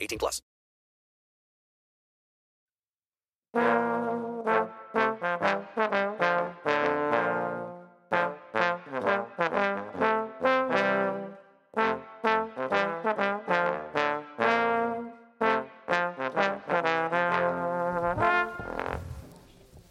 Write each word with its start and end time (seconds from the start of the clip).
18 0.00 0.18
plus. 0.18 0.40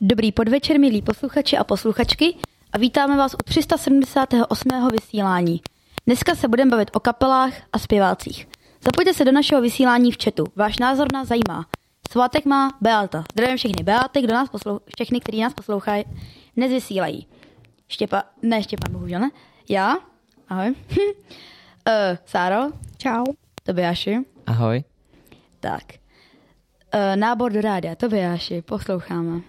Dobrý 0.01 0.31
podvečer, 0.31 0.79
milí 0.79 1.01
posluchači 1.01 1.57
a 1.57 1.63
posluchačky 1.63 2.38
a 2.71 2.77
vítáme 2.77 3.17
vás 3.17 3.33
u 3.33 3.38
378. 3.38 4.88
vysílání. 4.91 5.61
Dneska 6.05 6.35
se 6.35 6.47
budeme 6.47 6.71
bavit 6.71 6.89
o 6.94 6.99
kapelách 6.99 7.53
a 7.73 7.79
zpěvácích. 7.79 8.48
Zapojte 8.81 9.13
se 9.13 9.25
do 9.25 9.31
našeho 9.31 9.61
vysílání 9.61 10.11
v 10.11 10.17
chatu. 10.23 10.44
Váš 10.55 10.80
názor 10.80 11.08
nás 11.13 11.27
zajímá. 11.27 11.66
Svátek 12.11 12.45
má 12.45 12.77
Beata. 12.81 13.23
Zdravím 13.33 13.58
všechny 13.58 13.83
Beaty, 13.83 14.22
kdo 14.22 14.33
nás 14.33 14.49
poslou, 14.49 14.80
všechny, 14.95 15.19
kteří 15.19 15.41
nás 15.41 15.53
poslouchají, 15.53 16.03
dnes 16.58 16.72
vysílají. 16.72 17.27
Štěpa, 17.88 18.23
ne 18.41 18.63
Štěpán, 18.63 18.94
bohužel 18.94 19.19
ne. 19.19 19.30
Já, 19.69 19.97
ahoj. 20.47 20.69
uh, 20.69 20.75
Sáro. 22.25 22.57
Čau. 22.97 23.23
Tobiáši. 23.63 24.17
Ahoj. 24.47 24.83
Tak. 25.59 25.83
Uh, 26.94 27.16
nábor 27.16 27.52
do 27.52 27.61
rádia, 27.61 27.95
Tobiáši, 27.95 28.61
posloucháme. 28.61 29.41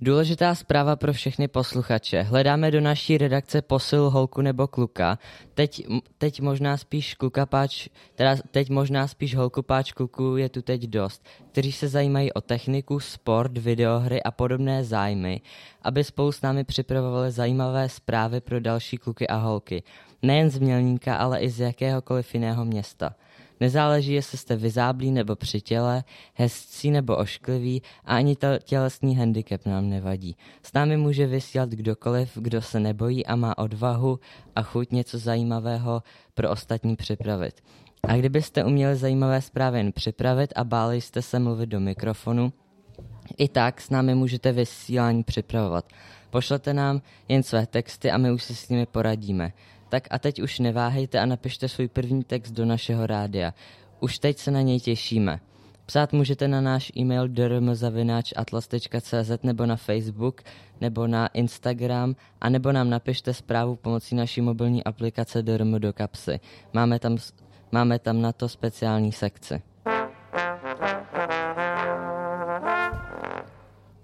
Důležitá 0.00 0.54
zpráva 0.54 0.96
pro 0.96 1.12
všechny 1.12 1.48
posluchače. 1.48 2.22
Hledáme 2.22 2.70
do 2.70 2.80
naší 2.80 3.18
redakce 3.18 3.62
posil 3.62 4.10
holku 4.10 4.42
nebo 4.42 4.66
kluka. 4.66 5.18
Teď, 5.54 5.86
teď 6.18 6.40
možná 6.40 6.76
spíš 6.76 7.14
klukapáč, 7.14 7.88
teda 8.14 8.36
teď 8.50 8.70
možná 8.70 9.08
spíš 9.08 9.36
holkupáč 9.36 9.92
kluků 9.92 10.36
je 10.36 10.48
tu 10.48 10.62
teď 10.62 10.82
dost, 10.82 11.26
kteří 11.52 11.72
se 11.72 11.88
zajímají 11.88 12.32
o 12.32 12.40
techniku, 12.40 13.00
sport, 13.00 13.58
videohry 13.58 14.22
a 14.22 14.30
podobné 14.30 14.84
zájmy, 14.84 15.40
aby 15.82 16.04
spolu 16.04 16.32
s 16.32 16.42
námi 16.42 16.64
připravovali 16.64 17.30
zajímavé 17.30 17.88
zprávy 17.88 18.40
pro 18.40 18.60
další 18.60 18.96
kluky 18.96 19.28
a 19.28 19.36
holky. 19.36 19.82
Nejen 20.22 20.50
z 20.50 20.58
Mělníka, 20.58 21.16
ale 21.16 21.40
i 21.40 21.50
z 21.50 21.60
jakéhokoliv 21.60 22.34
jiného 22.34 22.64
města. 22.64 23.14
Nezáleží, 23.60 24.12
jestli 24.12 24.38
jste 24.38 24.56
vyzáblí 24.56 25.10
nebo 25.10 25.36
při 25.36 25.60
těle, 25.60 26.04
hezcí 26.34 26.90
nebo 26.90 27.16
ošklivý 27.16 27.82
a 28.04 28.16
ani 28.16 28.36
tělesný 28.64 29.16
handicap 29.16 29.66
nám 29.66 29.88
nevadí. 29.88 30.36
S 30.62 30.72
námi 30.72 30.96
může 30.96 31.26
vysílat 31.26 31.68
kdokoliv, 31.68 32.30
kdo 32.34 32.62
se 32.62 32.80
nebojí 32.80 33.26
a 33.26 33.36
má 33.36 33.58
odvahu 33.58 34.18
a 34.56 34.62
chuť 34.62 34.90
něco 34.90 35.18
zajímavého 35.18 36.02
pro 36.34 36.50
ostatní 36.50 36.96
připravit. 36.96 37.60
A 38.02 38.16
kdybyste 38.16 38.64
uměli 38.64 38.96
zajímavé 38.96 39.42
zprávy 39.42 39.78
jen 39.78 39.92
připravit 39.92 40.52
a 40.56 40.64
báli 40.64 41.00
jste 41.00 41.22
se 41.22 41.38
mluvit 41.38 41.66
do 41.66 41.80
mikrofonu, 41.80 42.52
i 43.36 43.48
tak 43.48 43.80
s 43.80 43.90
námi 43.90 44.14
můžete 44.14 44.52
vysílání 44.52 45.22
připravovat. 45.22 45.84
Pošlete 46.30 46.74
nám 46.74 47.02
jen 47.28 47.42
své 47.42 47.66
texty 47.66 48.10
a 48.10 48.18
my 48.18 48.32
už 48.32 48.42
si 48.42 48.54
s 48.54 48.68
nimi 48.68 48.86
poradíme. 48.86 49.52
Tak 49.88 50.08
a 50.10 50.18
teď 50.18 50.42
už 50.42 50.58
neváhejte 50.58 51.20
a 51.20 51.26
napište 51.26 51.68
svůj 51.68 51.88
první 51.88 52.24
text 52.24 52.50
do 52.50 52.64
našeho 52.64 53.06
rádia. 53.06 53.54
Už 54.00 54.18
teď 54.18 54.38
se 54.38 54.50
na 54.50 54.60
něj 54.60 54.80
těšíme. 54.80 55.40
Psát 55.86 56.12
můžete 56.12 56.48
na 56.48 56.60
náš 56.60 56.92
e-mail 56.96 57.28
drmzavináčatlas.cz 57.28 59.42
nebo 59.42 59.66
na 59.66 59.76
Facebook 59.76 60.42
nebo 60.80 61.06
na 61.06 61.26
Instagram 61.26 62.16
a 62.40 62.48
nebo 62.48 62.72
nám 62.72 62.90
napište 62.90 63.34
zprávu 63.34 63.76
pomocí 63.76 64.14
naší 64.14 64.40
mobilní 64.40 64.84
aplikace 64.84 65.42
DRM 65.42 65.80
do 65.80 65.92
kapsy. 65.92 66.40
Máme 66.72 66.98
tam, 66.98 67.16
máme 67.72 67.98
tam 67.98 68.20
na 68.20 68.32
to 68.32 68.48
speciální 68.48 69.12
sekci. 69.12 69.62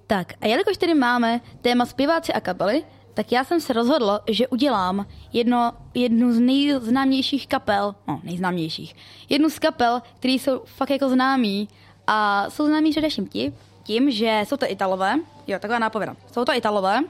Tak 0.07 0.33
a 0.41 0.47
jelikož 0.47 0.77
tedy 0.77 0.95
máme 0.95 1.41
téma 1.61 1.87
zpěváci 1.87 2.33
a 2.33 2.41
kapely, 2.41 2.85
tak 3.15 3.33
já 3.33 3.45
jsem 3.45 3.61
se 3.61 3.73
rozhodl, 3.73 4.21
že 4.31 4.49
udělám 4.49 5.07
jedno, 5.33 5.73
jednu 5.95 6.33
z 6.33 6.39
nejznámějších 6.39 7.47
kapel, 7.47 7.95
no 8.09 8.21
nejznámějších, 8.23 8.95
jednu 9.29 9.51
z 9.51 9.59
kapel, 9.59 10.03
které 10.17 10.35
jsou 10.35 10.63
fakt 10.65 10.91
jako 10.91 11.09
známí 11.09 11.69
a 12.07 12.51
jsou 12.51 12.67
známí 12.67 12.91
především 12.91 13.29
tím, 13.29 13.55
tím, 13.83 14.11
že 14.11 14.41
jsou 14.45 14.57
to 14.57 14.71
Italové, 14.71 15.15
jo, 15.47 15.59
taková 15.59 15.79
nápověda, 15.79 16.17
jsou 16.33 16.45
to 16.45 16.53
Italové, 16.53 17.01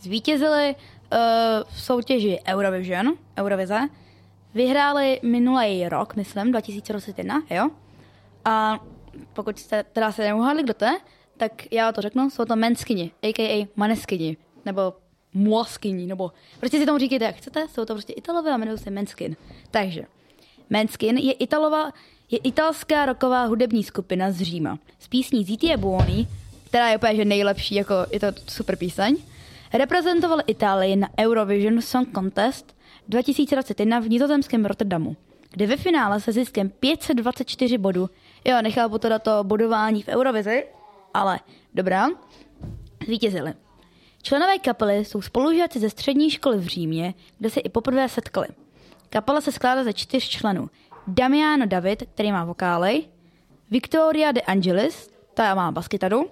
zvítězili 0.00 0.74
uh, 0.74 1.18
v 1.70 1.82
soutěži 1.82 2.38
Eurovision, 2.48 3.12
Eurovize, 3.38 3.80
vyhráli 4.54 5.20
minulý 5.22 5.88
rok, 5.88 6.16
myslím, 6.16 6.50
2021, 6.50 7.42
jo, 7.50 7.70
a 8.44 8.80
pokud 9.32 9.58
jste 9.58 9.82
teda 9.82 10.12
se 10.12 10.22
neuhádli, 10.22 10.62
kdo 10.62 10.74
to 10.74 10.84
je, 10.84 10.98
tak 11.36 11.72
já 11.72 11.92
to 11.92 12.00
řeknu, 12.00 12.30
jsou 12.30 12.44
to 12.44 12.56
Menskyni, 12.56 13.10
a.k.a. 13.22 13.68
Maneskyni, 13.76 14.36
nebo 14.64 14.94
Muaskyni, 15.34 16.06
nebo 16.06 16.32
prostě 16.58 16.78
si 16.78 16.86
tomu 16.86 16.98
říkejte, 16.98 17.24
jak 17.24 17.36
chcete, 17.36 17.68
jsou 17.68 17.84
to 17.84 17.94
prostě 17.94 18.12
Italové 18.12 18.52
a 18.52 18.56
jmenují 18.56 18.78
se 18.78 18.90
Menskin. 18.90 19.36
Takže, 19.70 20.02
Menskin 20.70 21.18
je, 21.18 21.32
Italova, 21.32 21.92
je 22.30 22.38
italská 22.38 23.06
roková 23.06 23.44
hudební 23.44 23.84
skupina 23.84 24.30
z 24.30 24.42
Říma. 24.42 24.78
Z 24.98 25.08
písní 25.08 25.44
Zitie 25.44 25.76
Buoni, 25.76 26.26
která 26.68 26.88
je 26.88 26.96
úplně 26.96 27.16
že 27.16 27.24
nejlepší, 27.24 27.74
jako 27.74 27.94
je 28.12 28.20
to 28.20 28.26
super 28.48 28.76
píseň, 28.76 29.16
reprezentoval 29.72 30.40
Itálii 30.46 30.96
na 30.96 31.08
Eurovision 31.20 31.82
Song 31.82 32.08
Contest 32.14 32.76
2021 33.08 34.00
v 34.00 34.08
nizozemském 34.08 34.64
Rotterdamu, 34.64 35.16
kde 35.50 35.66
ve 35.66 35.76
finále 35.76 36.20
se 36.20 36.32
ziskem 36.32 36.70
524 36.70 37.78
bodů, 37.78 38.10
jo, 38.44 38.62
nechápu 38.62 38.98
teda 38.98 39.18
to 39.18 39.44
bodování 39.44 40.02
v 40.02 40.08
Eurovizi, 40.08 40.64
ale 41.14 41.40
dobrá, 41.74 42.08
zvítězili. 43.06 43.54
Členové 44.22 44.58
kapely 44.58 45.04
jsou 45.04 45.22
spolužáci 45.22 45.78
ze 45.78 45.90
střední 45.90 46.30
školy 46.30 46.58
v 46.58 46.66
Římě, 46.66 47.14
kde 47.38 47.50
se 47.50 47.60
i 47.60 47.68
poprvé 47.68 48.08
setkali. 48.08 48.46
Kapela 49.10 49.40
se 49.40 49.52
skládá 49.52 49.84
ze 49.84 49.92
čtyř 49.92 50.28
členů. 50.28 50.70
Damiano 51.06 51.66
David, 51.66 52.02
který 52.14 52.32
má 52.32 52.44
vokály, 52.44 53.04
Victoria 53.70 54.32
de 54.32 54.40
Angelis, 54.40 55.10
ta 55.34 55.54
má 55.54 55.72
baskytaru, 55.72 56.30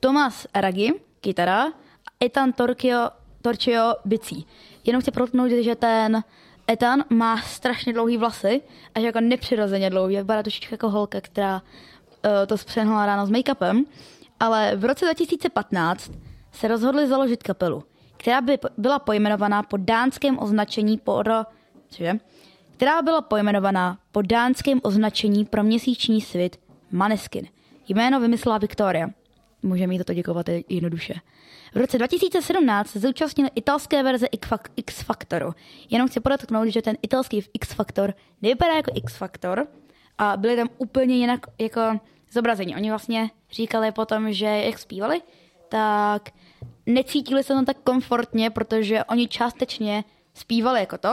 Tomas 0.00 0.46
Aragi, 0.54 0.92
kytara 1.20 1.64
a 1.66 2.24
Etan 2.24 2.52
Torchio, 2.52 3.10
Torchio 3.42 3.94
bicí. 4.04 4.46
Jenom 4.84 5.02
chci 5.02 5.10
protnout, 5.10 5.50
že 5.50 5.74
ten 5.74 6.24
Etan 6.70 7.04
má 7.10 7.42
strašně 7.42 7.92
dlouhý 7.92 8.16
vlasy 8.16 8.60
a 8.94 9.00
že 9.00 9.06
jako 9.06 9.20
nepřirozeně 9.20 9.90
dlouhý, 9.90 10.16
vypadá 10.16 10.42
trošičku 10.42 10.74
jako 10.74 10.90
holka, 10.90 11.20
která 11.20 11.62
uh, 11.62 12.30
to 12.46 12.58
spřehnala 12.58 13.06
ráno 13.06 13.26
s 13.26 13.30
make-upem. 13.30 13.84
Ale 14.40 14.76
v 14.76 14.84
roce 14.84 15.04
2015 15.04 16.10
se 16.58 16.68
rozhodli 16.68 17.08
založit 17.08 17.42
kapelu, 17.42 17.84
která 18.16 18.40
by 18.40 18.58
byla 18.78 18.98
pojmenovaná 18.98 19.62
po 19.62 19.76
dánském 19.76 20.38
označení 20.38 20.98
pro, 20.98 21.44
cože? 21.88 22.12
která 22.76 23.02
byla 23.02 23.20
pojmenovaná 23.20 23.98
po 24.12 24.22
dánském 24.22 24.80
označení 24.82 25.44
pro 25.44 25.62
měsíční 25.62 26.20
svit 26.20 26.60
Maneskin. 26.90 27.46
Jméno 27.88 28.20
vymyslela 28.20 28.58
Victoria. 28.58 29.08
Můžeme 29.62 29.94
jí 29.94 29.98
toto 29.98 30.14
děkovat 30.14 30.46
jednoduše. 30.68 31.14
V 31.74 31.76
roce 31.76 31.98
2017 31.98 32.88
se 32.88 32.98
zúčastnil 32.98 33.48
italské 33.54 34.02
verze 34.02 34.26
X 34.76 35.02
Factoru. 35.02 35.54
Jenom 35.90 36.08
chci 36.08 36.20
podotknout, 36.20 36.68
že 36.68 36.82
ten 36.82 36.96
italský 37.02 37.44
X 37.54 37.72
Factor 37.72 38.14
nevypadá 38.42 38.76
jako 38.76 38.90
X 38.94 39.16
Factor, 39.16 39.66
a 40.18 40.36
byli 40.36 40.56
tam 40.56 40.68
úplně 40.78 41.16
jinak 41.16 41.40
jako 41.58 41.80
zobrazení. 42.32 42.76
Oni 42.76 42.90
vlastně 42.90 43.30
říkali 43.50 43.92
potom, 43.92 44.32
že 44.32 44.46
jak 44.46 44.78
zpívali, 44.78 45.20
tak 45.68 46.30
necítili 46.88 47.44
se 47.44 47.54
tam 47.54 47.64
tak 47.64 47.76
komfortně, 47.84 48.50
protože 48.50 49.04
oni 49.04 49.28
částečně 49.28 50.04
zpívali 50.34 50.80
jako 50.80 50.98
to 50.98 51.08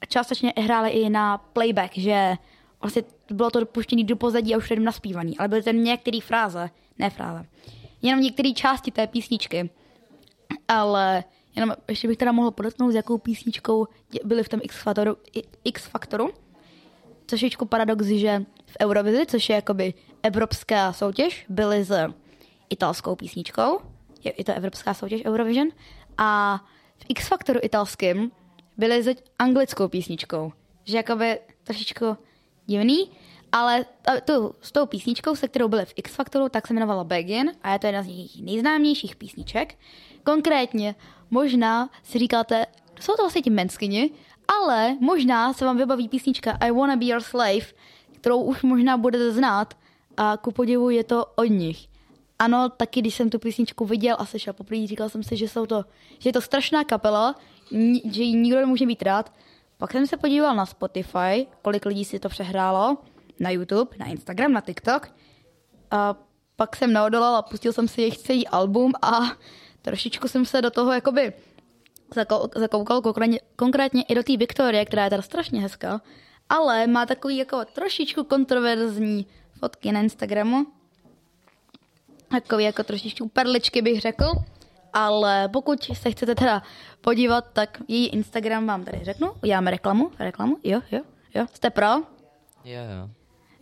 a 0.00 0.06
částečně 0.08 0.52
hráli 0.56 0.90
i 0.90 1.10
na 1.10 1.38
playback, 1.38 1.98
že 1.98 2.34
vlastně 2.80 3.02
bylo 3.30 3.50
to 3.50 3.60
dopuštěné 3.60 4.04
do 4.04 4.16
pozadí 4.16 4.54
a 4.54 4.58
už 4.58 4.70
jenom 4.70 4.84
naspívaný, 4.84 5.38
ale 5.38 5.48
byly 5.48 5.62
tam 5.62 5.84
některé 5.84 6.18
fráze, 6.20 6.70
ne 6.98 7.10
fráze, 7.10 7.46
jenom 8.02 8.20
některé 8.20 8.52
části 8.52 8.90
té 8.90 9.06
písničky. 9.06 9.70
Ale 10.68 11.24
jenom 11.56 11.72
ještě 11.88 12.08
bych 12.08 12.18
teda 12.18 12.32
mohl 12.32 12.50
podotknout, 12.50 12.92
s 12.92 12.94
jakou 12.94 13.18
písničkou 13.18 13.86
byli 14.24 14.42
v 14.42 14.48
tom 14.48 14.60
X-Faktoru, 14.62 15.16
X 15.64 15.86
Faktoru 15.86 16.30
trošičku 17.26 17.66
paradox, 17.66 18.06
že 18.06 18.44
v 18.66 18.76
Eurovizi, 18.82 19.26
což 19.26 19.48
je 19.48 19.56
jakoby 19.56 19.94
evropská 20.22 20.92
soutěž, 20.92 21.46
byli 21.48 21.84
s 21.84 22.14
italskou 22.70 23.16
písničkou, 23.16 23.78
je, 24.24 24.32
je 24.38 24.44
to 24.44 24.52
evropská 24.52 24.94
soutěž 24.94 25.24
Eurovision, 25.24 25.68
a 26.18 26.60
v 26.98 27.04
X 27.08 27.28
Factoru 27.28 27.60
italským 27.62 28.30
byli 28.76 29.02
s 29.02 29.16
anglickou 29.38 29.88
písničkou, 29.88 30.52
že 30.84 30.96
jakoby 30.96 31.38
trošičku 31.64 32.16
divný, 32.66 33.10
ale 33.52 33.84
tu, 34.24 34.54
s 34.60 34.72
tou 34.72 34.86
písničkou, 34.86 35.36
se 35.36 35.48
kterou 35.48 35.68
byli 35.68 35.84
v 35.84 35.92
X 35.96 36.14
Factoru, 36.14 36.48
tak 36.48 36.66
se 36.66 36.72
jmenovala 36.72 37.04
Begin 37.04 37.52
a 37.62 37.72
je 37.72 37.78
to 37.78 37.86
jedna 37.86 38.02
z 38.02 38.06
jejich 38.06 38.42
nejznámějších 38.42 39.16
písniček. 39.16 39.74
Konkrétně 40.22 40.94
možná 41.30 41.90
si 42.02 42.18
říkáte, 42.18 42.66
jsou 43.00 43.12
to 43.16 43.22
vlastně 43.22 43.42
ti 43.42 43.50
menskyni, 43.50 44.10
ale 44.60 44.96
možná 45.00 45.52
se 45.52 45.64
vám 45.64 45.76
vybaví 45.76 46.08
písnička 46.08 46.58
I 46.60 46.70
Wanna 46.70 46.96
Be 46.96 47.04
Your 47.04 47.20
Slave, 47.20 47.66
kterou 48.12 48.40
už 48.40 48.62
možná 48.62 48.96
budete 48.96 49.32
znát 49.32 49.74
a 50.16 50.36
ku 50.36 50.52
podivu 50.52 50.90
je 50.90 51.04
to 51.04 51.26
od 51.36 51.44
nich. 51.44 51.93
Ano, 52.44 52.68
taky 52.68 53.00
když 53.00 53.14
jsem 53.14 53.30
tu 53.30 53.38
písničku 53.38 53.84
viděl 53.84 54.16
a 54.18 54.26
slyšel 54.26 54.52
poprvé, 54.52 54.86
říkal 54.86 55.08
jsem 55.08 55.22
si, 55.22 55.36
že, 55.36 55.48
jsou 55.48 55.66
to, 55.66 55.84
že 56.18 56.28
je 56.28 56.32
to 56.32 56.40
strašná 56.40 56.84
kapela, 56.84 57.34
že 58.04 58.22
ji 58.22 58.36
nikdo 58.36 58.60
nemůže 58.60 58.86
být 58.86 59.02
rád. 59.02 59.32
Pak 59.78 59.92
jsem 59.92 60.06
se 60.06 60.16
podíval 60.16 60.56
na 60.56 60.66
Spotify, 60.66 61.46
kolik 61.62 61.86
lidí 61.86 62.04
si 62.04 62.18
to 62.18 62.28
přehrálo, 62.28 62.98
na 63.40 63.50
YouTube, 63.50 63.96
na 63.98 64.06
Instagram, 64.06 64.52
na 64.52 64.60
TikTok. 64.60 65.14
A 65.90 66.16
pak 66.56 66.76
jsem 66.76 66.92
neodolal 66.92 67.36
a 67.36 67.42
pustil 67.42 67.72
jsem 67.72 67.88
si 67.88 68.00
jejich 68.00 68.18
celý 68.18 68.48
album 68.48 68.92
a 69.02 69.20
trošičku 69.82 70.28
jsem 70.28 70.44
se 70.44 70.62
do 70.62 70.70
toho 70.70 70.92
jakoby 70.92 71.32
zakoukal 72.56 73.00
konkrétně, 73.00 73.40
konkrétně 73.56 74.02
i 74.02 74.14
do 74.14 74.22
té 74.22 74.36
Viktorie, 74.36 74.84
která 74.84 75.04
je 75.04 75.10
teda 75.10 75.22
strašně 75.22 75.60
hezká, 75.60 76.00
ale 76.48 76.86
má 76.86 77.06
takový 77.06 77.36
jako 77.36 77.64
trošičku 77.64 78.24
kontroverzní 78.24 79.26
fotky 79.58 79.92
na 79.92 80.00
Instagramu. 80.00 80.66
Takový 82.40 82.64
jako 82.64 82.82
trošičku 82.82 83.28
perličky 83.28 83.82
bych 83.82 84.00
řekl. 84.00 84.24
Ale 84.92 85.48
pokud 85.48 85.82
se 85.82 86.10
chcete 86.10 86.34
teda 86.34 86.62
podívat, 87.00 87.44
tak 87.52 87.78
její 87.88 88.06
Instagram 88.06 88.66
vám 88.66 88.84
tady 88.84 89.04
řeknu. 89.04 89.32
Uděláme 89.42 89.70
reklamu. 89.70 90.10
Reklamu? 90.18 90.56
Jo, 90.64 90.80
jo, 90.92 91.00
jo. 91.34 91.46
Jste 91.54 91.70
pro? 91.70 91.86
Jo, 92.64 92.82
jo. 92.90 93.10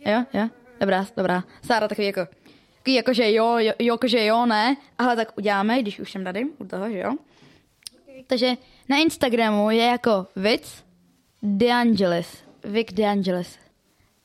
Jo, 0.05 0.25
jo. 0.33 0.49
Dobrá, 0.79 1.05
dobrá. 1.17 1.43
Sára 1.61 1.87
takový 1.87 2.07
jako, 2.07 2.27
takový 2.77 2.93
jako 2.93 3.13
že 3.13 3.33
jo, 3.33 3.57
jo, 3.57 3.73
jako 3.79 4.07
že 4.07 4.25
jo, 4.25 4.45
ne. 4.45 4.77
Ale 4.97 5.15
tak 5.15 5.37
uděláme, 5.37 5.81
když 5.81 5.99
už 5.99 6.11
jsem 6.11 6.23
tady 6.23 6.45
u 6.57 6.65
toho, 6.65 6.91
že 6.91 6.99
jo. 6.99 7.13
Takže 8.27 8.53
na 8.89 8.97
Instagramu 8.97 9.69
je 9.71 9.85
jako 9.85 10.27
Vic 10.35 10.83
DeAngelis. 11.43 12.43
Vic 12.63 12.93
DeAngelis. 12.93 13.59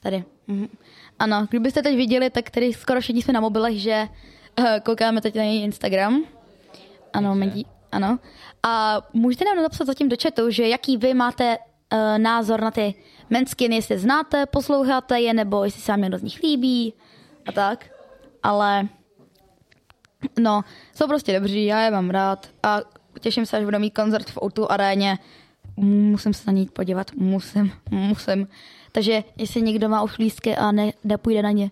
Tady. 0.00 0.24
Mhm. 0.46 0.68
Ano, 1.18 1.46
kdybyste 1.50 1.82
teď 1.82 1.96
viděli, 1.96 2.30
tak 2.30 2.50
tady 2.50 2.72
skoro 2.72 3.00
všichni 3.00 3.22
jsme 3.22 3.32
na 3.32 3.40
mobilech, 3.40 3.80
že 3.80 4.08
koukáme 4.82 5.20
teď 5.20 5.34
na 5.34 5.42
její 5.42 5.62
Instagram. 5.62 6.24
Ano, 7.12 7.34
medí, 7.34 7.66
ano. 7.92 8.18
A 8.62 9.00
můžete 9.12 9.44
nám 9.44 9.62
napsat 9.62 9.86
zatím 9.86 10.08
do 10.08 10.16
chatu, 10.22 10.50
že 10.50 10.68
jaký 10.68 10.96
vy 10.96 11.14
máte 11.14 11.58
uh, 11.58 12.18
názor 12.18 12.60
na 12.60 12.70
ty 12.70 12.94
menskiny, 13.30 13.76
jestli 13.76 13.98
znáte, 13.98 14.46
posloucháte 14.46 15.20
je, 15.20 15.34
nebo 15.34 15.64
jestli 15.64 15.80
se 15.80 15.92
vám 15.92 16.02
někdo 16.02 16.18
z 16.18 16.22
nich 16.22 16.42
líbí 16.42 16.94
a 17.46 17.52
tak. 17.52 17.86
Ale 18.42 18.88
no, 20.40 20.64
jsou 20.94 21.06
prostě 21.06 21.40
dobří, 21.40 21.64
já 21.64 21.80
je 21.80 21.90
mám 21.90 22.10
rád 22.10 22.48
a 22.62 22.80
těším 23.20 23.46
se, 23.46 23.56
až 23.56 23.64
budu 23.64 23.78
mít 23.78 23.94
koncert 23.94 24.30
v 24.30 24.36
O2 24.36 24.66
aréně. 24.70 25.18
Musím 25.76 26.34
se 26.34 26.42
na 26.46 26.52
ní 26.52 26.66
podívat, 26.66 27.12
musím, 27.12 27.72
musím. 27.90 28.48
Takže 28.92 29.24
jestli 29.36 29.62
někdo 29.62 29.88
má 29.88 30.02
už 30.02 30.18
lístky 30.18 30.56
a 30.56 30.72
ne, 30.72 30.92
nepůjde 31.04 31.42
na 31.42 31.50
ně, 31.50 31.70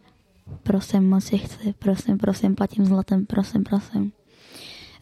prosím, 0.62 1.08
moc 1.08 1.24
si 1.24 1.38
chci, 1.38 1.74
prosím, 1.78 2.18
prosím, 2.18 2.54
platím 2.54 2.84
zlatem, 2.84 3.26
prosím, 3.26 3.64
prosím. 3.64 4.12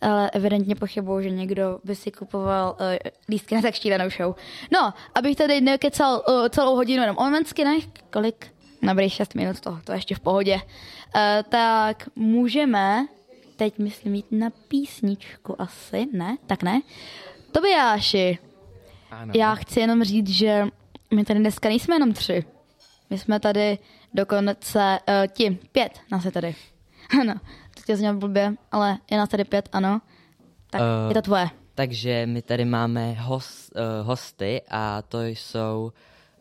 Ale 0.00 0.30
evidentně 0.30 0.74
pochybuju, 0.74 1.22
že 1.22 1.30
někdo 1.30 1.78
by 1.84 1.94
si 1.94 2.10
kupoval 2.10 2.76
uh, 2.80 2.86
lístky 3.28 3.54
na 3.54 3.62
tak 3.62 3.74
šílenou 3.74 4.10
show. 4.10 4.34
No, 4.72 4.94
abych 5.14 5.36
tady 5.36 5.60
nekecal 5.60 6.24
uh, 6.28 6.48
celou 6.48 6.76
hodinu 6.76 7.02
jenom 7.02 7.16
o 7.16 7.30
ne? 7.30 7.40
kolik? 8.10 8.46
Dobrý, 8.82 9.10
6 9.10 9.34
minut, 9.34 9.60
to, 9.60 9.78
to 9.84 9.92
ještě 9.92 10.14
v 10.14 10.20
pohodě. 10.20 10.54
Uh, 10.54 10.60
tak 11.48 12.08
můžeme 12.16 13.06
teď 13.56 13.78
myslím 13.78 14.14
jít 14.14 14.26
na 14.30 14.50
písničku 14.68 15.60
asi, 15.62 16.06
ne? 16.12 16.36
Tak 16.46 16.62
ne. 16.62 16.80
Tobiáši, 17.52 18.38
ano. 19.10 19.32
já 19.36 19.54
chci 19.54 19.80
jenom 19.80 20.04
říct, 20.04 20.28
že 20.28 20.66
my 21.14 21.24
tady 21.24 21.40
dneska 21.40 21.68
nejsme 21.68 21.94
jenom 21.94 22.12
tři. 22.12 22.44
My 23.10 23.18
jsme 23.18 23.40
tady 23.40 23.78
dokonce, 24.14 24.98
uh, 25.08 25.14
ti, 25.32 25.58
pět 25.72 26.00
nás 26.10 26.24
je 26.24 26.30
tady. 26.30 26.54
Ano, 27.20 27.34
to 27.74 27.82
tě 27.86 27.96
znělo 27.96 28.18
blbě, 28.18 28.54
ale 28.72 28.98
je 29.10 29.18
nás 29.18 29.28
tady 29.28 29.44
pět, 29.44 29.68
ano. 29.72 30.00
Tak 30.70 30.80
uh, 30.80 31.08
je 31.08 31.14
to 31.14 31.22
tvoje. 31.22 31.50
Takže 31.74 32.26
my 32.26 32.42
tady 32.42 32.64
máme 32.64 33.12
host, 33.12 33.72
uh, 33.76 34.06
hosty 34.06 34.62
a 34.70 35.02
to 35.02 35.22
jsou 35.22 35.92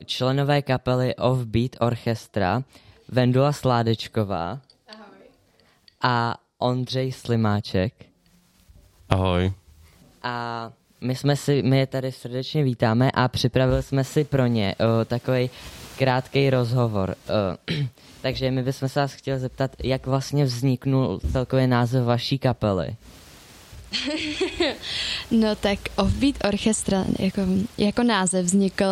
členové 0.06 0.62
kapely 0.62 1.16
Offbeat 1.16 1.72
Orchestra, 1.80 2.64
Vendula 3.10 3.52
Sládečková 3.52 4.60
Ahoj. 4.88 5.28
a 6.02 6.38
Ondřej 6.58 7.12
Slimáček. 7.12 7.94
Ahoj. 9.10 9.54
A 10.24 10.72
my 11.02 11.16
jsme 11.16 11.36
si, 11.36 11.62
my 11.62 11.78
je 11.78 11.88
tady 11.88 12.12
srdečně 12.12 12.64
vítáme 12.64 13.12
a 13.12 13.28
připravili 13.28 13.84
jsme 13.84 14.04
si 14.04 14.24
pro 14.24 14.46
ně 14.46 14.76
uh, 14.80 15.06
takový 15.06 15.50
krátký 15.98 16.50
rozhovor. 16.50 17.16
Uh, 17.70 17.86
takže 18.22 18.52
my 18.52 18.64
bychom 18.64 18.90
se 18.90 19.00
vás 19.00 19.14
chtěli 19.14 19.40
zeptat, 19.40 19.72
jak 19.84 20.06
vlastně 20.08 20.46
vzniknul 20.46 21.20
celkový 21.32 21.68
název 21.68 22.06
vaší 22.06 22.40
kapely. 22.40 22.96
no 25.32 25.56
tak 25.56 25.80
Offbeat 25.96 26.36
Orchestra 26.44 27.06
jako, 27.20 27.42
jako 27.78 28.04
název 28.04 28.46
vznikl, 28.46 28.86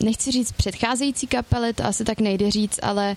nechci 0.00 0.30
říct 0.30 0.52
předcházející 0.52 1.26
kapely, 1.26 1.72
to 1.72 1.84
asi 1.84 2.04
tak 2.04 2.20
nejde 2.20 2.50
říct, 2.50 2.78
ale 2.82 3.16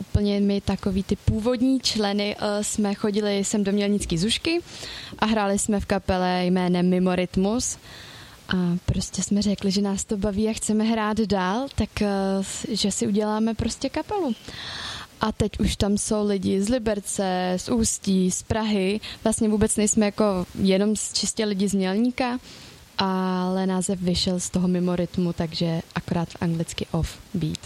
úplně 0.00 0.40
my 0.40 0.60
takový 0.60 1.02
ty 1.02 1.16
původní 1.16 1.80
členy 1.80 2.36
uh, 2.36 2.62
jsme 2.62 2.94
chodili 2.94 3.44
sem 3.44 3.64
do 3.64 3.72
Mělnický 3.72 4.18
Zušky 4.18 4.60
a 5.18 5.26
hráli 5.26 5.58
jsme 5.58 5.80
v 5.80 5.86
kapele 5.86 6.46
jménem 6.46 6.88
Mimo 6.88 7.14
Rytmus. 7.14 7.78
A 8.48 8.76
prostě 8.86 9.22
jsme 9.22 9.42
řekli, 9.42 9.70
že 9.70 9.82
nás 9.82 10.04
to 10.04 10.16
baví 10.16 10.48
a 10.48 10.52
chceme 10.52 10.84
hrát 10.84 11.20
dál, 11.20 11.66
tak 11.74 11.90
uh, 12.00 12.44
že 12.70 12.90
si 12.90 13.06
uděláme 13.06 13.54
prostě 13.54 13.88
kapelu. 13.88 14.34
A 15.20 15.32
teď 15.32 15.60
už 15.60 15.76
tam 15.76 15.98
jsou 15.98 16.26
lidi 16.26 16.62
z 16.62 16.68
Liberce, 16.68 17.54
z 17.56 17.68
Ústí, 17.68 18.30
z 18.30 18.42
Prahy. 18.42 19.00
Vlastně 19.24 19.48
vůbec 19.48 19.76
nejsme 19.76 20.06
jako 20.06 20.46
jenom 20.54 20.94
čistě 21.12 21.44
lidi 21.44 21.68
z 21.68 21.74
Mělníka, 21.74 22.38
ale 22.98 23.66
název 23.66 24.00
vyšel 24.00 24.40
z 24.40 24.50
toho 24.50 24.68
mimo 24.68 24.96
rytmu, 24.96 25.32
takže 25.32 25.80
akorát 25.94 26.28
v 26.28 26.36
anglicky 26.40 26.86
off 26.90 27.18
beat. 27.34 27.58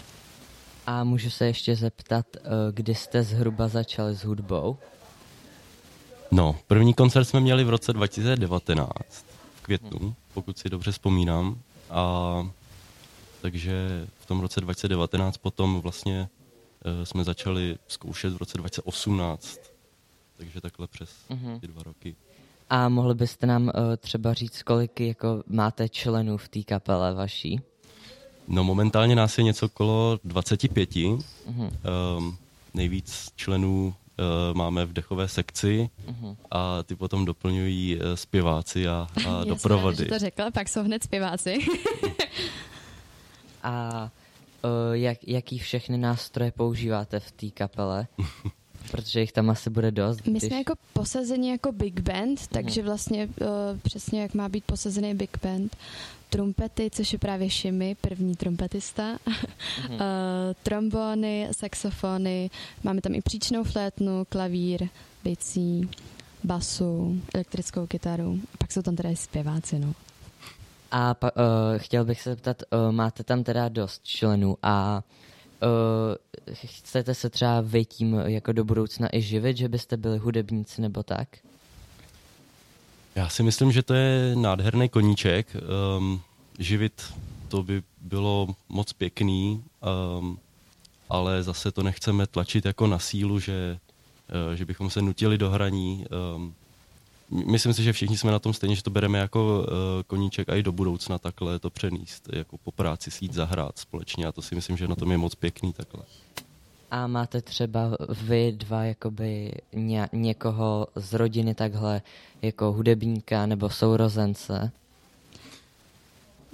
A 0.86 1.04
můžu 1.04 1.30
se 1.30 1.46
ještě 1.46 1.76
zeptat, 1.76 2.26
eh, 2.36 2.40
kdy 2.72 2.94
jste 2.94 3.22
zhruba 3.22 3.68
začali 3.68 4.14
s 4.14 4.24
hudbou? 4.24 4.76
No, 6.30 6.56
první 6.66 6.94
koncert 6.94 7.24
jsme 7.24 7.40
měli 7.40 7.64
v 7.64 7.70
roce 7.70 7.92
2019, 7.92 8.90
v 9.08 9.29
květnu, 9.78 10.14
pokud 10.34 10.58
si 10.58 10.70
dobře 10.70 10.92
vzpomínám. 10.92 11.58
A 11.90 12.50
takže 13.40 14.06
v 14.20 14.26
tom 14.26 14.40
roce 14.40 14.60
2019 14.60 15.36
potom 15.36 15.80
vlastně 15.80 16.28
uh, 16.84 17.04
jsme 17.04 17.24
začali 17.24 17.76
zkoušet 17.88 18.32
v 18.32 18.36
roce 18.36 18.58
2018. 18.58 19.58
Takže 20.36 20.60
takhle 20.60 20.86
přes 20.86 21.10
hmm. 21.30 21.60
ty 21.60 21.66
dva 21.66 21.82
roky. 21.82 22.16
A 22.70 22.88
mohli 22.88 23.14
byste 23.14 23.46
nám 23.46 23.62
uh, 23.62 23.70
třeba 23.96 24.34
říct, 24.34 24.62
kolik 24.62 25.00
jako 25.00 25.42
máte 25.46 25.88
členů 25.88 26.36
v 26.36 26.48
té 26.48 26.62
kapele 26.62 27.14
vaší? 27.14 27.60
No 28.48 28.64
momentálně 28.64 29.16
nás 29.16 29.38
je 29.38 29.44
něco 29.44 29.66
okolo 29.66 30.18
25. 30.24 30.90
Mm-hmm. 30.90 31.70
Um, 32.18 32.38
nejvíc 32.74 33.28
členů 33.36 33.94
máme 34.54 34.86
v 34.86 34.92
dechové 34.92 35.28
sekci 35.28 35.90
mm-hmm. 36.06 36.36
a 36.50 36.82
ty 36.82 36.96
potom 36.96 37.24
doplňují 37.24 37.96
uh, 37.96 38.02
zpěváci 38.14 38.88
a, 38.88 39.08
a 39.28 39.44
doprovody. 39.48 40.04
Já 40.04 40.08
to 40.08 40.18
řekla, 40.18 40.50
pak 40.50 40.68
jsou 40.68 40.82
hned 40.82 41.04
zpěváci. 41.04 41.58
a 43.62 44.10
uh, 44.64 44.70
jak, 44.92 45.18
jaký 45.28 45.58
všechny 45.58 45.98
nástroje 45.98 46.52
používáte 46.52 47.20
v 47.20 47.32
té 47.32 47.50
kapele? 47.50 48.06
Protože 48.90 49.20
jich 49.20 49.32
tam 49.32 49.50
asi 49.50 49.70
bude 49.70 49.90
dost. 49.90 50.26
My 50.26 50.32
když- 50.32 50.42
jsme 50.42 50.56
jako 50.56 50.74
posazeni 50.92 51.50
jako 51.50 51.72
big 51.72 52.00
band, 52.00 52.46
takže 52.46 52.82
vlastně 52.82 53.26
uh, 53.26 53.46
přesně 53.82 54.22
jak 54.22 54.34
má 54.34 54.48
být 54.48 54.64
posazený 54.64 55.14
big 55.14 55.36
band. 55.42 55.76
Trumpety, 56.30 56.90
což 56.90 57.12
je 57.12 57.18
právě 57.18 57.50
Šimy, 57.50 57.96
první 58.00 58.36
trumpetista, 58.36 59.18
uh, 59.88 59.96
trombony, 60.62 61.48
saxofony, 61.52 62.50
máme 62.84 63.00
tam 63.00 63.14
i 63.14 63.22
příčnou 63.22 63.64
flétnu, 63.64 64.26
klavír, 64.28 64.88
bicí, 65.24 65.90
basu, 66.44 67.20
elektrickou 67.34 67.86
kytaru. 67.86 68.38
A 68.54 68.56
pak 68.58 68.72
jsou 68.72 68.82
tam 68.82 68.96
teda 68.96 69.10
i 69.10 69.16
zpěváci, 69.16 69.78
no. 69.78 69.92
A 70.90 71.14
pa, 71.14 71.30
uh, 71.36 71.78
chtěl 71.78 72.04
bych 72.04 72.20
se 72.20 72.30
zeptat, 72.30 72.62
uh, 72.72 72.92
máte 72.92 73.24
tam 73.24 73.44
teda 73.44 73.68
dost 73.68 74.04
členů 74.04 74.56
a 74.62 74.96
uh, 74.96 75.29
chcete 76.54 77.14
se 77.14 77.30
třeba 77.30 77.60
vy 77.60 77.84
tím 77.84 78.14
jako 78.14 78.52
do 78.52 78.64
budoucna 78.64 79.08
i 79.16 79.22
živit, 79.22 79.56
že 79.56 79.68
byste 79.68 79.96
byli 79.96 80.18
hudebníci 80.18 80.80
nebo 80.80 81.02
tak? 81.02 81.28
Já 83.14 83.28
si 83.28 83.42
myslím, 83.42 83.72
že 83.72 83.82
to 83.82 83.94
je 83.94 84.36
nádherný 84.36 84.88
koníček. 84.88 85.56
Um, 85.98 86.20
živit 86.58 87.02
to 87.48 87.62
by 87.62 87.82
bylo 88.00 88.48
moc 88.68 88.92
pěkný, 88.92 89.64
um, 90.18 90.38
ale 91.08 91.42
zase 91.42 91.72
to 91.72 91.82
nechceme 91.82 92.26
tlačit 92.26 92.64
jako 92.64 92.86
na 92.86 92.98
sílu, 92.98 93.40
že, 93.40 93.78
uh, 94.48 94.54
že 94.54 94.64
bychom 94.64 94.90
se 94.90 95.02
nutili 95.02 95.38
do 95.38 95.50
hraní. 95.50 96.04
Um, 96.36 96.54
myslím 97.30 97.72
si, 97.72 97.82
že 97.82 97.92
všichni 97.92 98.18
jsme 98.18 98.32
na 98.32 98.38
tom 98.38 98.52
stejně, 98.52 98.76
že 98.76 98.82
to 98.82 98.90
bereme 98.90 99.18
jako 99.18 99.58
uh, 99.60 99.66
koníček 100.06 100.48
a 100.48 100.54
i 100.54 100.62
do 100.62 100.72
budoucna 100.72 101.18
takhle 101.18 101.58
to 101.58 101.70
přenést, 101.70 102.28
jako 102.32 102.58
po 102.58 102.72
práci 102.72 103.10
si 103.10 103.24
jít 103.24 103.32
zahrát 103.32 103.78
společně 103.78 104.26
a 104.26 104.32
to 104.32 104.42
si 104.42 104.54
myslím, 104.54 104.76
že 104.76 104.88
na 104.88 104.96
tom 104.96 105.10
je 105.10 105.18
moc 105.18 105.34
pěkný 105.34 105.72
takhle. 105.72 106.02
A 106.90 107.06
máte 107.06 107.42
třeba 107.42 107.96
vy 108.22 108.52
dva 108.52 108.84
jakoby 108.84 109.52
ně, 109.72 110.08
někoho 110.12 110.86
z 110.94 111.12
rodiny 111.12 111.54
takhle 111.54 112.02
jako 112.42 112.72
hudebníka 112.72 113.46
nebo 113.46 113.70
sourozence? 113.70 114.72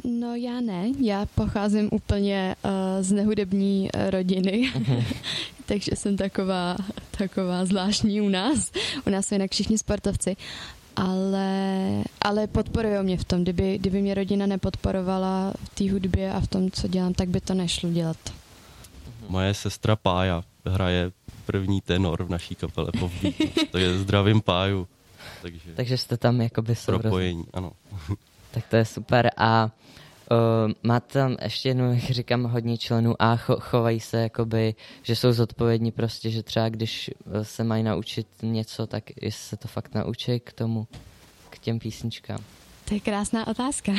No 0.04 0.34
já 0.34 0.60
ne, 0.60 0.88
já 1.00 1.26
pocházím 1.26 1.88
úplně 1.92 2.56
uh, 2.64 2.70
z 3.00 3.12
nehudební 3.12 3.88
uh, 3.94 4.10
rodiny, 4.10 4.72
takže 5.66 5.90
jsem 5.96 6.16
taková, 6.16 6.76
taková 7.18 7.64
zvláštní 7.64 8.20
u 8.20 8.28
nás. 8.28 8.72
U 9.06 9.10
nás 9.10 9.26
jsou 9.26 9.34
jinak 9.34 9.50
všichni 9.50 9.78
sportovci, 9.78 10.36
ale, 10.96 12.02
ale 12.22 12.46
podporují 12.46 12.98
mě 13.02 13.16
v 13.16 13.24
tom. 13.24 13.42
Kdyby, 13.42 13.78
kdyby 13.78 14.02
mě 14.02 14.14
rodina 14.14 14.46
nepodporovala 14.46 15.52
v 15.64 15.68
té 15.68 15.92
hudbě 15.92 16.32
a 16.32 16.40
v 16.40 16.46
tom, 16.46 16.70
co 16.70 16.88
dělám, 16.88 17.14
tak 17.14 17.28
by 17.28 17.40
to 17.40 17.54
nešlo 17.54 17.90
dělat. 17.90 18.16
Moje 19.28 19.54
sestra 19.54 19.96
Pája 19.96 20.44
hraje 20.64 21.12
první 21.46 21.80
tenor 21.80 22.24
v 22.24 22.30
naší 22.30 22.54
kapele 22.54 22.88
Povbítu. 22.98 23.44
Takže 23.72 23.98
zdravím 23.98 24.40
Páju. 24.40 24.88
Takže, 25.42 25.74
Takže 25.74 25.98
jste 25.98 26.16
tam 26.16 26.40
jakoby 26.40 26.74
propojení, 26.86 27.44
ano. 27.52 27.72
Tak 28.50 28.66
to 28.66 28.76
je 28.76 28.84
super. 28.84 29.30
A 29.36 29.70
uh, 30.30 30.72
máte 30.82 31.12
tam 31.12 31.36
ještě 31.42 31.68
jednou, 31.68 31.92
jak 31.92 32.02
říkám, 32.02 32.44
hodně 32.44 32.78
členů 32.78 33.14
a 33.18 33.36
cho, 33.36 33.56
chovají 33.60 34.00
se 34.00 34.22
jakoby, 34.22 34.74
že 35.02 35.16
jsou 35.16 35.32
zodpovědní 35.32 35.92
prostě, 35.92 36.30
že 36.30 36.42
třeba 36.42 36.68
když 36.68 37.10
eh, 37.10 37.44
se 37.44 37.64
mají 37.64 37.82
naučit 37.82 38.26
něco, 38.42 38.86
tak 38.86 39.04
jestli 39.22 39.48
se 39.48 39.56
to 39.56 39.68
fakt 39.68 39.94
naučí 39.94 40.40
k 40.40 40.52
tomu, 40.52 40.86
k 41.50 41.58
těm 41.58 41.78
písničkám. 41.78 42.38
To 42.84 42.94
je 42.94 43.00
krásná 43.00 43.46
otázka. 43.46 43.92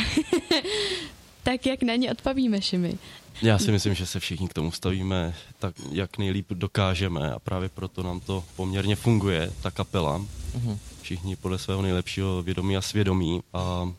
tak 1.44 1.66
jak 1.66 1.84
na 1.84 1.96
ně 1.96 2.12
odpovíme, 2.12 2.62
Šimi? 2.62 2.98
Já 3.42 3.58
si 3.60 3.72
myslím, 3.72 3.94
že 3.94 4.06
se 4.06 4.20
všichni 4.20 4.48
k 4.48 4.54
tomu 4.54 4.72
stavíme 4.72 5.34
tak, 5.60 5.76
jak 5.92 6.18
nejlíp 6.18 6.46
dokážeme 6.50 7.32
a 7.32 7.40
právě 7.40 7.70
proto 7.70 8.04
nám 8.04 8.20
to 8.20 8.44
poměrně 8.56 8.96
funguje, 8.96 9.52
ta 9.62 9.72
kapela. 9.72 10.18
Mhm. 10.56 10.78
Všichni 11.02 11.36
podle 11.36 11.58
svého 11.58 11.82
nejlepšího 11.82 12.44
vědomí 12.44 12.78
a 12.78 12.82
svědomí 12.82 13.42
a 13.54 13.92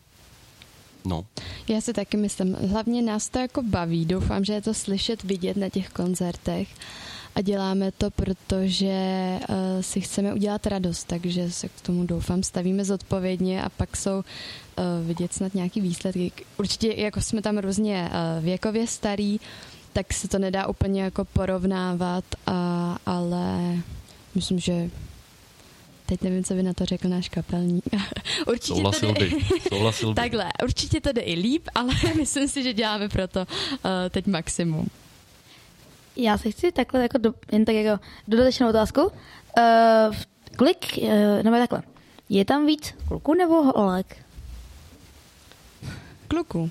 no, 1.05 1.25
Já 1.69 1.81
si 1.81 1.93
taky 1.93 2.17
myslím, 2.17 2.55
hlavně 2.55 3.03
nás 3.03 3.29
to 3.29 3.39
jako 3.39 3.63
baví, 3.63 4.05
doufám, 4.05 4.45
že 4.45 4.53
je 4.53 4.63
to 4.63 4.75
slyšet, 4.75 5.25
vidět 5.25 5.57
na 5.57 5.69
těch 5.69 5.89
koncertech 5.89 6.69
a 7.35 7.41
děláme 7.41 7.93
to, 7.93 8.11
protože 8.11 9.39
uh, 9.49 9.57
si 9.81 10.01
chceme 10.01 10.35
udělat 10.35 10.67
radost, 10.67 11.05
takže 11.05 11.51
se 11.51 11.69
k 11.69 11.81
tomu 11.81 12.07
doufám 12.07 12.43
stavíme 12.43 12.85
zodpovědně 12.85 13.63
a 13.63 13.69
pak 13.69 13.97
jsou 13.97 14.17
uh, 14.17 14.25
vidět 15.07 15.33
snad 15.33 15.55
nějaký 15.55 15.81
výsledky. 15.81 16.33
Určitě 16.59 16.95
jako 16.97 17.21
jsme 17.21 17.43
tam 17.43 17.59
různě 17.59 18.11
uh, 18.11 18.45
věkově 18.45 18.87
starý, 18.87 19.41
tak 19.93 20.13
se 20.13 20.29
to 20.29 20.39
nedá 20.39 20.67
úplně 20.67 21.03
jako 21.03 21.25
porovnávat, 21.25 22.25
a, 22.47 22.99
ale 23.07 23.77
myslím, 24.35 24.59
že 24.59 24.91
teď 26.09 26.23
nevím, 26.23 26.45
co 26.45 26.55
by 26.55 26.63
na 26.63 26.73
to 26.73 26.85
řekl 26.85 27.09
náš 27.09 27.29
kapelník. 27.29 27.85
určitě 28.47 28.67
souhlasil 28.67 29.15
to 29.15 29.21
jde, 29.21 29.27
by. 29.27 29.45
Souhlasil 29.69 30.09
by. 30.15 30.15
Takhle, 30.15 30.45
určitě 30.65 31.01
to 31.01 31.13
jde 31.13 31.21
i 31.21 31.35
líp, 31.35 31.69
ale 31.75 31.93
myslím 32.17 32.49
si, 32.49 32.63
že 32.63 32.73
děláme 32.73 33.09
proto 33.09 33.41
uh, 33.41 33.47
teď 34.11 34.27
maximum. 34.27 34.87
Já 36.17 36.39
se 36.39 36.51
chci 36.51 36.73
takhle 36.73 37.03
jako 37.03 37.19
do, 37.19 37.35
jen 37.53 37.65
tak 37.65 37.75
jako 37.75 38.05
dodatečnou 38.29 38.69
otázku. 38.69 39.01
Uh, 39.03 39.13
kolik, 40.57 40.99
uh, 41.03 41.09
nebo 41.43 41.57
takhle, 41.57 41.83
je 42.29 42.45
tam 42.45 42.67
víc 42.67 42.95
kluků 43.09 43.35
nebo 43.35 43.63
holek? 43.63 44.17
Kluku. 46.29 46.71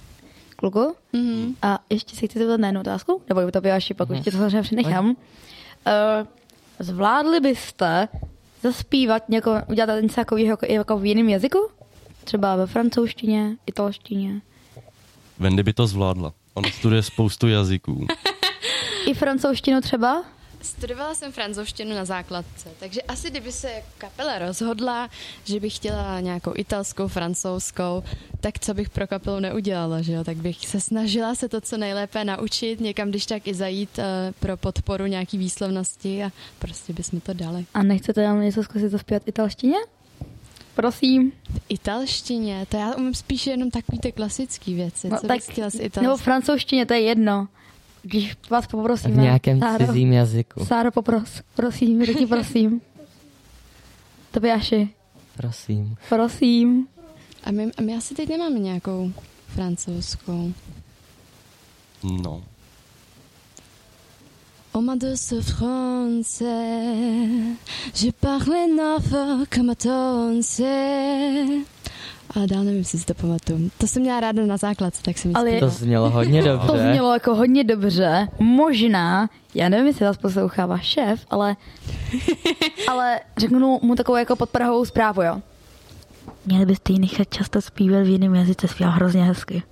Kluku? 0.55 0.95
Mm-hmm. 1.13 1.55
A 1.61 1.79
ještě 1.89 2.15
se 2.15 2.27
chci 2.27 2.39
zeptat 2.39 2.59
na 2.59 2.67
jednu 2.67 2.81
otázku, 2.81 3.21
nebo 3.29 3.51
to 3.51 3.73
až 3.73 3.91
pak 3.97 4.09
Mhm. 4.09 4.19
už 4.19 4.25
tě 4.25 4.31
to 4.31 4.37
samozřejmě 4.37 4.61
přenechám. 4.61 5.09
Uh, 5.09 5.15
zvládli 6.79 7.39
byste 7.39 8.07
zaspívat 8.61 9.29
něko, 9.29 9.51
udělat 9.69 10.01
něco 10.01 10.15
takového 10.15 10.49
jako, 10.49 10.65
jako 10.65 10.97
v 10.97 11.05
jiném 11.05 11.29
jazyku? 11.29 11.69
Třeba 12.23 12.55
ve 12.55 12.67
francouzštině, 12.67 13.57
italštině. 13.65 14.41
Wendy 15.39 15.63
by 15.63 15.73
to 15.73 15.87
zvládla. 15.87 16.33
Ona 16.53 16.69
studuje 16.69 17.03
spoustu 17.03 17.47
jazyků. 17.47 18.07
I 19.05 19.13
francouzštinu 19.13 19.81
třeba? 19.81 20.23
Studovala 20.61 21.15
jsem 21.15 21.31
francouzštinu 21.31 21.95
na 21.95 22.05
základce, 22.05 22.69
takže 22.79 23.01
asi 23.01 23.29
kdyby 23.29 23.51
se 23.51 23.83
kapela 23.97 24.39
rozhodla, 24.39 25.09
že 25.43 25.59
bych 25.59 25.75
chtěla 25.75 26.19
nějakou 26.19 26.53
italskou, 26.55 27.07
francouzskou, 27.07 28.03
tak 28.39 28.59
co 28.59 28.73
bych 28.73 28.89
pro 28.89 29.07
kapelu 29.07 29.39
neudělala, 29.39 30.01
že 30.01 30.13
jo? 30.13 30.23
Tak 30.23 30.37
bych 30.37 30.67
se 30.67 30.79
snažila 30.79 31.35
se 31.35 31.49
to 31.49 31.61
co 31.61 31.77
nejlépe 31.77 32.25
naučit, 32.25 32.79
někam 32.79 33.09
když 33.09 33.25
tak 33.25 33.47
i 33.47 33.53
zajít 33.53 33.97
uh, 33.97 34.03
pro 34.39 34.57
podporu 34.57 35.05
nějaký 35.05 35.37
výslovnosti 35.37 36.23
a 36.23 36.31
prostě 36.59 36.93
bychom 36.93 37.19
to 37.19 37.33
dali. 37.33 37.65
A 37.73 37.83
nechcete 37.83 38.23
nám 38.23 38.41
něco 38.41 38.63
zkusit 38.63 38.89
zaspívat 38.89 39.23
v 39.23 39.27
italštině? 39.27 39.77
Prosím. 40.75 41.31
V 41.49 41.61
italštině, 41.69 42.65
to 42.69 42.77
já 42.77 42.95
umím 42.95 43.13
spíš 43.13 43.47
jenom 43.47 43.71
takový 43.71 43.99
ty 43.99 44.11
klasické 44.11 44.73
věci. 44.73 45.09
No, 45.09 45.17
co 45.17 45.27
tak, 45.27 45.37
bys 45.37 45.47
chtěla 45.47 45.69
z 45.69 45.73
nebo 45.73 45.85
italské? 45.85 46.21
v 46.21 46.23
francouzštině, 46.23 46.85
to 46.85 46.93
je 46.93 47.01
jedno. 47.01 47.47
Když 48.07 48.35
vás 48.49 48.67
poprosíme. 48.67 49.13
V 49.13 49.17
nějakém 49.17 49.59
Sáro, 49.59 49.85
cizím 49.87 50.13
jazyku. 50.13 50.65
Sáro, 50.65 50.91
popros, 50.91 51.41
prosím, 51.55 52.05
taky 52.05 52.25
prosím. 52.25 52.81
Tobiáši, 54.31 54.89
Prosím. 55.37 55.95
prosím. 56.09 56.87
A 57.43 57.51
my, 57.51 57.71
a 57.77 57.81
my 57.81 57.95
asi 57.95 58.15
teď 58.15 58.29
nemáme 58.29 58.59
nějakou 58.59 59.11
francouzskou. 59.47 60.53
No. 62.03 62.43
On 64.73 64.85
m'a 64.85 64.95
de 64.95 65.17
ce 65.17 65.41
français, 65.41 66.45
je 68.03 68.11
parle 68.19 68.67
neuf 68.67 69.13
comme 69.55 69.75
tonce. 69.75 70.63
Ale 72.37 72.47
dál 72.47 72.63
nevím, 72.63 72.79
jestli 72.79 72.99
si 72.99 73.05
to 73.05 73.13
pamatuju. 73.13 73.71
To 73.77 73.87
jsem 73.87 74.01
měla 74.01 74.19
ráda 74.19 74.45
na 74.45 74.57
základce, 74.57 75.03
tak 75.03 75.17
jsem 75.17 75.31
Ale- 75.35 75.59
To 75.59 75.69
znělo 75.69 76.09
hodně 76.09 76.43
dobře. 76.43 76.67
To 76.67 76.77
znělo 76.77 77.13
jako 77.13 77.35
hodně 77.35 77.63
dobře. 77.63 78.27
Možná, 78.39 79.29
já 79.55 79.69
nevím, 79.69 79.87
jestli 79.87 80.05
vás 80.05 80.17
poslouchá 80.17 80.65
váš 80.65 80.85
šéf, 80.85 81.25
ale, 81.29 81.55
ale 82.91 83.19
řeknu 83.37 83.79
mu 83.81 83.95
takovou 83.95 84.15
jako 84.17 84.35
podprahovou 84.35 84.85
zprávu, 84.85 85.21
jo. 85.21 85.41
Měli 86.45 86.65
byste 86.65 86.93
ji 86.93 86.99
nechat 86.99 87.27
často 87.33 87.61
zpívat 87.61 88.03
v 88.03 88.09
jiném 88.09 88.35
jazyce, 88.35 88.67
zpívá 88.67 88.89
hrozně 88.89 89.23
hezky. 89.23 89.63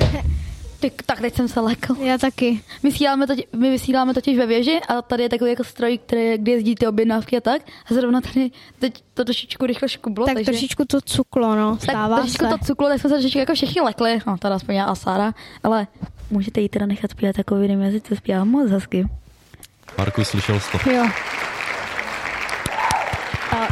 Ty, 0.80 0.92
tak 1.06 1.20
teď 1.20 1.34
jsem 1.34 1.48
se 1.48 1.60
lekl. 1.60 1.96
Já 2.00 2.18
taky. 2.18 2.62
Vysíláme 2.82 3.26
to, 3.26 3.34
my 3.56 3.70
vysíláme 3.70 4.14
totiž 4.14 4.38
ve 4.38 4.46
věži 4.46 4.80
a 4.88 5.02
tady 5.02 5.22
je 5.22 5.28
takový 5.28 5.50
jako 5.50 5.64
stroj, 5.64 5.98
který, 5.98 6.38
kde 6.38 6.52
jezdí 6.52 6.74
ty 6.74 6.86
objednávky 6.86 7.36
a 7.36 7.40
tak. 7.40 7.62
A 7.90 7.94
zrovna 7.94 8.20
tady 8.20 8.50
teď 8.78 9.04
to 9.14 9.24
trošičku 9.24 9.66
rychle 9.66 9.88
škublo. 9.88 10.26
Tak 10.26 10.34
takže... 10.34 10.50
trošičku 10.50 10.84
to 10.84 11.00
cuklo, 11.00 11.56
no. 11.56 11.76
tak 11.76 11.90
Stává 11.90 12.16
trošičku 12.16 12.44
se. 12.44 12.50
to 12.50 12.58
cuklo, 12.64 12.88
tak 12.88 13.00
jsme 13.00 13.10
se 13.10 13.14
trošičku 13.14 13.38
jako 13.38 13.54
všichni 13.54 13.80
lekli. 13.80 14.18
No, 14.26 14.38
teda 14.38 14.54
aspoň 14.54 14.74
já 14.74 14.84
a 14.84 14.94
Sára. 14.94 15.34
Ale 15.62 15.86
můžete 16.30 16.60
jí 16.60 16.68
teda 16.68 16.86
nechat 16.86 17.10
zpívat 17.10 17.36
v 17.50 17.62
jiném 17.62 17.82
jazyce, 17.82 18.16
zpívá 18.16 18.44
moc 18.44 18.70
hezky. 18.70 19.06
Marku, 19.98 20.24
slyšel 20.24 20.60
jsi 20.60 20.78
to? 20.78 20.90
Jo. 20.90 21.06
A 23.52 23.68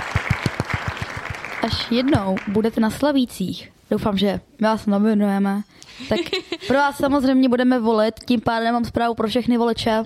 až 1.63 1.91
jednou 1.91 2.37
budete 2.49 2.81
na 2.81 2.91
Slavících, 2.91 3.73
doufám, 3.91 4.19
že 4.19 4.41
my 4.61 4.67
vás 4.67 4.87
nominujeme, 4.87 5.63
Tak 6.09 6.21
pro 6.67 6.77
vás 6.77 6.97
samozřejmě 6.97 7.49
budeme 7.49 7.81
volit, 7.81 8.15
tím 8.27 8.41
pádem 8.41 8.73
mám 8.73 8.85
zprávu 8.85 9.15
pro 9.15 9.29
všechny 9.29 9.59
voliče, 9.59 10.03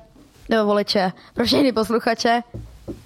nebo 0.48 0.64
voliče, 0.64 1.12
pro 1.34 1.44
všechny 1.44 1.72
posluchače. 1.72 2.42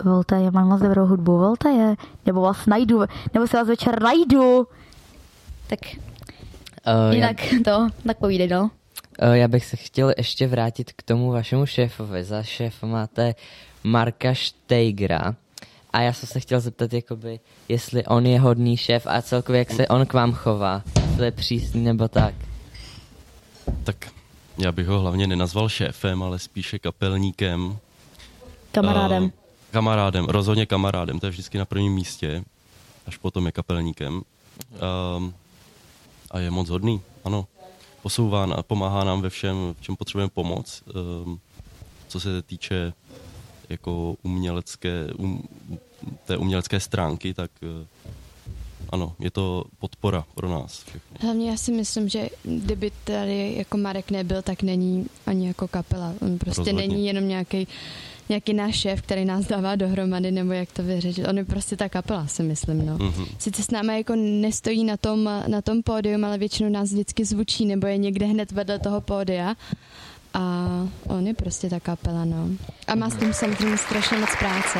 Volte 0.04 0.36
je, 0.36 0.50
mám 0.50 0.68
moc 0.68 0.80
dobrou 0.80 1.06
hudbu, 1.06 1.38
volte 1.38 1.70
je, 1.70 1.96
nebo 2.26 2.40
vás 2.40 2.66
najdu, 2.66 3.02
nebo 3.34 3.46
se 3.46 3.56
vás 3.56 3.68
večer 3.68 4.02
najdu. 4.02 4.66
Tak 5.66 5.80
Uh, 7.08 7.14
jinak 7.14 7.36
to, 7.64 7.88
tak 8.06 8.18
povídej 8.18 8.48
dál. 8.48 8.70
Já, 9.22 9.28
uh, 9.28 9.34
já 9.34 9.48
bych 9.48 9.64
se 9.64 9.76
chtěl 9.76 10.12
ještě 10.16 10.46
vrátit 10.46 10.92
k 10.92 11.02
tomu 11.02 11.30
vašemu 11.30 11.66
šéfovi. 11.66 12.24
Za 12.24 12.42
šéfa 12.42 12.86
máte 12.86 13.34
Marka 13.84 14.34
Steigra. 14.34 15.34
A 15.92 16.00
já 16.00 16.12
jsem 16.12 16.26
se 16.26 16.40
chtěl 16.40 16.60
zeptat, 16.60 16.92
jakoby, 16.92 17.40
jestli 17.68 18.04
on 18.04 18.26
je 18.26 18.40
hodný 18.40 18.76
šéf 18.76 19.06
a 19.06 19.22
celkově 19.22 19.58
jak 19.58 19.70
se 19.70 19.88
on 19.88 20.06
k 20.06 20.12
vám 20.12 20.32
chová. 20.32 20.82
Jestli 21.06 21.24
je 21.24 21.30
přísný 21.30 21.84
nebo 21.84 22.08
tak. 22.08 22.34
Tak 23.86 24.12
já 24.58 24.72
bych 24.72 24.86
ho 24.86 25.00
hlavně 25.00 25.26
nenazval 25.26 25.68
šéfem, 25.68 26.22
ale 26.22 26.38
spíše 26.38 26.78
kapelníkem. 26.78 27.78
Kamarádem. 28.72 29.24
Uh, 29.24 29.30
kamarádem, 29.70 30.24
rozhodně 30.24 30.66
kamarádem, 30.66 31.20
to 31.20 31.26
je 31.26 31.30
vždycky 31.30 31.58
na 31.58 31.64
prvním 31.64 31.94
místě, 31.94 32.44
až 33.06 33.16
potom 33.16 33.46
je 33.46 33.52
kapelníkem. 33.52 34.22
Um, 35.16 35.34
a 36.30 36.38
je 36.38 36.50
moc 36.50 36.68
hodný, 36.68 37.00
ano. 37.24 37.46
Posouvá, 38.02 38.44
a 38.44 38.62
pomáhá 38.62 39.04
nám 39.04 39.20
ve 39.20 39.30
všem, 39.30 39.74
v 39.78 39.82
čem 39.82 39.96
potřebujeme 39.96 40.30
pomoc. 40.34 40.82
Um, 41.24 41.40
co 42.08 42.20
se 42.20 42.42
týče 42.42 42.92
jako 43.68 44.16
umělecké, 44.22 45.06
um, 45.16 45.48
té 46.24 46.36
umělecké 46.36 46.80
stránky, 46.80 47.34
tak 47.34 47.50
uh, 47.62 47.86
ano, 48.90 49.12
je 49.18 49.30
to 49.30 49.64
podpora 49.78 50.24
pro 50.34 50.48
nás 50.48 50.82
všechny. 50.82 51.18
Hlavně 51.20 51.50
já 51.50 51.56
si 51.56 51.72
myslím, 51.72 52.08
že 52.08 52.28
kdyby 52.42 52.90
tady 53.04 53.54
jako 53.56 53.76
Marek 53.76 54.10
nebyl, 54.10 54.42
tak 54.42 54.62
není 54.62 55.06
ani 55.26 55.46
jako 55.46 55.68
kapela. 55.68 56.12
On 56.22 56.38
prostě 56.38 56.60
Rozhodně. 56.60 56.88
není 56.88 57.06
jenom 57.06 57.28
nějaký 57.28 57.68
nějaký 58.28 58.54
náš 58.54 58.76
šéf, 58.76 59.02
který 59.02 59.24
nás 59.24 59.46
dává 59.46 59.76
dohromady, 59.76 60.30
nebo 60.30 60.52
jak 60.52 60.72
to 60.72 60.82
vyřešit. 60.82 61.28
On 61.28 61.38
je 61.38 61.44
prostě 61.44 61.76
ta 61.76 61.88
kapela, 61.88 62.26
si 62.26 62.42
myslím, 62.42 62.86
no. 62.86 62.98
Mhm. 62.98 63.24
Sice 63.38 63.62
s 63.62 63.70
námi 63.70 63.96
jako 63.96 64.12
nestojí 64.16 64.84
na 64.84 64.96
tom, 64.96 65.30
na 65.46 65.62
tom 65.62 65.82
pódium, 65.82 66.24
ale 66.24 66.38
většinou 66.38 66.68
nás 66.70 66.92
vždycky 66.92 67.24
zvučí, 67.24 67.66
nebo 67.66 67.86
je 67.86 67.96
někde 67.96 68.26
hned 68.26 68.52
vedle 68.52 68.78
toho 68.78 69.00
pódia. 69.00 69.54
A 70.34 70.66
on 71.08 71.26
je 71.26 71.34
prostě 71.34 71.70
ta 71.70 71.80
kapela, 71.80 72.24
no. 72.24 72.48
A 72.86 72.94
má 72.94 73.10
s 73.10 73.16
tím 73.16 73.32
samozřejmě 73.32 73.78
strašně 73.78 74.18
moc 74.18 74.30
práce. 74.38 74.78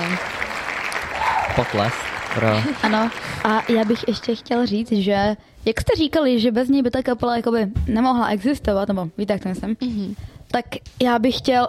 Potlesk 1.56 2.15
pro... 2.37 2.62
Ano, 2.83 3.11
a 3.45 3.73
já 3.73 3.85
bych 3.85 4.09
ještě 4.09 4.35
chtěl 4.35 4.66
říct, 4.66 4.93
že 4.93 5.37
jak 5.64 5.81
jste 5.81 5.97
říkali, 5.97 6.40
že 6.40 6.52
bez 6.52 6.69
něj 6.69 6.83
by 6.83 6.90
ta 6.90 7.02
kapela 7.02 7.37
jakoby 7.37 7.69
nemohla 7.87 8.28
existovat, 8.28 8.88
nebo 8.88 9.09
víte, 9.19 9.33
jak 9.33 9.43
to 9.43 9.49
myslím, 9.49 9.75
mm-hmm. 9.75 10.14
tak 10.50 10.64
já 11.02 11.19
bych 11.19 11.38
chtěl 11.38 11.69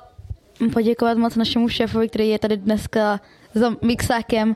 poděkovat 0.74 1.18
moc 1.18 1.36
našemu 1.36 1.70
šéfovi, 1.70 2.10
který 2.10 2.30
je 2.30 2.40
tady 2.40 2.58
dneska 2.58 3.20
za 3.54 3.76
mixákem. 3.82 4.56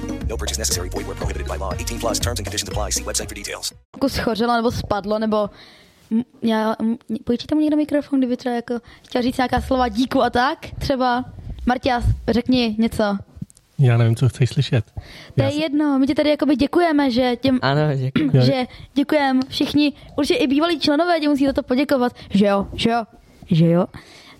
No 0.31 0.37
purchase 0.37 0.57
necessary. 0.61 0.89
Void 0.89 1.05
where 1.07 1.15
prohibited 1.17 1.47
by 1.47 1.57
law. 1.59 1.73
18 1.73 1.99
plus 1.99 2.19
terms 2.19 2.39
and 2.39 2.45
conditions 2.47 2.69
apply. 2.69 2.91
See 2.91 3.03
website 3.03 3.27
for 3.29 3.35
details. 3.37 3.73
jako 3.95 4.09
schořelo 4.09 4.55
nebo 4.55 4.71
spadlo, 4.71 5.19
nebo 5.19 5.49
já, 6.41 6.75
m- 6.79 6.97
půjčíte 7.23 7.55
mu 7.55 7.61
někdo 7.61 7.77
mikrofon, 7.77 8.19
kdyby 8.19 8.37
třeba 8.37 8.55
jako 8.55 8.79
chtěl 9.07 9.21
říct 9.21 9.37
nějaká 9.37 9.61
slova 9.61 9.87
díku 9.87 10.21
a 10.23 10.29
tak, 10.29 10.57
třeba. 10.79 11.25
Martias, 11.65 12.03
řekni 12.29 12.75
něco. 12.79 13.03
Já 13.79 13.97
nevím, 13.97 14.15
co 14.15 14.29
chceš 14.29 14.49
slyšet. 14.49 14.85
To 15.37 15.43
je 15.43 15.53
jedno, 15.61 15.99
my 15.99 16.07
ti 16.07 16.15
tady 16.15 16.29
jakoby 16.29 16.55
děkujeme, 16.55 17.11
že 17.11 17.35
těm, 17.35 17.59
Ano, 17.61 17.81
děkuji. 17.95 18.31
že 18.45 18.65
děkujeme 18.93 19.39
všichni, 19.49 19.93
určitě 20.17 20.35
i 20.39 20.47
bývalí 20.47 20.79
členové 20.79 21.19
tě 21.19 21.29
musí 21.29 21.45
za 21.45 21.53
to 21.53 21.63
poděkovat, 21.63 22.13
že 22.29 22.45
jo, 22.45 22.67
že 22.73 22.89
jo, 22.89 23.03
že 23.51 23.67
jo. 23.67 23.85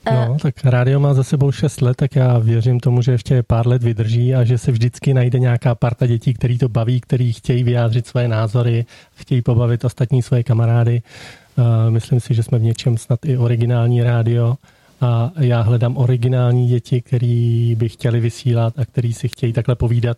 Eh, 0.06 0.28
No, 0.28 0.38
tak 0.42 0.66
rádio 0.66 1.00
má 1.00 1.14
za 1.14 1.24
sebou 1.24 1.52
6 1.52 1.82
let, 1.82 1.98
tak 1.98 2.16
já 2.16 2.38
věřím 2.40 2.80
tomu, 2.80 3.02
že 3.02 3.12
ještě 3.12 3.44
pár 3.44 3.68
let 3.68 3.84
vydrží 3.84 4.36
a 4.36 4.44
že 4.44 4.58
se 4.58 4.72
vždycky 4.72 5.14
najde 5.14 5.40
nějaká 5.40 5.76
parta 5.76 6.08
dětí, 6.08 6.34
který 6.34 6.58
to 6.58 6.70
baví, 6.70 7.02
který 7.02 7.34
chtějí 7.34 7.64
vyjádřit 7.64 8.08
své 8.08 8.28
názory, 8.28 8.86
chtějí 9.16 9.42
pobavit 9.42 9.86
ostatní 9.86 10.22
svoje 10.22 10.44
kamarády. 10.44 11.02
Eh, 11.58 11.90
Myslím 11.90 12.20
si, 12.20 12.34
že 12.34 12.44
jsme 12.44 12.60
v 12.60 12.64
něčem 12.64 12.98
snad 12.98 13.26
i 13.26 13.38
originální 13.38 14.04
rádio 14.04 14.56
a 15.02 15.32
já 15.40 15.62
hledám 15.62 15.98
originální 15.98 16.68
děti, 16.68 17.02
který 17.02 17.76
by 17.76 17.90
chtěli 17.90 18.20
vysílat 18.20 18.80
a 18.80 18.86
který 18.86 19.14
si 19.14 19.28
chtějí 19.28 19.54
takhle 19.54 19.76
povídat 19.76 20.18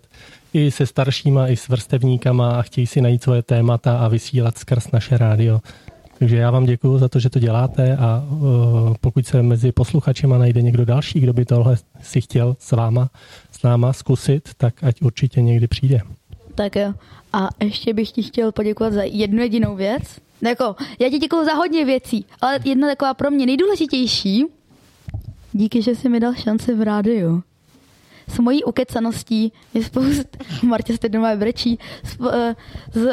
i 0.54 0.72
se 0.72 0.86
staršíma, 0.86 1.48
i 1.48 1.56
s 1.58 1.68
vrstevníkama 1.70 2.52
a 2.52 2.62
chtějí 2.62 2.88
si 2.88 3.02
najít 3.02 3.24
svoje 3.24 3.44
témata 3.44 3.98
a 3.98 4.08
vysílat 4.08 4.58
skrz 4.58 4.92
naše 4.92 5.18
rádio. 5.18 5.60
Takže 6.20 6.38
já 6.38 6.52
vám 6.52 6.66
děkuji 6.66 6.98
za 6.98 7.10
to, 7.10 7.20
že 7.20 7.30
to 7.30 7.40
děláte 7.40 7.98
a 7.98 8.24
uh, 8.30 8.96
pokud 9.02 9.28
se 9.28 9.44
mezi 9.44 9.72
posluchačema 9.72 10.38
najde 10.38 10.62
někdo 10.62 10.86
další, 10.86 11.20
kdo 11.20 11.34
by 11.34 11.46
tohle 11.46 11.78
si 12.02 12.22
chtěl 12.22 12.56
s 12.60 12.72
váma, 12.72 13.10
s 13.52 13.64
náma 13.64 13.94
zkusit, 13.94 14.50
tak 14.58 14.84
ať 14.84 15.02
určitě 15.02 15.42
někdy 15.42 15.68
přijde. 15.68 16.02
Tak 16.56 16.76
jo. 16.76 16.94
A 17.34 17.50
ještě 17.64 17.94
bych 17.94 18.12
ti 18.12 18.24
chtěl 18.24 18.52
poděkovat 18.52 18.94
za 18.94 19.04
jednu 19.04 19.40
jedinou 19.40 19.76
věc. 19.76 20.04
Jako, 20.42 20.76
já 21.00 21.10
ti 21.10 21.20
děkuji 21.20 21.46
za 21.46 21.54
hodně 21.54 21.86
věcí, 21.86 22.26
ale 22.42 22.60
jedna 22.64 22.88
taková 22.88 23.14
pro 23.14 23.32
mě 23.32 23.46
nejdůležitější. 23.46 24.46
Díky, 25.54 25.82
že 25.82 25.96
jsi 25.96 26.10
mi 26.10 26.20
dal 26.20 26.34
šanci 26.34 26.76
v 26.76 26.82
rádiu. 26.82 27.44
S 28.28 28.40
mojí 28.40 28.64
ukecaností 28.64 29.54
je 29.74 29.84
spoust... 29.84 30.38
Martě 30.64 30.98
se 30.98 31.10
doma 31.10 31.36
brečí. 31.36 31.80
S, 32.04 32.18
eh, 32.34 32.56
s, 32.92 33.08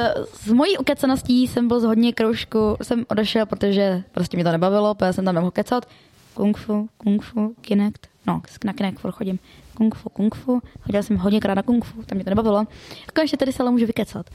s 0.45 0.53
mojí 0.53 0.79
ukecaností 0.79 1.47
jsem 1.47 1.69
byl 1.69 1.81
z 1.81 1.85
hodně 1.85 2.13
kroužku, 2.13 2.77
jsem 2.83 3.05
odešel, 3.09 3.47
protože 3.47 4.03
prostě 4.13 4.37
mě 4.37 4.45
to 4.45 4.53
nebavilo, 4.53 4.95
protože 4.95 5.13
jsem 5.13 5.25
tam 5.25 5.35
nemohl 5.35 5.51
kecat. 5.51 5.87
Kung 6.35 6.57
fu, 6.57 6.89
kung 6.97 7.23
fu, 7.23 7.55
kinect. 7.61 8.07
No, 8.27 8.43
na 8.65 8.73
kinect 8.73 9.01
chodím. 9.11 9.39
Kung 9.75 9.95
fu, 9.95 10.09
kung 10.09 10.35
fu. 10.35 10.61
Chodil 10.81 11.03
jsem 11.03 11.17
hodněkrát 11.17 11.57
na 11.57 11.63
kung 11.63 11.85
fu, 11.85 12.03
tam 12.03 12.17
mě 12.17 12.25
to 12.25 12.31
nebavilo. 12.31 12.59
A 13.09 13.13
konečně 13.15 13.39
tady 13.39 13.53
se 13.53 13.63
ale 13.63 13.71
můžu 13.71 13.87
vykecat. 13.87 14.27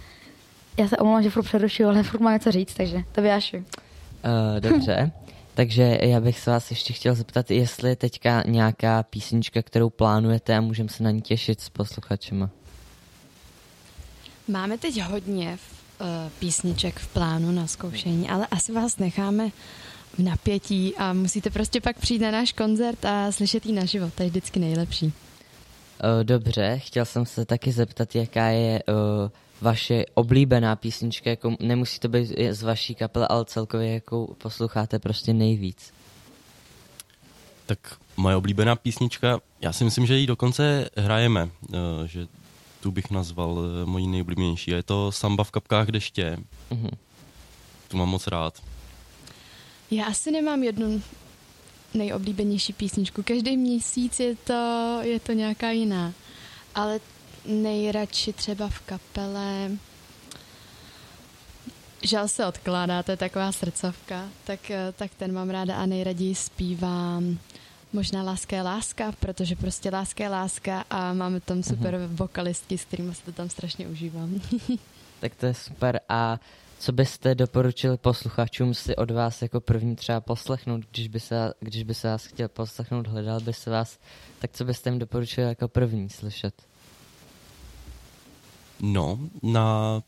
Já 0.77 0.87
se 0.87 0.97
omlouvám, 0.97 1.23
že 1.23 1.29
furt 1.29 1.43
přerušuju, 1.43 1.89
ale 1.89 2.03
furt 2.03 2.19
mám 2.19 2.33
něco 2.33 2.51
říct, 2.51 2.73
takže 2.73 3.03
to 3.11 3.21
vyjášu. 3.21 3.57
Uh, 3.57 3.63
dobře. 4.59 5.11
Takže 5.55 5.97
já 6.01 6.21
bych 6.21 6.39
se 6.39 6.51
vás 6.51 6.69
ještě 6.69 6.93
chtěl 6.93 7.15
zeptat, 7.15 7.51
jestli 7.51 7.89
je 7.89 7.95
teďka 7.95 8.43
nějaká 8.45 9.03
písnička, 9.03 9.61
kterou 9.61 9.89
plánujete 9.89 10.55
a 10.55 10.61
můžeme 10.61 10.89
se 10.89 11.03
na 11.03 11.11
ní 11.11 11.21
těšit 11.21 11.61
s 11.61 11.69
posluchačema. 11.69 12.49
Máme 14.47 14.77
teď 14.77 15.01
hodně 15.01 15.57
uh, 16.01 16.07
písniček 16.39 16.99
v 16.99 17.07
plánu 17.07 17.51
na 17.51 17.67
zkoušení, 17.67 18.29
ale 18.29 18.47
asi 18.51 18.71
vás 18.71 18.97
necháme 18.97 19.49
v 20.13 20.19
napětí 20.19 20.95
a 20.97 21.13
musíte 21.13 21.49
prostě 21.49 21.81
pak 21.81 21.99
přijít 21.99 22.21
na 22.21 22.31
náš 22.31 22.53
koncert 22.53 23.05
a 23.05 23.31
slyšet 23.31 23.65
ji 23.65 23.73
naživo, 23.73 24.11
to 24.15 24.23
je 24.23 24.29
vždycky 24.29 24.59
nejlepší. 24.59 25.05
Uh, 25.05 25.11
dobře, 26.23 26.79
chtěl 26.83 27.05
jsem 27.05 27.25
se 27.25 27.45
taky 27.45 27.71
zeptat, 27.71 28.15
jaká 28.15 28.47
je 28.47 28.83
uh, 28.83 29.29
vaše 29.61 30.05
oblíbená 30.13 30.75
písnička, 30.75 31.29
jako 31.29 31.55
nemusí 31.59 31.99
to 31.99 32.09
být 32.09 32.31
z 32.51 32.63
vaší 32.63 32.95
kapely, 32.95 33.25
ale 33.29 33.45
celkově 33.45 33.93
jakou 33.93 34.35
posloucháte 34.37 34.99
prostě 34.99 35.33
nejvíc. 35.33 35.93
Tak 37.65 37.79
moje 38.17 38.35
oblíbená 38.35 38.75
písnička, 38.75 39.39
já 39.61 39.73
si 39.73 39.83
myslím, 39.83 40.05
že 40.05 40.17
ji 40.17 40.27
dokonce 40.27 40.89
hrajeme, 40.97 41.49
eh, 41.73 41.77
že 42.05 42.27
tu 42.79 42.91
bych 42.91 43.11
nazval 43.11 43.59
eh, 43.59 43.85
mojí 43.85 44.07
nejoblíbenější. 44.07 44.73
A 44.73 44.75
je 44.75 44.83
to 44.83 45.11
Samba 45.11 45.43
v 45.43 45.51
kapkách 45.51 45.87
deště. 45.87 46.37
Mhm. 46.69 46.89
Tu 47.87 47.97
mám 47.97 48.09
moc 48.09 48.27
rád. 48.27 48.61
Já 49.91 50.05
asi 50.05 50.31
nemám 50.31 50.63
jednu 50.63 51.01
nejoblíbenější 51.93 52.73
písničku. 52.73 53.23
Každý 53.23 53.57
měsíc 53.57 54.19
je 54.19 54.35
to, 54.35 54.99
je 55.01 55.19
to 55.19 55.31
nějaká 55.31 55.71
jiná. 55.71 56.13
Ale 56.75 56.99
nejradši 57.47 58.33
třeba 58.33 58.69
v 58.69 58.79
kapele 58.79 59.71
Žal 62.03 62.27
se 62.27 62.45
odkládá, 62.45 63.03
to 63.03 63.11
je 63.11 63.17
taková 63.17 63.51
srdcovka, 63.51 64.29
tak, 64.43 64.71
eh, 64.71 64.93
tak 64.95 65.11
ten 65.17 65.33
mám 65.33 65.49
ráda 65.49 65.75
a 65.75 65.85
nejraději 65.85 66.35
zpívám 66.35 67.37
možná 67.95 68.23
Láska 68.23 68.55
je 68.55 68.61
láska, 68.61 69.11
protože 69.19 69.55
prostě 69.55 69.89
láska 69.89 70.23
je 70.23 70.29
láska 70.29 70.85
a 70.89 71.13
máme 71.13 71.39
tam 71.39 71.63
super 71.63 71.93
mm-hmm. 71.93 72.15
vokalistky, 72.15 72.77
s 72.77 72.85
kterými 72.85 73.15
se 73.15 73.23
to 73.23 73.31
tam 73.31 73.49
strašně 73.49 73.87
užívám. 73.87 74.41
Tak 75.19 75.35
to 75.35 75.45
je 75.45 75.53
super. 75.53 75.99
A 76.09 76.39
co 76.79 76.91
byste 76.91 77.35
doporučili 77.35 77.97
posluchačům 77.97 78.73
si 78.73 78.95
od 78.95 79.11
vás 79.11 79.41
jako 79.41 79.61
první 79.61 79.95
třeba 79.95 80.21
poslechnout, 80.21 80.81
když 80.91 81.07
by 81.07 81.19
se, 81.19 81.53
když 81.59 81.83
by 81.83 81.93
se 81.93 82.07
vás 82.07 82.25
chtěl 82.25 82.47
poslechnout, 82.47 83.07
hledal 83.07 83.39
by 83.39 83.53
se 83.53 83.69
vás, 83.69 83.99
tak 84.39 84.51
co 84.53 84.65
byste 84.65 84.89
jim 84.89 84.99
doporučili 84.99 85.47
jako 85.47 85.67
první 85.67 86.09
slyšet? 86.09 86.53
No, 88.81 89.19
na 89.43 90.01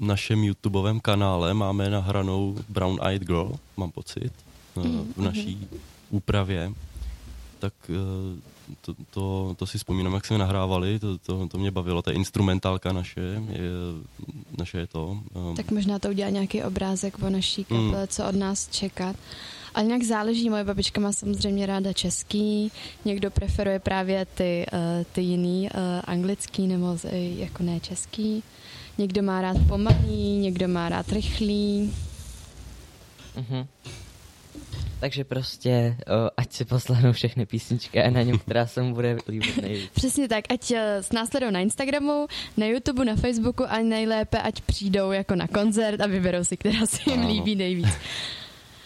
našem 0.00 0.44
YouTubeovém 0.44 1.00
kanále 1.00 1.54
máme 1.54 1.90
nahranou 1.90 2.56
Brown 2.68 2.98
Eyed 3.02 3.22
Girl, 3.22 3.52
mám 3.76 3.90
pocit, 3.90 4.32
mm, 4.76 5.12
v 5.16 5.22
naší 5.22 5.68
úpravě. 6.10 6.72
Tak 7.58 7.74
eh, 7.88 8.40
to, 8.80 8.94
to, 9.10 9.54
to 9.58 9.66
si 9.66 9.78
vzpomínám, 9.78 10.14
jak 10.14 10.26
jsme 10.26 10.38
nahrávali, 10.38 10.98
to, 10.98 11.18
to, 11.18 11.48
to 11.48 11.58
mě 11.58 11.70
bavilo, 11.70 12.02
ta 12.02 12.12
instrumentálka 12.12 12.92
naše, 12.92 13.20
je, 13.20 13.70
naše 14.58 14.78
je 14.78 14.86
to. 14.86 15.18
Um. 15.34 15.56
Tak 15.56 15.70
možná 15.70 15.98
to 15.98 16.08
udělá 16.08 16.30
nějaký 16.30 16.62
obrázek 16.62 17.22
o 17.22 17.30
naší 17.30 17.64
kaple, 17.64 18.00
mm. 18.00 18.08
co 18.08 18.28
od 18.28 18.34
nás 18.34 18.68
čekat. 18.68 19.16
Ale 19.74 19.86
nějak 19.86 20.02
záleží, 20.02 20.50
moje 20.50 20.64
babička 20.64 21.00
má 21.00 21.12
samozřejmě 21.12 21.66
ráda 21.66 21.92
český, 21.92 22.72
někdo 23.04 23.30
preferuje 23.30 23.78
právě 23.78 24.26
ty, 24.34 24.66
uh, 24.72 24.78
ty 25.12 25.20
jiný, 25.20 25.68
uh, 25.74 25.80
anglický 26.04 26.66
nebo 26.66 26.86
uh, 26.92 26.98
jako 27.14 27.62
ne 27.62 27.80
český. 27.80 28.42
Někdo 28.98 29.22
má 29.22 29.42
rád 29.42 29.56
pomalý, 29.68 30.38
někdo 30.38 30.68
má 30.68 30.88
rád 30.88 31.12
rychlý. 31.12 31.94
Mm-hmm. 33.36 33.66
Takže 35.00 35.24
prostě, 35.24 35.96
o, 36.06 36.30
ať 36.36 36.52
si 36.52 36.64
poslechnou 36.64 37.12
všechny 37.12 37.46
písničky 37.46 38.02
a 38.02 38.10
na 38.10 38.22
něm, 38.22 38.38
která 38.38 38.66
se 38.66 38.82
mu 38.82 38.94
bude 38.94 39.16
líbit 39.28 39.62
nejvíc. 39.62 39.90
Přesně 39.94 40.28
tak, 40.28 40.44
ať 40.52 40.72
s 41.00 41.12
následou 41.12 41.50
na 41.50 41.60
Instagramu, 41.60 42.26
na 42.56 42.66
YouTube, 42.66 43.04
na 43.04 43.16
Facebooku 43.16 43.64
a 43.68 43.78
nejlépe, 43.78 44.38
ať 44.38 44.60
přijdou 44.60 45.10
jako 45.10 45.34
na 45.34 45.48
koncert 45.48 46.00
a 46.00 46.06
vyberou 46.06 46.44
si, 46.44 46.56
která 46.56 46.86
se 46.86 47.10
jim 47.10 47.26
líbí 47.26 47.56
nejvíc. 47.56 47.94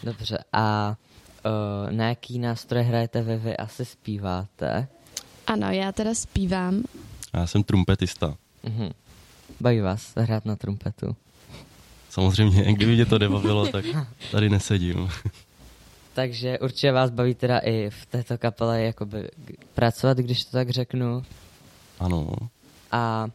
Dobře, 0.05 0.39
a 0.53 0.97
o, 1.45 1.51
na 1.91 2.09
jaký 2.09 2.39
nástroje 2.39 2.85
hrajete 2.85 3.23
vy, 3.23 3.37
vy 3.37 3.57
asi 3.57 3.85
zpíváte? 3.85 4.89
Ano, 5.47 5.71
já 5.71 5.93
teda 5.93 6.15
zpívám. 6.15 6.83
Já 7.35 7.47
jsem 7.47 7.63
trumpetista. 7.63 8.37
Mhm. 8.63 8.91
Baví 9.61 9.81
vás 9.81 10.13
hrát 10.17 10.45
na 10.45 10.57
trumpetu? 10.57 11.17
Samozřejmě, 12.11 12.73
kdyby 12.73 12.95
mě 12.95 13.07
to 13.07 13.19
nebavilo, 13.19 13.67
tak 13.73 13.85
tady 14.31 14.51
nesedím. 14.51 15.09
Takže 16.15 16.59
určitě 16.59 16.93
vás 16.93 17.11
baví 17.11 17.35
teda 17.35 17.59
i 17.59 17.91
v 17.91 18.07
této 18.07 18.39
kapele 18.39 18.83
jakoby 18.83 19.29
pracovat, 19.75 20.19
když 20.19 20.45
to 20.45 20.51
tak 20.51 20.71
řeknu. 20.71 21.23
Ano. 22.01 22.33
A 22.93 23.29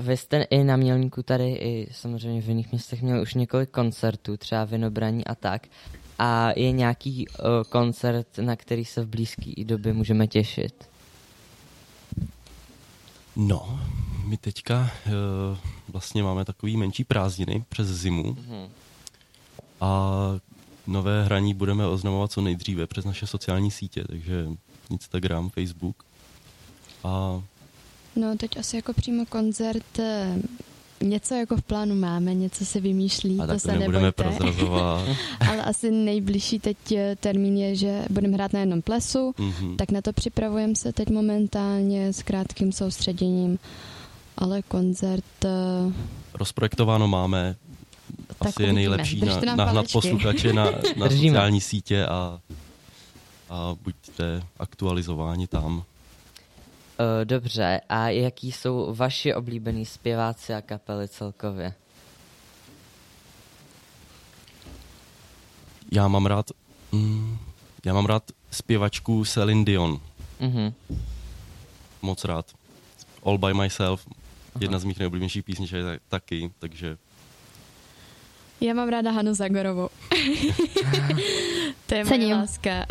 vy 0.00 0.16
jste 0.16 0.42
i 0.42 0.64
na 0.64 0.76
Mělníku 0.76 1.22
tady 1.22 1.52
i 1.52 1.88
samozřejmě 1.92 2.42
v 2.42 2.48
jiných 2.48 2.72
městech 2.72 3.02
měli 3.02 3.22
už 3.22 3.34
několik 3.34 3.70
koncertů, 3.70 4.36
třeba 4.36 4.64
Vinobraní 4.64 5.24
a 5.24 5.34
tak. 5.34 5.66
A 6.18 6.50
je 6.56 6.72
nějaký 6.72 7.28
uh, 7.28 7.44
koncert, 7.68 8.38
na 8.38 8.56
který 8.56 8.84
se 8.84 9.04
v 9.04 9.08
blízké 9.08 9.64
době 9.64 9.92
můžeme 9.92 10.26
těšit? 10.26 10.88
No, 13.36 13.80
my 14.26 14.36
teďka 14.36 14.90
uh, 15.06 15.58
vlastně 15.88 16.22
máme 16.22 16.44
takový 16.44 16.76
menší 16.76 17.04
prázdniny 17.04 17.64
přes 17.68 17.88
zimu. 17.88 18.22
Mm-hmm. 18.22 18.68
A 19.80 20.10
nové 20.86 21.24
hraní 21.24 21.54
budeme 21.54 21.86
oznamovat 21.86 22.32
co 22.32 22.40
nejdříve 22.40 22.86
přes 22.86 23.04
naše 23.04 23.26
sociální 23.26 23.70
sítě, 23.70 24.04
takže 24.04 24.46
Instagram, 24.90 25.50
Facebook. 25.50 26.04
A... 27.04 27.42
No, 28.16 28.36
teď 28.36 28.58
asi 28.58 28.76
jako 28.76 28.92
přímo 28.92 29.26
koncert 29.26 29.98
eh, 29.98 30.38
něco 31.02 31.34
jako 31.34 31.56
v 31.56 31.62
plánu 31.62 31.94
máme, 31.94 32.34
něco 32.34 32.64
se 32.64 32.80
vymýšlí, 32.80 33.40
a 33.40 33.46
to 33.46 33.58
se 33.58 33.78
nebudeme 33.78 34.12
prozrazovat. 34.12 35.08
Ale 35.48 35.62
asi 35.62 35.90
nejbližší 35.90 36.58
teď 36.58 36.92
eh, 36.92 37.16
termín 37.20 37.56
je, 37.56 37.76
že 37.76 38.04
budeme 38.10 38.34
hrát 38.34 38.52
na 38.52 38.60
jednom 38.60 38.82
plesu, 38.82 39.34
mm-hmm. 39.38 39.76
tak 39.76 39.90
na 39.90 40.02
to 40.02 40.12
připravujeme 40.12 40.76
se 40.76 40.92
teď 40.92 41.10
momentálně 41.10 42.12
s 42.12 42.22
krátkým 42.22 42.72
soustředěním, 42.72 43.58
ale 44.36 44.62
koncert... 44.62 45.44
Uh... 45.44 45.92
Rozprojektováno 46.34 47.08
máme, 47.08 47.56
tak 48.38 48.48
asi 48.48 48.62
je 48.62 48.72
nejlepší 48.72 49.20
na, 49.20 49.54
nahnat 49.54 49.86
posluchače 49.92 50.52
na, 50.52 50.70
na 50.96 51.10
sociální 51.10 51.60
sítě 51.60 52.06
a, 52.06 52.40
a 53.50 53.74
buďte 53.84 54.42
aktualizováni 54.58 55.46
tam. 55.46 55.84
Uh, 56.98 57.24
dobře, 57.24 57.80
a 57.88 58.08
jaký 58.08 58.52
jsou 58.52 58.94
vaši 58.94 59.34
oblíbený 59.34 59.86
zpěváci 59.86 60.54
a 60.54 60.62
kapely 60.62 61.08
celkově? 61.08 61.74
Já 65.92 66.08
mám 66.08 66.26
rád, 66.26 66.50
mm, 66.92 67.38
já 67.84 67.94
mám 67.94 68.06
rád 68.06 68.22
zpěvačku 68.50 69.24
Celine 69.24 69.64
Dion. 69.64 70.00
Mm-hmm. 70.40 70.72
Moc 72.02 72.24
rád. 72.24 72.46
All 73.22 73.38
by 73.38 73.54
myself, 73.54 74.06
Aha. 74.06 74.14
jedna 74.60 74.78
z 74.78 74.84
mých 74.84 74.98
nejoblíbenějších 74.98 75.44
písniček 75.44 76.02
taky, 76.08 76.50
takže 76.58 76.96
já 78.60 78.74
mám 78.74 78.88
ráda 78.88 79.10
Hanu 79.10 79.34
Zagorovou. 79.34 79.88
to 81.86 81.94
je 81.94 82.04
moje 82.04 82.34
láska 82.34 82.86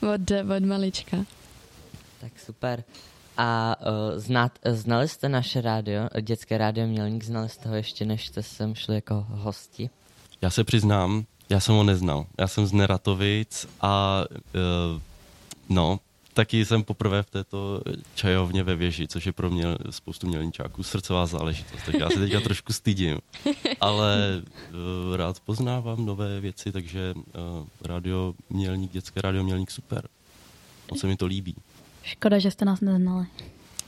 od, 0.14 0.30
od 0.56 0.64
malička. 0.64 1.16
Tak 2.30 2.40
super. 2.40 2.84
A 3.36 3.76
uh, 3.80 4.18
znát, 4.18 4.58
znali 4.64 5.08
jste 5.08 5.28
naše 5.28 5.60
rádio, 5.60 6.08
dětské 6.20 6.58
rádio 6.58 6.86
Mělník, 6.86 7.24
znali 7.24 7.48
jste 7.48 7.68
ho 7.68 7.74
ještě, 7.74 8.04
než 8.04 8.26
jste 8.26 8.42
sem 8.42 8.74
šli 8.74 8.94
jako 8.94 9.26
hosti? 9.28 9.90
Já 10.42 10.50
se 10.50 10.64
přiznám, 10.64 11.24
já 11.50 11.60
jsem 11.60 11.74
ho 11.74 11.84
neznal. 11.84 12.26
Já 12.38 12.48
jsem 12.48 12.66
z 12.66 12.72
Neratovic 12.72 13.68
a 13.80 14.24
uh, 14.30 15.00
no, 15.68 16.00
taky 16.34 16.64
jsem 16.64 16.82
poprvé 16.84 17.22
v 17.22 17.30
této 17.30 17.82
čajovně 18.14 18.62
ve 18.62 18.76
věži, 18.76 19.08
což 19.08 19.26
je 19.26 19.32
pro 19.32 19.50
mě 19.50 19.64
spoustu 19.90 20.26
mělničáků 20.26 20.82
srdcová 20.82 21.26
záležitost. 21.26 21.82
Tak 21.86 21.94
já 21.94 22.10
se 22.10 22.18
teďka 22.18 22.40
trošku 22.40 22.72
stydím, 22.72 23.18
ale 23.80 24.42
uh, 25.08 25.16
rád 25.16 25.40
poznávám 25.40 26.06
nové 26.06 26.40
věci, 26.40 26.72
takže 26.72 27.14
uh, 27.16 27.22
rádio 27.84 28.34
Mělník, 28.50 28.92
dětské 28.92 29.20
rádio 29.22 29.44
Mělník 29.44 29.70
super. 29.70 30.08
Moc 30.90 31.00
se 31.00 31.06
mi 31.06 31.16
to 31.16 31.26
líbí. 31.26 31.54
Škoda, 32.06 32.38
že 32.38 32.50
jste 32.50 32.64
nás 32.64 32.80
neznali. 32.80 33.26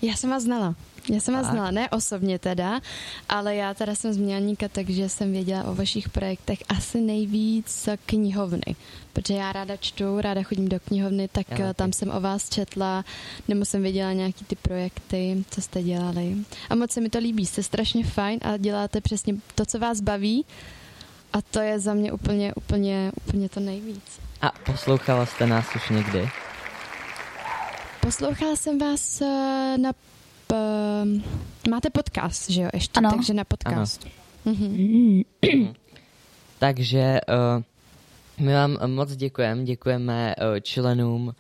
Já 0.03 0.17
jsem 0.17 0.31
vás 0.31 0.43
znala. 0.43 0.75
Já 1.11 1.21
jsem 1.21 1.35
vás 1.35 1.43
tak. 1.43 1.53
znala, 1.53 1.71
ne 1.71 1.91
osobně 1.91 2.39
teda, 2.39 2.81
ale 3.29 3.57
já 3.57 3.75
teda 3.75 3.95
jsem 3.95 4.13
z 4.13 4.17
Mělníka, 4.17 4.69
takže 4.69 5.09
jsem 5.09 5.33
věděla 5.33 5.65
o 5.65 5.75
vašich 5.75 6.09
projektech 6.09 6.59
asi 6.69 7.01
nejvíc 7.01 7.89
knihovny, 8.07 8.77
protože 9.13 9.35
já 9.35 9.53
ráda 9.53 9.77
čtu, 9.77 10.21
ráda 10.21 10.43
chodím 10.43 10.69
do 10.69 10.81
knihovny, 10.81 11.29
tak 11.29 11.59
já, 11.59 11.75
tam 11.75 11.93
jsem 11.93 12.11
o 12.11 12.21
vás 12.21 12.49
četla, 12.49 13.05
nebo 13.49 13.65
jsem 13.65 13.83
věděla 13.83 14.13
nějaký 14.13 14.45
ty 14.45 14.57
projekty, 14.57 15.45
co 15.51 15.63
jste 15.63 15.83
dělali. 15.83 16.37
A 16.71 16.75
moc 16.75 16.91
se 16.91 17.01
mi 17.01 17.11
to 17.11 17.19
líbí, 17.19 17.47
jste 17.47 17.63
strašně 17.63 18.05
fajn 18.05 18.39
a 18.43 18.57
děláte 18.57 19.01
přesně 19.01 19.35
to, 19.55 19.67
co 19.67 19.79
vás 19.79 20.01
baví 20.01 20.45
a 21.33 21.43
to 21.43 21.61
je 21.61 21.81
za 21.81 21.95
mě 21.95 22.13
úplně, 22.13 22.55
úplně, 22.55 23.13
úplně 23.17 23.49
to 23.49 23.61
nejvíc. 23.61 24.21
A 24.43 24.53
poslouchala 24.67 25.27
jste 25.27 25.47
nás 25.47 25.67
už 25.77 25.89
někdy? 25.89 26.29
Poslouchala 28.01 28.57
jsem 28.57 28.79
vás 28.79 29.21
eh, 29.21 29.77
na... 29.79 29.93
Máte 31.71 31.91
podcast, 31.91 32.51
že 32.51 32.63
jo, 32.63 32.69
ještě, 32.75 32.99
ano. 32.99 33.11
takže 33.11 33.35
na 33.35 33.45
podcast. 33.45 34.05
Ano. 34.47 34.55
Mhm. 34.57 35.23
takže 36.59 37.21
uh, 37.29 37.63
my 38.47 38.55
vám 38.55 38.79
moc 38.87 39.17
děkujeme, 39.17 39.65
děkujeme 39.65 40.35
uh, 40.37 40.61
členům 40.61 41.35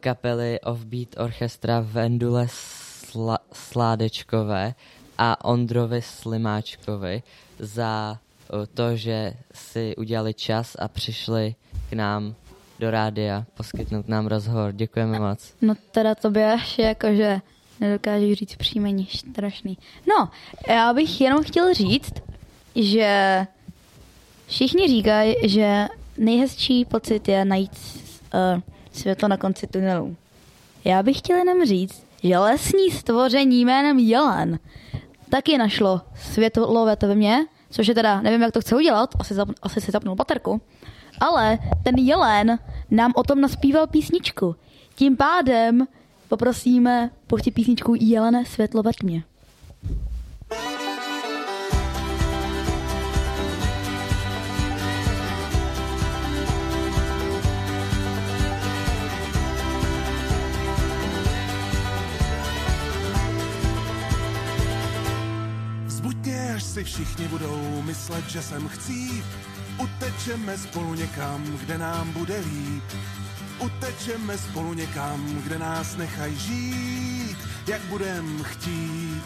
kapely 0.00 0.60
Offbeat 0.60 1.08
Orchestra 1.16 1.80
Vendule 1.80 2.46
Sla- 2.46 3.38
Sládečkové 3.52 4.74
a 5.18 5.44
Ondrovi 5.44 6.02
Slimáčkovi 6.02 7.22
za 7.58 8.18
uh, 8.52 8.66
to, 8.74 8.96
že 8.96 9.34
si 9.54 9.96
udělali 9.96 10.34
čas 10.34 10.76
a 10.78 10.88
přišli 10.88 11.54
k 11.90 11.92
nám 11.92 12.34
do 12.82 12.90
rádia 12.90 13.44
poskytnout 13.54 14.08
nám 14.08 14.26
rozhovor. 14.26 14.72
Děkujeme 14.72 15.18
moc. 15.18 15.54
No 15.62 15.74
teda 15.90 16.14
to 16.14 16.30
by 16.30 16.44
až 16.44 16.78
jakože 16.78 17.40
nedokážu 17.80 18.34
říct 18.34 18.56
příjmení, 18.56 19.06
strašný. 19.06 19.78
No, 20.08 20.28
já 20.68 20.92
bych 20.92 21.20
jenom 21.20 21.44
chtěl 21.44 21.74
říct, 21.74 22.12
že 22.74 23.46
všichni 24.46 24.88
říkají, 24.88 25.34
že 25.44 25.88
nejhezčí 26.18 26.84
pocit 26.84 27.28
je 27.28 27.44
najít 27.44 27.70
uh, 28.34 28.60
světlo 28.92 29.28
na 29.28 29.36
konci 29.36 29.66
tunelu. 29.66 30.16
Já 30.84 31.02
bych 31.02 31.18
chtěl 31.18 31.36
jenom 31.36 31.66
říct, 31.66 32.06
že 32.22 32.38
lesní 32.38 32.90
stvoření 32.90 33.64
jménem 33.64 33.98
Jelen 33.98 34.58
taky 35.28 35.58
našlo 35.58 36.00
světlo 36.14 36.86
ve 37.02 37.14
mně, 37.14 37.46
což 37.70 37.86
je 37.86 37.94
teda, 37.94 38.20
nevím, 38.20 38.42
jak 38.42 38.52
to 38.52 38.60
chce 38.60 38.76
udělat, 38.76 39.14
asi, 39.18 39.34
zap, 39.34 39.48
asi 39.62 39.80
si 39.80 39.90
zapnul 39.90 40.14
baterku, 40.14 40.60
ale 41.20 41.58
ten 41.82 41.94
jelen 41.96 42.58
nám 42.90 43.12
o 43.16 43.22
tom 43.22 43.40
naspíval 43.40 43.86
písničku. 43.86 44.56
Tím 44.94 45.16
pádem 45.16 45.86
poprosíme, 46.28 47.10
puště 47.26 47.50
písničku 47.50 47.94
Jelene 48.00 48.44
světlo 48.44 48.82
ve 48.82 48.92
tmě. 48.92 49.24
Vzbuďte, 65.86 66.54
až 66.54 66.62
si 66.62 66.84
všichni 66.84 67.28
budou 67.28 67.82
myslet, 67.82 68.24
že 68.28 68.42
jsem 68.42 68.68
chcíp 68.68 69.24
Utečeme 69.82 70.58
spolu 70.58 70.94
někam, 70.94 71.42
kde 71.44 71.78
nám 71.78 72.12
bude 72.12 72.38
líp. 72.38 72.84
Utečeme 73.58 74.38
spolu 74.38 74.74
někam, 74.74 75.42
kde 75.44 75.58
nás 75.58 75.96
nechaj 75.96 76.34
žít, 76.34 77.36
jak 77.66 77.80
budem 77.80 78.42
chtít. 78.42 79.22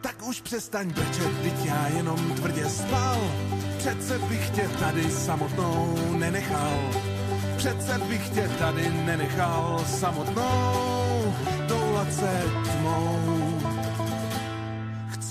Tak 0.00 0.22
už 0.22 0.40
přestaň 0.40 0.92
brčet, 0.92 1.32
byť 1.32 1.64
já 1.64 1.88
jenom 1.88 2.34
tvrdě 2.34 2.68
spal. 2.68 3.30
Přece 3.78 4.18
bych 4.18 4.50
tě 4.50 4.68
tady 4.80 5.10
samotnou 5.10 5.98
nenechal. 6.18 6.90
Přece 7.56 7.98
bych 7.98 8.28
tě 8.28 8.50
tady 8.58 8.90
nenechal 8.90 9.84
samotnou, 9.86 11.34
toulat 11.68 12.12
se 12.12 12.42
tmou. 12.72 13.51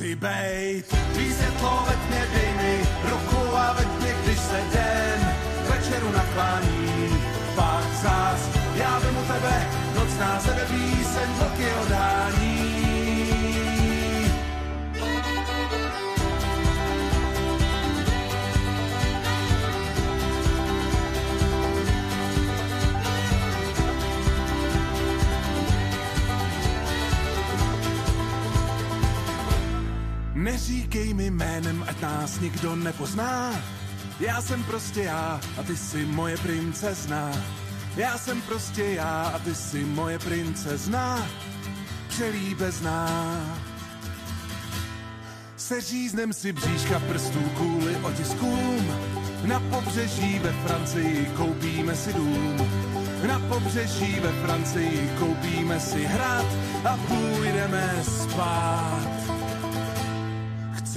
Chci 0.01 0.15
bejt, 0.15 0.85
tvý 1.13 1.33
světlo 1.33 1.85
ve 1.87 1.95
tmě, 1.95 2.27
dej 2.33 2.53
mi 2.57 2.79
ruku 3.09 3.55
a 3.55 3.73
ve 3.73 3.85
tmě, 3.85 4.15
když 4.23 4.39
se 4.39 4.61
den 4.73 5.35
k 5.65 5.69
večeru 5.69 6.11
naklání. 6.11 7.21
Pak 7.55 7.85
zás, 8.03 8.49
já 8.75 8.99
vemu 8.99 9.21
tebe, 9.21 9.67
nocná 9.95 10.39
sebe 10.39 10.61
píseň, 10.69 11.29
vlky 11.39 11.67
odhání. 11.81 12.50
Neříkej 30.41 31.13
mi 31.13 31.32
jménem, 31.32 31.86
ať 31.88 32.01
nás 32.01 32.39
nikdo 32.39 32.75
nepozná. 32.75 33.63
Já 34.19 34.41
jsem 34.41 34.63
prostě 34.63 35.04
já 35.04 35.41
a 35.60 35.63
ty 35.63 35.77
si 35.77 36.06
moje 36.06 36.38
princezna. 36.38 37.32
Já 37.95 38.17
jsem 38.17 38.41
prostě 38.41 38.84
já 38.84 39.32
a 39.36 39.39
ty 39.39 39.56
si 39.56 39.86
moje 39.86 40.19
princezna. 40.19 41.27
Přelíbezná. 42.08 43.08
Seříznem 45.58 46.34
si 46.34 46.51
bříška 46.51 46.99
prstů 46.99 47.39
kvůli 47.56 47.95
otiskům. 47.95 48.93
Na 49.45 49.60
pobřeží 49.60 50.39
ve 50.39 50.51
Francii 50.51 51.25
koupíme 51.38 51.95
si 51.95 52.13
dům. 52.13 52.58
Na 53.27 53.39
pobřeží 53.39 54.19
ve 54.19 54.32
Francii 54.32 55.12
koupíme 55.19 55.80
si 55.80 56.06
hrad 56.06 56.45
a 56.86 56.97
půjdeme 56.97 58.04
spát. 58.04 59.30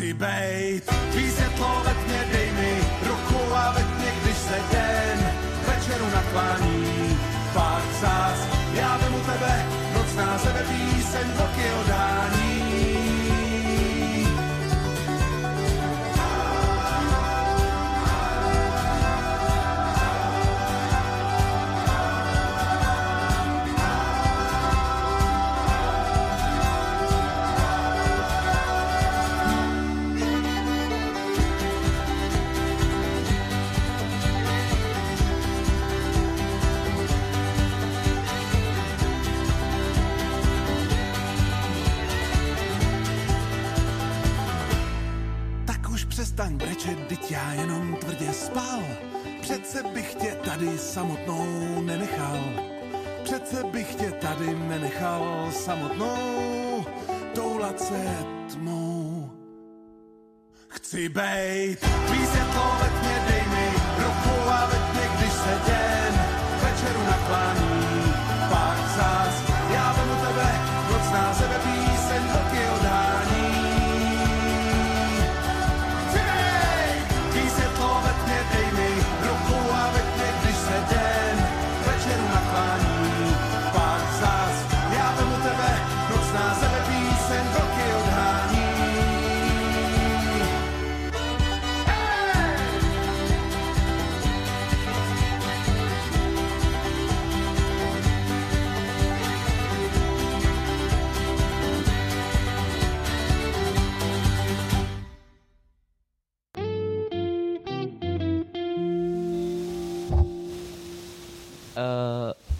Chci 0.04 0.14
bejt, 0.14 0.84
tvý 1.12 1.30
světlo 1.30 1.82
ve 1.84 1.94
tmě, 1.94 2.24
dej 2.32 2.52
mi 2.52 2.72
ruku 3.08 3.54
a 3.54 3.72
ve 3.72 3.80
tmě, 3.80 4.12
když 4.22 4.36
se 4.36 4.58
den 4.72 5.18
večeru 5.66 6.04
naklání. 6.14 7.18
Pak 7.54 7.84
zás, 8.00 8.38
já 8.74 8.96
vemu 8.96 9.18
tebe, 9.20 9.66
nocná 9.94 10.38
sebe 10.38 10.62
píseň, 10.68 11.26
vlky 11.36 11.72
odání. 11.80 12.53
Já 47.30 47.52
jenom 47.52 47.96
tvrdě 47.96 48.32
spal. 48.32 48.82
Přece 49.40 49.82
bych 49.82 50.14
tě 50.14 50.36
tady 50.44 50.78
samotnou 50.78 51.80
nenechal. 51.80 52.38
Přece 53.22 53.64
bych 53.64 53.94
tě 53.94 54.10
tady 54.12 54.54
nenechal 54.54 55.52
samotnou, 55.52 56.84
toulat 57.34 57.80
se 57.80 58.16
tmou. 58.52 59.30
Chci 60.68 61.08
bejt, 61.08 61.80
tvý 61.80 62.26
světlo 62.26 62.76
ve 62.80 63.00
tmě, 63.00 63.24
dej 63.28 63.42
mi 63.50 63.70
ruku 63.98 64.50
a 64.50 64.66
ve 64.66 64.92
tmě, 64.92 65.08
když 65.18 65.32
se 65.32 65.60
den 65.66 66.13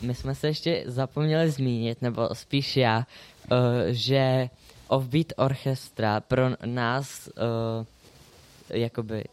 my 0.05 0.15
jsme 0.15 0.35
se 0.35 0.47
ještě 0.47 0.85
zapomněli 0.87 1.51
zmínit, 1.51 2.03
nebo 2.03 2.29
spíš 2.33 2.77
já, 2.77 2.99
uh, 2.99 3.59
že 3.89 4.49
Offbeat 4.89 5.27
Orchestra 5.37 6.21
pro 6.21 6.43
nás 6.65 7.29
uh, 7.29 7.87
jakoby 8.71 9.25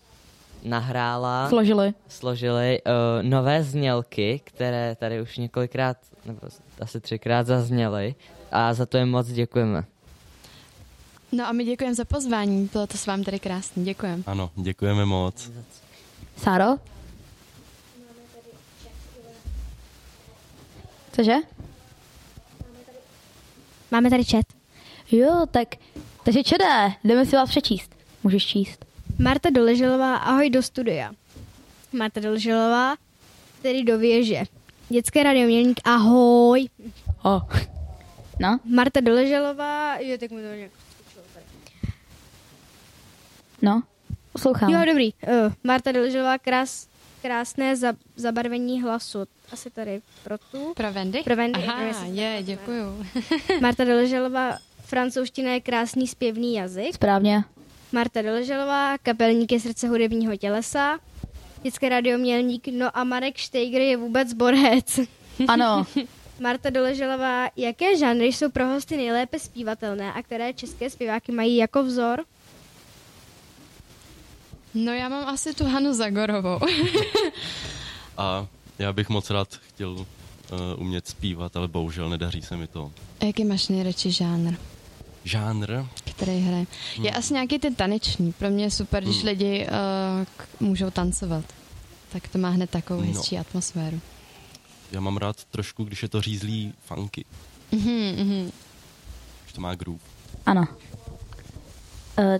nahrála, 0.63 1.49
Složili. 1.49 1.93
složili 2.07 2.81
uh, 2.81 3.29
nové 3.29 3.63
znělky, 3.63 4.41
které 4.43 4.95
tady 4.95 5.21
už 5.21 5.37
několikrát, 5.37 5.97
nebo 6.25 6.39
asi 6.81 6.99
třikrát 6.99 7.47
zazněly 7.47 8.15
a 8.51 8.73
za 8.73 8.85
to 8.85 8.97
jim 8.97 9.09
moc 9.09 9.27
děkujeme. 9.27 9.83
No 11.31 11.47
a 11.47 11.51
my 11.51 11.63
děkujeme 11.63 11.95
za 11.95 12.05
pozvání, 12.05 12.69
bylo 12.73 12.87
to 12.87 12.97
s 12.97 13.05
vámi 13.05 13.23
tady 13.23 13.39
krásný, 13.39 13.85
děkujeme. 13.85 14.23
Ano, 14.25 14.51
děkujeme 14.55 15.05
moc. 15.05 15.51
Sáro? 16.37 16.65
Cože? 21.11 21.35
Máme 23.91 24.09
tady 24.09 24.23
chat. 24.23 24.45
Jo, 25.11 25.45
tak, 25.51 25.67
takže 26.23 26.43
čedé, 26.43 26.93
jdeme 27.03 27.25
si 27.25 27.35
vás 27.35 27.49
přečíst. 27.49 27.95
Můžeš 28.23 28.45
číst. 28.45 28.85
Marta 29.19 29.49
Doleželová, 29.49 30.15
ahoj 30.15 30.49
do 30.49 30.63
studia. 30.63 31.11
Marta 31.93 32.19
Doleželová, 32.19 32.95
tedy 33.61 33.83
do 33.83 33.97
věže. 33.97 34.43
Dětské 34.89 35.23
radiomělník, 35.23 35.79
ahoj. 35.83 36.69
Oh. 37.23 37.41
No? 38.39 38.59
Marta 38.65 38.99
Doleželová, 38.99 39.97
jo, 39.99 40.17
tak 40.17 40.31
mu 40.31 40.37
to 40.37 40.43
nějak. 40.43 40.71
No, 43.61 43.83
poslouchám. 44.33 44.69
Jo, 44.69 44.79
dobrý. 44.85 45.13
Uh, 45.13 45.53
Marta 45.63 45.91
Doleželová, 45.91 46.37
krás, 46.37 46.87
krásné 47.21 47.75
za, 47.75 47.93
zabarvení 48.15 48.81
hlasu. 48.81 49.19
Asi 49.51 49.69
tady 49.69 50.01
pro 50.23 50.37
tu. 50.37 50.73
Pro 50.75 50.91
Wendy? 50.93 51.21
Pro 51.23 51.35
Wendy. 51.35 51.63
Aha, 51.67 51.81
jestli- 51.81 52.17
je, 52.17 52.43
děkuju. 52.43 53.05
Marta 53.61 53.83
Doleželová, 53.83 54.57
francouzština 54.85 55.51
je 55.51 55.61
krásný 55.61 56.07
zpěvný 56.07 56.53
jazyk. 56.55 56.93
Správně. 56.95 57.43
Marta 57.91 58.21
Doleželová, 58.21 58.97
kapelník 58.97 59.51
je 59.51 59.59
srdce 59.59 59.87
hudebního 59.87 60.37
tělesa. 60.37 60.99
Dětské 61.63 61.89
radiomělník, 61.89 62.67
no 62.67 62.97
a 62.97 63.03
Marek 63.03 63.37
Štejgr 63.37 63.81
je 63.81 63.97
vůbec 63.97 64.33
borec. 64.33 64.99
Ano. 65.47 65.85
Marta 66.39 66.69
Doleželová, 66.69 67.49
jaké 67.55 67.97
žánry 67.97 68.25
jsou 68.25 68.49
pro 68.51 68.67
hosty 68.67 68.97
nejlépe 68.97 69.39
zpívatelné 69.39 70.13
a 70.13 70.23
které 70.23 70.53
české 70.53 70.89
zpěváky 70.89 71.31
mají 71.31 71.57
jako 71.57 71.83
vzor? 71.83 72.23
No 74.73 74.91
já 74.93 75.09
mám 75.09 75.29
asi 75.29 75.53
tu 75.53 75.65
Hanu 75.65 75.93
Zagorovou. 75.93 76.59
A 78.17 78.47
já 78.79 78.93
bych 78.93 79.09
moc 79.09 79.29
rád 79.29 79.55
chtěl 79.55 79.91
uh, 79.91 80.05
umět 80.77 81.07
zpívat, 81.07 81.55
ale 81.57 81.67
bohužel 81.67 82.09
nedaří 82.09 82.41
se 82.41 82.57
mi 82.57 82.67
to. 82.67 82.91
A 83.21 83.25
jaký 83.25 83.45
máš 83.45 83.67
nejradši 83.67 84.11
žánr? 84.11 84.53
žánr. 85.23 85.85
který 86.05 86.39
hraje. 86.39 86.65
Je 87.01 87.09
Hmm. 87.09 87.19
asi 87.19 87.33
nějaký 87.33 87.59
ten 87.59 87.75
taneční. 87.75 88.33
Pro 88.33 88.49
mě 88.49 88.63
je 88.63 88.71
super, 88.71 89.03
když 89.03 89.17
Hmm. 89.17 89.25
lidi 89.27 89.67
uh, 89.67 90.25
k- 90.37 90.61
můžou 90.61 90.89
tancovat. 90.89 91.45
Tak 92.11 92.27
to 92.27 92.37
má 92.37 92.49
hned 92.49 92.69
takovou 92.69 93.01
No. 93.01 93.07
hezčí 93.07 93.37
atmosféru. 93.37 94.01
Já 94.91 94.99
mám 94.99 95.17
rád 95.17 95.43
trošku, 95.45 95.83
když 95.83 96.03
je 96.03 96.09
to 96.09 96.21
řízlý 96.21 96.73
funky. 96.85 97.25
Mhm, 97.71 98.15
mhm. 98.17 98.51
Když 99.43 99.53
to 99.53 99.61
má 99.61 99.75
groove. 99.75 99.99
Ano. 100.45 100.67
Uh, 102.19 102.37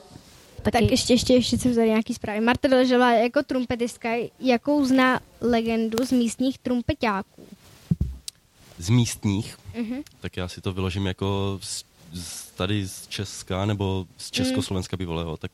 taky... 0.63 0.77
Tak 0.85 0.91
ještě, 0.91 1.13
ještě, 1.13 1.33
ještě 1.33 1.57
jsem 1.57 1.75
tady 1.75 1.87
nějaký 1.89 2.13
zprávy. 2.13 2.41
Marta 2.41 2.67
Doležová 2.67 3.11
jako 3.13 3.43
trumpetistka, 3.43 4.09
jakou 4.39 4.85
zná 4.85 5.19
legendu 5.41 6.05
z 6.05 6.11
místních 6.11 6.57
trumpetáků? 6.57 7.47
Z 8.77 8.89
místních, 8.89 9.57
Mhm. 9.77 10.01
tak 10.21 10.37
já 10.37 10.47
si 10.47 10.61
to 10.61 10.73
vyložím 10.73 11.05
jako 11.05 11.59
z, 11.63 11.83
z, 12.13 12.45
tady 12.51 12.87
z 12.87 13.07
Česka 13.07 13.65
nebo 13.65 14.05
z 14.17 14.31
Československa 14.31 14.97
bývalého, 14.97 15.37
tak 15.37 15.51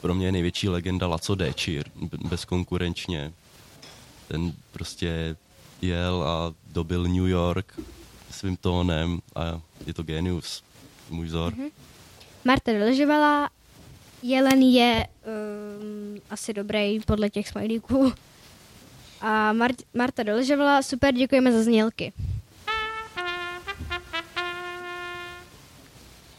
pro 0.00 0.14
mě 0.14 0.26
je 0.26 0.32
největší 0.32 0.68
legenda 0.68 1.06
Laco 1.06 1.34
Déčir, 1.34 1.84
b- 1.96 2.18
bezkonkurenčně. 2.28 3.32
Ten 4.28 4.52
prostě 4.72 5.36
jel 5.82 6.22
a 6.22 6.54
dobil 6.72 7.02
New 7.02 7.26
York 7.28 7.80
svým 8.30 8.56
tónem 8.56 9.18
a 9.34 9.60
je 9.86 9.94
to 9.94 10.02
genius, 10.02 10.62
můj 11.10 11.26
vzor. 11.26 11.54
Mhm. 11.56 11.68
Marta 12.44 12.72
Doležovala, 12.72 13.50
Jelen 14.22 14.62
je 14.62 15.06
um, 15.06 16.20
asi 16.30 16.52
dobrý 16.54 17.00
podle 17.00 17.30
těch 17.30 17.48
smajlíků. 17.48 18.12
A 19.20 19.52
Mar- 19.52 19.84
Marta 19.94 20.22
Doležovala, 20.22 20.82
super, 20.82 21.14
děkujeme 21.14 21.52
za 21.52 21.62
znělky. 21.62 22.12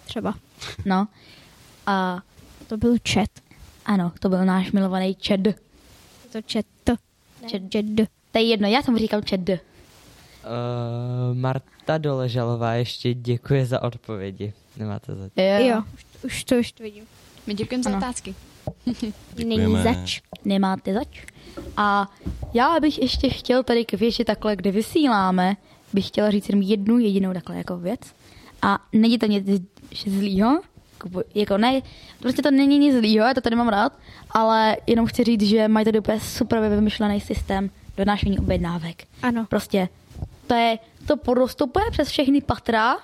Třeba. 0.05 0.33
No. 0.85 1.07
A 1.85 2.21
To 2.67 2.77
byl 2.77 2.95
chat. 3.13 3.29
ano, 3.85 4.11
to 4.19 4.29
byl 4.29 4.45
náš 4.45 4.71
milovaný 4.71 5.15
Čed. 5.15 5.41
To 6.31 6.39
chat. 6.51 6.65
Čed. 7.47 7.61
Chat. 7.73 8.07
To 8.31 8.37
je 8.39 8.43
jedno, 8.43 8.67
já 8.67 8.81
jsem 8.81 8.97
říkal 8.97 9.21
Čed. 9.21 9.49
Uh, 9.49 9.57
Marta 11.33 11.97
Doležalová 11.97 12.73
ještě 12.73 13.13
děkuje 13.13 13.65
za 13.65 13.81
odpovědi. 13.83 14.53
Nemáte 14.77 15.15
za 15.15 15.29
Jo, 15.43 15.83
už, 15.93 16.05
už 16.23 16.43
to 16.43 16.55
už 16.55 16.71
to 16.71 16.83
vidím. 16.83 17.05
My 17.47 17.53
děkujeme 17.53 17.83
za 17.83 17.97
otázky. 17.97 18.35
Není 19.45 19.83
zač. 19.83 20.21
Nemáte 20.45 20.93
zač. 20.93 21.25
A 21.77 22.11
já 22.53 22.79
bych 22.79 23.01
ještě 23.01 23.29
chtěl 23.29 23.63
tady 23.63 23.85
k 23.85 23.93
věži 23.93 24.25
takhle, 24.25 24.55
kde 24.55 24.71
vysíláme, 24.71 25.57
bych 25.93 26.07
chtěla 26.07 26.31
říct 26.31 26.49
jenom 26.49 26.61
jednu 26.61 26.99
jedinou 26.99 27.33
takhle 27.33 27.57
jako 27.57 27.77
věc. 27.77 27.99
A 28.61 28.79
není 28.93 29.17
to 29.19 29.25
nic 29.25 29.47
zlýho, 30.07 30.61
jako- 31.35 31.57
ne, 31.57 31.81
prostě 32.19 32.41
to 32.41 32.51
není 32.51 32.77
nic 32.79 32.95
zlýho, 32.95 33.25
já 33.25 33.33
to 33.33 33.41
tady 33.41 33.55
mám 33.55 33.67
rád, 33.67 33.93
ale 34.31 34.77
jenom 34.87 35.05
chci 35.05 35.23
říct, 35.23 35.41
že 35.41 35.67
mají 35.67 35.85
tady 35.85 35.99
úplně 35.99 36.19
super 36.19 36.69
vymyšlený 36.69 37.21
systém 37.21 37.69
donášení 37.97 38.39
objednávek. 38.39 39.03
Ano. 39.21 39.45
Prostě 39.49 39.89
to 40.47 40.53
je, 40.53 40.79
to 41.07 41.17
prostupuje 41.17 41.85
přes 41.91 42.09
všechny 42.09 42.41
patra. 42.41 42.97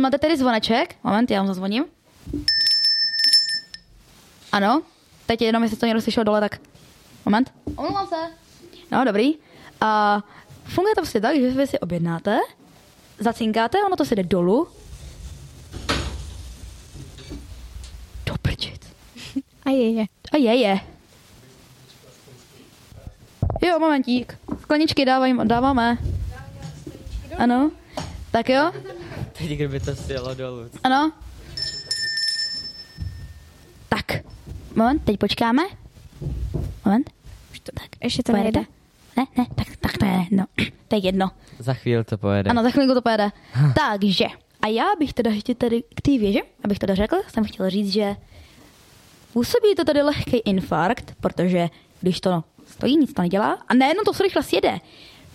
Máte 0.00 0.18
tady 0.18 0.36
zvoneček? 0.36 0.96
Moment, 1.04 1.30
já 1.30 1.38
vám 1.38 1.46
zazvoním. 1.46 1.84
Ano, 4.54 4.82
teď 5.26 5.42
jenom, 5.42 5.62
jestli 5.62 5.78
to 5.78 5.86
někdo 5.86 6.00
slyšel 6.00 6.24
dole, 6.24 6.40
tak 6.40 6.60
moment. 7.24 7.52
Omlouvám 7.76 8.06
se. 8.06 8.16
No, 8.90 9.04
dobrý. 9.04 9.34
A 9.80 10.20
funguje 10.64 10.94
to 10.94 11.00
prostě 11.00 11.20
tak, 11.20 11.36
že 11.36 11.50
vy 11.50 11.66
si 11.66 11.78
objednáte, 11.78 12.38
zacinkáte, 13.18 13.78
ono 13.86 13.96
to 13.96 14.04
si 14.04 14.16
jde 14.16 14.22
dolů. 14.22 14.68
Do 18.26 18.34
prčic. 18.42 18.80
A 19.64 19.70
je, 19.70 19.90
je. 19.90 20.04
A 20.32 20.36
je, 20.36 20.54
je. 20.54 20.80
Jo, 23.62 23.78
momentík. 23.78 24.38
Skleničky 24.60 25.04
dávaj, 25.04 25.34
dáváme. 25.44 25.98
Ano. 27.38 27.70
Tak 28.30 28.48
jo? 28.48 28.72
Teď 29.32 29.50
kdyby 29.50 29.80
to 29.80 29.96
sjelo 29.96 30.34
dolů. 30.34 30.70
Ano. 30.84 31.12
Moment, 34.74 35.02
teď 35.04 35.18
počkáme. 35.18 35.62
Moment. 36.84 37.10
Tak, 37.74 37.86
ještě 38.02 38.22
to 38.22 38.32
nejde. 38.32 38.60
Ne, 39.16 39.26
ne, 39.38 39.46
tak, 39.54 39.66
tak 39.80 39.98
to 39.98 40.04
je 40.04 40.12
jedno. 40.12 40.44
To 40.88 40.96
je 40.96 41.06
jedno. 41.06 41.30
Za 41.58 41.74
chvíli 41.74 42.04
to 42.04 42.18
pojede. 42.18 42.50
Ano, 42.50 42.62
za 42.62 42.70
chvilku 42.70 42.94
to 42.94 43.02
pojede. 43.02 43.30
Takže, 43.74 44.24
a 44.62 44.66
já 44.66 44.84
bych 44.98 45.12
teda 45.12 45.30
ještě 45.30 45.54
tady 45.54 45.82
k 45.94 46.00
té 46.00 46.10
věži, 46.18 46.42
abych 46.64 46.78
teda 46.78 46.94
řekl, 46.94 47.16
jsem 47.28 47.44
chtěla 47.44 47.68
říct, 47.68 47.92
že 47.92 48.16
působí 49.32 49.74
to 49.76 49.84
tady 49.84 50.02
lehký 50.02 50.36
infarkt, 50.36 51.14
protože 51.20 51.68
když 52.00 52.20
to 52.20 52.44
stojí, 52.66 52.96
nic 52.96 53.12
to 53.12 53.22
nedělá 53.22 53.58
a 53.68 53.74
nejenom 53.74 54.04
to 54.04 54.14
se 54.14 54.22
rychle 54.22 54.42
sjede, 54.42 54.78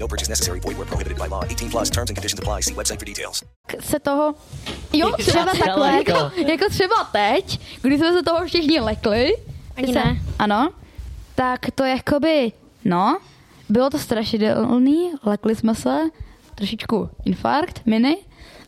No 0.00 0.08
purchase 0.08 0.30
necessary. 0.30 0.60
Void 0.60 0.76
where 0.78 0.86
prohibited 0.86 1.18
by 1.18 1.28
law. 1.28 1.44
18 1.44 1.70
plus 1.70 1.90
terms 1.90 2.10
and 2.10 2.16
conditions 2.16 2.38
apply. 2.38 2.62
See 2.62 2.74
website 2.74 2.98
for 2.98 3.06
details. 3.06 3.44
se 3.80 3.98
toho... 4.00 4.34
Jo, 4.92 5.12
třeba 5.18 5.44
takhle, 5.44 5.92
jako, 5.92 6.30
jako 6.48 6.68
třeba 6.70 7.04
teď, 7.12 7.60
když 7.82 7.98
jsme 7.98 8.12
se 8.12 8.22
toho 8.22 8.46
všichni 8.46 8.80
lekli. 8.80 9.36
Ani 9.76 9.92
ne. 9.92 10.20
Ano. 10.38 10.70
Tak 11.34 11.60
to 11.74 11.84
jakoby, 11.84 12.52
no, 12.84 13.18
bylo 13.68 13.90
to 13.90 13.98
strašidelný, 13.98 15.12
lekli 15.24 15.56
jsme 15.56 15.74
se, 15.74 16.00
trošičku 16.54 17.10
infarkt, 17.24 17.86
mini, 17.86 18.16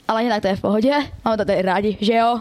ale 0.09 0.23
jinak 0.23 0.43
to 0.43 0.49
je 0.49 0.57
v 0.57 0.61
pohodě, 0.61 0.95
máme 1.25 1.37
to 1.37 1.45
tady 1.45 1.63
rádi, 1.63 1.97
že 2.01 2.15
jo? 2.15 2.41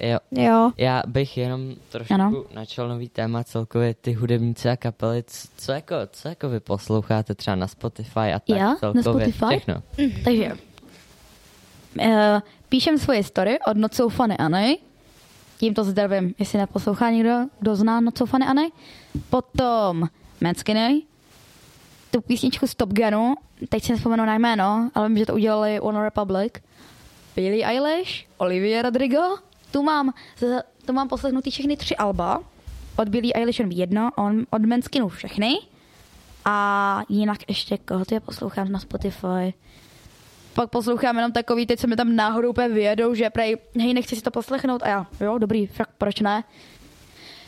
Jo. 0.00 0.18
Jo. 0.30 0.72
Já 0.76 1.02
bych 1.06 1.36
jenom 1.36 1.74
trošku 1.88 2.14
Ano. 2.14 2.44
načal 2.54 2.88
nový 2.88 3.08
téma 3.08 3.44
celkově 3.44 3.94
ty 3.94 4.12
hudebníci 4.12 4.68
a 4.68 4.76
kapely. 4.76 5.24
Co 5.56 5.72
jako, 5.72 5.94
co 6.10 6.28
jako 6.28 6.48
vy 6.48 6.60
posloucháte 6.60 7.34
třeba 7.34 7.54
na 7.54 7.66
Spotify 7.66 8.20
a 8.34 8.38
tak 8.38 8.56
Já? 8.58 8.68
Na 8.68 8.76
celkově? 8.76 9.02
Spotify? 9.32 9.46
Všechno. 9.46 9.82
Takže, 10.24 10.52
uh, 11.98 12.40
píšem 12.68 12.98
svoje 12.98 13.24
story 13.24 13.58
od 13.66 13.76
Funny 14.08 14.36
Anny. 14.36 14.78
Tímto 15.58 15.84
zdravím, 15.84 16.34
jestli 16.38 16.58
neposlouchá 16.58 17.10
někdo, 17.10 17.36
kdo 17.58 17.76
zná 17.76 18.00
Funny 18.26 18.46
Anny. 18.46 18.72
Potom 19.30 20.08
Manskinny, 20.40 21.02
tu 22.10 22.20
písničku 22.20 22.66
z 22.66 22.74
Top 22.74 22.92
Gunu, 22.92 23.34
teď 23.68 23.84
si 23.84 23.92
nespomenu 23.92 24.24
na 24.24 24.34
jméno, 24.34 24.90
ale 24.94 25.08
vím, 25.08 25.18
že 25.18 25.26
to 25.26 25.34
udělali 25.34 25.80
One 25.80 26.04
Republic. 26.04 26.52
Billie 27.36 27.66
Eilish, 27.66 28.26
Olivia 28.38 28.82
Rodrigo, 28.82 29.20
tu 29.70 29.82
mám, 29.82 30.14
tu 30.86 30.92
mám 30.92 31.08
poslechnutý 31.08 31.50
všechny 31.50 31.76
tři 31.76 31.96
alba. 31.96 32.40
Od 32.96 33.08
Billie 33.08 33.32
Eilish 33.34 33.58
jenom 33.58 33.72
jedno, 33.72 34.10
on, 34.16 34.46
od 34.50 34.62
Manskinu 34.66 35.08
všechny. 35.08 35.58
A 36.44 37.02
jinak 37.08 37.38
ještě 37.48 37.78
koho 37.78 38.04
to 38.04 38.14
já 38.14 38.20
poslouchám 38.20 38.72
na 38.72 38.78
Spotify. 38.78 39.54
Pak 40.54 40.70
poslouchám 40.70 41.16
jenom 41.16 41.32
takový, 41.32 41.66
teď 41.66 41.80
se 41.80 41.86
mi 41.86 41.96
tam 41.96 42.16
náhodou 42.16 42.50
úplně 42.50 42.68
vyjedou, 42.68 43.14
že 43.14 43.30
prej, 43.30 43.56
hej, 43.78 43.94
nechci 43.94 44.16
si 44.16 44.22
to 44.22 44.30
poslechnout 44.30 44.82
a 44.82 44.88
já, 44.88 45.06
jo, 45.20 45.38
dobrý, 45.38 45.66
fakt, 45.66 45.90
proč 45.98 46.20
ne? 46.20 46.44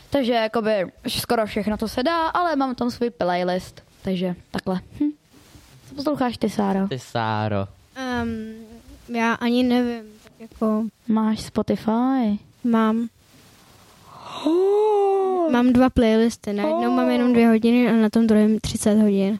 Takže 0.09 0.33
jakoby 0.33 0.91
skoro 1.07 1.45
všechno 1.45 1.77
to 1.77 1.87
se 1.87 2.03
dá, 2.03 2.27
ale 2.27 2.55
mám 2.55 2.75
tam 2.75 2.91
svůj 2.91 3.09
playlist, 3.09 3.83
takže 4.01 4.35
takhle. 4.51 4.81
Hm. 4.99 5.11
Co 5.89 5.95
posloucháš 5.95 6.37
ty, 6.37 6.49
Sáro? 6.49 6.87
Ty 6.87 6.99
Sáro. 6.99 7.67
Um, 8.23 9.15
já 9.15 9.33
ani 9.33 9.63
nevím, 9.63 10.03
jako 10.43 10.83
Máš 11.07 11.41
Spotify? 11.41 12.39
mám. 12.63 13.07
Mám 15.51 15.73
dva 15.73 15.89
playlisty, 15.89 16.53
na 16.53 16.63
jednou 16.63 16.91
mám 16.91 17.09
jenom 17.09 17.33
dvě 17.33 17.47
hodiny 17.47 17.89
a 17.89 17.93
na 17.93 18.09
tom 18.09 18.27
druhém 18.27 18.59
30 18.59 18.93
hodin. 19.01 19.39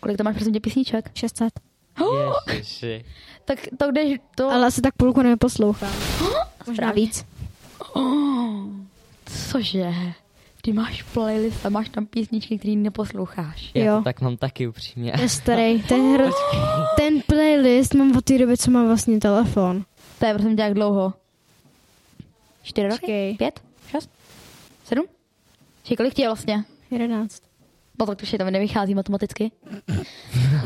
Kolik 0.00 0.16
to 0.16 0.24
máš 0.24 0.34
prosím 0.34 0.52
tě 0.52 0.60
písniček? 0.60 1.10
600. 1.14 1.52
Ježiši. 2.52 3.04
Tak 3.44 3.58
to 3.78 3.90
jdeš 3.92 4.18
to... 4.34 4.50
Ale 4.50 4.66
asi 4.66 4.80
tak 4.80 4.94
půlku 4.94 5.22
neposlouchám. 5.22 5.92
Možná 6.66 6.74
Správně. 6.74 7.02
víc. 7.02 7.24
Oh, 7.94 8.64
cože? 9.50 9.92
Ty 10.68 10.72
máš 10.72 11.02
playlist 11.02 11.66
a 11.66 11.68
máš 11.68 11.88
tam 11.88 12.06
písničky, 12.06 12.58
které 12.58 12.74
neposloucháš. 12.74 13.70
Já 13.74 13.84
Jo. 13.84 13.96
to 13.98 14.04
tak 14.04 14.20
mám 14.20 14.36
taky 14.36 14.68
upřímně. 14.68 15.12
Je 15.20 15.28
starý. 15.28 15.82
Ten, 15.82 16.14
hro... 16.14 16.30
ten 16.96 17.20
playlist 17.26 17.94
mám 17.94 18.16
od 18.16 18.24
té 18.24 18.38
doby, 18.38 18.56
co 18.56 18.70
mám 18.70 18.86
vlastně 18.86 19.18
telefon. 19.18 19.84
To 20.18 20.26
je 20.26 20.34
prosím 20.34 20.56
tě 20.56 20.62
jak 20.62 20.74
dlouho? 20.74 21.14
Čtyři 22.62 22.86
roky? 22.88 23.00
Počkej. 23.00 23.36
Pět? 23.36 23.60
šest, 23.90 24.10
sedm? 24.84 25.04
Či 25.84 25.96
kolik 25.96 26.14
ti 26.14 26.22
je 26.22 26.28
vlastně? 26.28 26.64
Jedenáct. 26.90 27.42
No 28.00 28.06
tak 28.06 28.18
to 28.18 28.22
ještě 28.22 28.38
tam 28.38 28.50
nevychází 28.50 28.94
matematicky. 28.94 29.50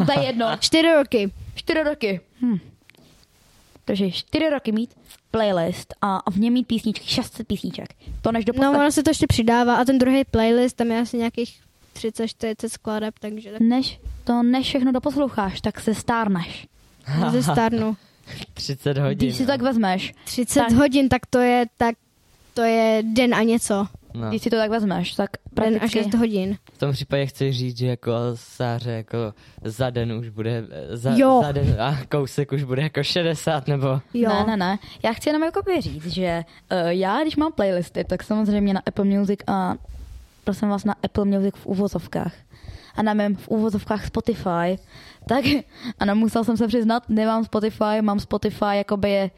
to 0.07 0.21
je 0.21 0.27
jedno. 0.27 0.47
Čtyři 0.61 0.93
roky. 0.95 1.33
Čtyři 1.55 1.83
roky. 1.83 2.21
Hm. 2.43 2.59
Takže 3.85 4.11
čtyři 4.11 4.51
roky 4.51 4.73
mít 4.73 4.91
playlist 5.31 5.95
a, 6.03 6.31
v 6.31 6.39
něm 6.41 6.53
mít 6.53 6.67
písničky, 6.67 7.07
600 7.07 7.47
písniček. 7.47 7.89
To 8.23 8.33
než 8.33 8.45
do 8.45 8.53
No, 8.61 8.71
ono 8.71 8.93
se 8.93 9.03
to 9.03 9.11
ještě 9.11 9.27
přidává 9.27 9.75
a 9.77 9.85
ten 9.85 9.99
druhý 9.99 10.25
playlist, 10.25 10.77
tam 10.77 10.91
je 10.91 11.01
asi 11.01 11.17
nějakých 11.19 11.61
30-40 11.97 12.69
skladeb, 12.69 13.15
takže 13.19 13.51
tak 13.53 13.61
Než 13.61 14.01
to 14.25 14.43
než 14.43 14.67
všechno 14.67 14.93
doposloucháš, 14.93 15.61
tak 15.61 15.81
se 15.81 15.95
stárneš. 15.95 16.67
ze 17.31 17.43
starnu. 17.43 17.97
30 18.55 18.99
hodin. 18.99 19.17
Když 19.29 19.37
si 19.37 19.43
to 19.43 19.53
tak 19.53 19.63
vezmeš, 19.63 20.13
30 20.25 20.61
Tak. 20.61 20.73
hodin, 20.73 21.09
tak 21.09 21.27
to 21.27 21.39
je, 21.39 21.67
tak 21.77 21.95
to 22.55 22.63
je 22.63 23.03
den 23.07 23.35
a 23.35 23.43
něco. 23.43 23.87
No. 24.15 24.29
když 24.29 24.43
si 24.43 24.51
to 24.51 24.57
tak 24.57 24.71
vezmeš, 24.71 25.15
tak 25.15 25.31
Den 25.53 25.77
a 25.77 25.79
prakticky... 25.79 26.05
6 26.05 26.15
hodin. 26.15 26.57
V 26.73 26.79
tom 26.79 26.93
případě 26.93 27.27
chci 27.27 27.53
říct, 27.53 27.79
že 27.79 27.87
jako 27.87 28.13
Sáře 28.35 28.91
jako 28.91 29.35
za 29.65 29.91
den 29.91 30.13
už 30.13 30.29
bude, 30.29 30.65
za, 30.91 31.11
Jo. 31.17 31.41
za 31.47 31.53
den 31.53 31.77
a 31.81 31.99
kousek 32.09 32.53
už 32.53 32.63
bude 32.63 32.83
jako 32.83 33.03
60 33.03 33.69
nebo... 33.69 34.01
Jo. 34.15 34.29
Ne, 34.29 34.45
ne, 34.47 34.57
ne. 34.57 34.79
Já 35.03 35.13
chci 35.13 35.29
jenom 35.29 35.43
jakoby 35.43 35.81
říct, 35.81 36.07
že 36.07 36.45
uh, 36.73 36.89
já, 36.89 37.23
když 37.23 37.37
mám 37.37 37.53
playlisty, 37.53 38.05
tak 38.05 38.23
samozřejmě 38.23 38.75
na 38.75 38.83
Apple 38.87 39.05
Music 39.05 39.41
a 39.47 39.75
prosím 40.45 40.69
vás 40.69 40.85
na 40.85 40.95
Apple 41.03 41.25
Music 41.25 41.55
v 41.57 41.67
úvozovkách 41.67 42.33
a 42.97 43.03
na 43.03 43.15
mém 43.15 43.37
v 43.37 43.49
úvozovkách 43.49 44.07
Spotify, 44.07 44.79
tak 45.29 45.45
ano, 45.99 46.15
musel 46.15 46.45
jsem 46.45 46.57
se 46.57 46.69
přiznat, 46.69 47.03
nemám 47.09 47.45
Spotify, 47.45 48.01
mám 48.01 48.21
Spotify, 48.21 48.65
jakoby 48.77 49.11
je, 49.11 49.31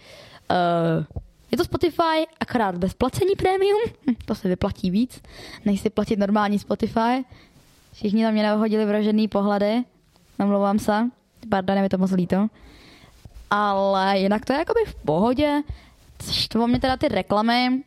uh, 0.51 1.05
je 1.55 1.59
to 1.59 1.65
Spotify, 1.65 2.27
akorát 2.41 2.79
bez 2.79 2.95
placení 2.95 3.35
prémium, 3.37 3.81
Hm, 4.11 4.15
to 4.25 4.35
se 4.35 4.49
vyplatí 4.49 4.91
víc, 4.91 5.23
než 5.65 5.81
si 5.81 5.91
platit 5.91 6.19
normální 6.19 6.59
Spotify. 6.59 7.25
Všichni 7.93 8.25
na 8.25 8.31
mě 8.31 8.43
nahodili 8.43 8.85
vražený 8.85 9.29
pohledy, 9.29 9.85
namlouvám 10.39 10.79
se, 10.79 11.11
pardon, 11.51 11.81
mi 11.81 11.89
to 11.89 11.99
moc 11.99 12.11
líto. 12.11 12.47
Ale 13.51 14.19
jinak 14.19 14.45
to 14.45 14.53
je 14.53 14.59
jakoby 14.59 14.81
v 14.87 14.95
pohodě. 14.95 15.63
Štvo 16.31 16.67
mě 16.67 16.81
teda 16.81 16.97
ty 16.97 17.09
reklamy, 17.09 17.83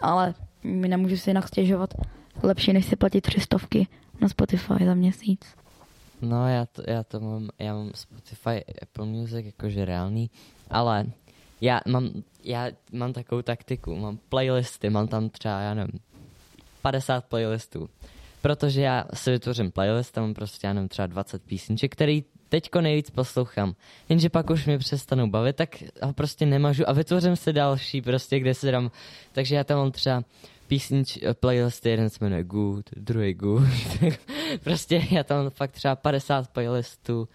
ale 0.00 0.34
mi 0.62 0.88
nemůžu 0.88 1.16
si 1.16 1.30
jinak 1.30 1.48
stěžovat. 1.48 1.94
Lepší, 2.42 2.72
než 2.72 2.86
si 2.86 2.96
platit 2.96 3.20
tři 3.20 3.40
stovky 3.40 3.86
na 4.20 4.28
Spotify 4.28 4.84
za 4.84 4.94
měsíc. 4.94 5.40
No 6.22 6.48
já 6.48 6.66
to, 6.66 6.82
já 6.86 7.04
to 7.04 7.20
mám, 7.20 7.48
já 7.58 7.74
mám 7.74 7.90
Spotify, 7.94 8.64
Apple 8.82 9.06
Music 9.06 9.46
jakože 9.46 9.84
reálný, 9.84 10.30
ale 10.70 11.06
já 11.60 11.80
mám, 11.86 12.10
já 12.44 12.70
mám 12.92 13.12
takovou 13.12 13.42
taktiku, 13.42 13.96
mám 13.96 14.18
playlisty, 14.28 14.90
mám 14.90 15.08
tam 15.08 15.28
třeba, 15.28 15.60
já 15.60 15.74
nevím, 15.74 16.00
50 16.82 17.24
playlistů. 17.24 17.88
Protože 18.42 18.82
já 18.82 19.04
si 19.14 19.30
vytvořím 19.30 19.70
playlist, 19.70 20.16
mám 20.16 20.34
prostě, 20.34 20.66
já 20.66 20.72
nevím, 20.72 20.88
třeba 20.88 21.06
20 21.06 21.42
písniček, 21.42 21.92
který 21.92 22.24
teďko 22.48 22.80
nejvíc 22.80 23.10
poslouchám. 23.10 23.74
Jenže 24.08 24.28
pak 24.28 24.50
už 24.50 24.66
mě 24.66 24.78
přestanou 24.78 25.30
bavit, 25.30 25.56
tak 25.56 25.82
ho 26.02 26.12
prostě 26.12 26.46
nemažu 26.46 26.88
a 26.88 26.92
vytvořím 26.92 27.36
si 27.36 27.52
další 27.52 28.02
prostě, 28.02 28.38
kde 28.38 28.54
si 28.54 28.70
dám. 28.70 28.90
Takže 29.32 29.56
já 29.56 29.64
tam 29.64 29.78
mám 29.78 29.92
třeba 29.92 30.24
písnič, 30.66 31.18
playlisty, 31.40 31.90
jeden 31.90 32.10
se 32.10 32.24
jmenuje 32.24 32.44
Good, 32.44 32.90
druhý 32.96 33.34
Good. 33.34 33.68
prostě 34.64 35.06
já 35.10 35.24
tam 35.24 35.42
mám 35.42 35.50
fakt 35.50 35.72
třeba 35.72 35.96
50 35.96 36.48
playlistů, 36.48 37.28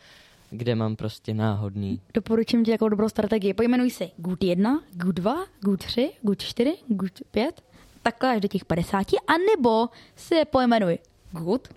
kde 0.51 0.75
mám 0.75 0.95
prostě 0.95 1.33
náhodný. 1.33 2.01
Doporučím 2.13 2.65
ti 2.65 2.71
jako 2.71 2.89
dobrou 2.89 3.09
strategii. 3.09 3.53
Pojmenuj 3.53 3.89
si 3.89 4.11
Good 4.17 4.43
1, 4.43 4.81
Good 4.91 5.15
2, 5.15 5.45
Good 5.61 5.85
3, 5.85 6.11
Good 6.21 6.39
4, 6.39 6.77
Good 6.87 7.19
5. 7.31 7.61
Takhle 8.03 8.35
až 8.35 8.41
do 8.41 8.47
těch 8.47 8.65
50. 8.65 9.07
A 9.27 9.33
nebo 9.55 9.89
si 10.15 10.35
je 10.35 10.45
pojmenuj 10.45 10.97
Good, 11.31 11.67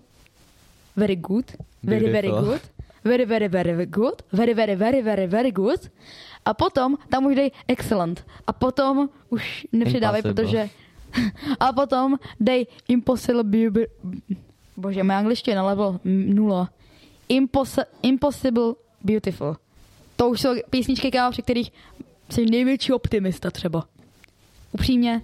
Very 0.95 1.15
good, 1.15 1.51
Very 1.83 2.11
very 2.11 2.29
good, 2.29 2.61
Very 3.03 3.25
very 3.25 3.47
very 3.47 3.85
good, 3.85 4.21
Very 4.31 4.53
very 4.53 4.75
very 4.75 5.01
very 5.01 5.27
very 5.27 5.51
good. 5.51 5.91
A 6.45 6.53
potom 6.53 6.97
tam 7.09 7.25
už 7.25 7.35
dej 7.35 7.51
Excellent. 7.67 8.25
A 8.47 8.53
potom 8.53 9.09
už 9.29 9.67
nepřidávej, 9.71 10.21
Impossible. 10.25 10.43
protože... 10.43 10.69
A 11.59 11.73
potom 11.73 12.19
dej 12.39 12.67
Impossible... 12.87 13.43
Bože, 14.77 15.03
moje 15.03 15.17
angličtina 15.17 15.63
level 15.63 15.99
nula. 16.05 16.69
Impos- 17.29 17.85
impossible 18.01 18.73
Beautiful. 19.03 19.57
To 20.15 20.29
už 20.29 20.41
jsou 20.41 20.49
písničky, 20.69 21.11
kámo, 21.11 21.31
při 21.31 21.41
kterých 21.41 21.71
jsi 22.29 22.45
největší 22.45 22.93
optimista 22.93 23.51
třeba. 23.51 23.83
Upřímně, 24.71 25.21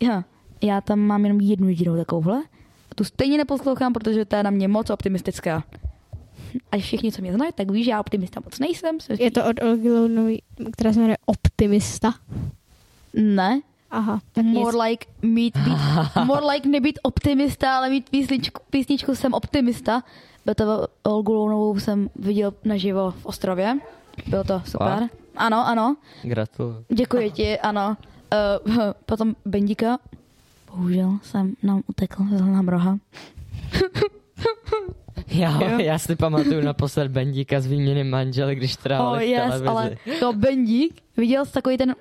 já, 0.00 0.24
já 0.62 0.80
tam 0.80 0.98
mám 0.98 1.24
jenom 1.24 1.40
jednu 1.40 1.68
jedinou 1.68 1.96
takovouhle. 1.96 2.42
A 2.90 2.94
tu 2.94 3.04
stejně 3.04 3.38
neposlouchám, 3.38 3.92
protože 3.92 4.24
to 4.24 4.36
je 4.36 4.42
na 4.42 4.50
mě 4.50 4.68
moc 4.68 4.90
optimistická. 4.90 5.64
A 6.72 6.78
všichni, 6.78 7.12
co 7.12 7.22
mě 7.22 7.32
znají, 7.32 7.52
tak 7.54 7.70
ví, 7.70 7.84
že 7.84 7.90
já 7.90 8.00
optimista 8.00 8.40
moc 8.44 8.58
nejsem. 8.58 9.00
Jsem 9.00 9.16
Je 9.20 9.30
to 9.30 9.44
od 9.44 9.62
Olgy 9.62 9.90
Lounový, 9.90 10.42
která 10.72 10.92
se 10.92 11.00
jmenuje 11.00 11.16
Optimista. 11.26 12.14
Ne. 13.14 13.60
Aha, 13.90 14.20
tak 14.32 14.44
more 14.44 14.76
nic. 14.76 14.82
like 14.84 15.06
mít, 15.22 15.56
být, 15.56 15.76
more 16.24 16.46
like 16.52 16.68
nebýt 16.68 16.98
optimista, 17.02 17.76
ale 17.76 17.90
mít 17.90 18.10
písničku, 18.10 18.62
písničku 18.70 19.14
jsem 19.14 19.34
optimista. 19.34 20.02
Byl 20.50 20.54
to 20.54 20.86
Olgu 21.02 21.32
Lounovou 21.34 21.78
jsem 21.80 22.10
viděl 22.16 22.52
naživo 22.64 23.10
v 23.10 23.26
Ostrově. 23.26 23.78
Bylo 24.26 24.44
to 24.44 24.62
super. 24.66 24.88
Fakt? 24.88 25.10
Ano, 25.36 25.66
ano. 25.66 25.96
Gratuluju. 26.22 26.84
Děkuji 26.88 27.30
ti, 27.30 27.58
ano. 27.60 27.96
Uh, 28.66 28.76
potom 29.06 29.34
Bendika. 29.44 29.98
Bohužel 30.70 31.18
jsem 31.22 31.54
nám 31.62 31.82
utekl 31.86 32.24
z 32.30 32.40
nám 32.40 32.68
roha. 32.68 32.98
Já, 35.28 35.62
Jo. 35.62 35.78
já 35.78 35.98
si 35.98 36.16
pamatuju 36.16 36.60
naposled 36.60 37.08
Bendíka 37.08 37.60
z 37.60 37.66
výměny 37.66 38.04
manželek, 38.04 38.58
když 38.58 38.76
trávali 38.76 39.18
Oh 39.18 39.24
v 39.24 39.28
yes, 39.28 39.42
televizi. 39.46 39.66
ale 39.68 39.96
to 40.20 40.32
Bendík, 40.32 41.02
viděl 41.16 41.44
jsi 41.46 41.52
takový 41.52 41.76
ten, 41.76 41.94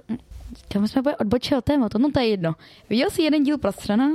kam 0.67 0.87
jsme 0.87 1.01
bude 1.01 1.15
odbočili 1.17 1.57
od 1.57 1.65
tématu, 1.65 1.97
no 1.97 2.11
to 2.11 2.19
je 2.19 2.27
jedno. 2.27 2.55
Viděl 2.89 3.09
jsi 3.09 3.21
jeden 3.21 3.43
díl 3.43 3.57
Prostřena? 3.57 4.09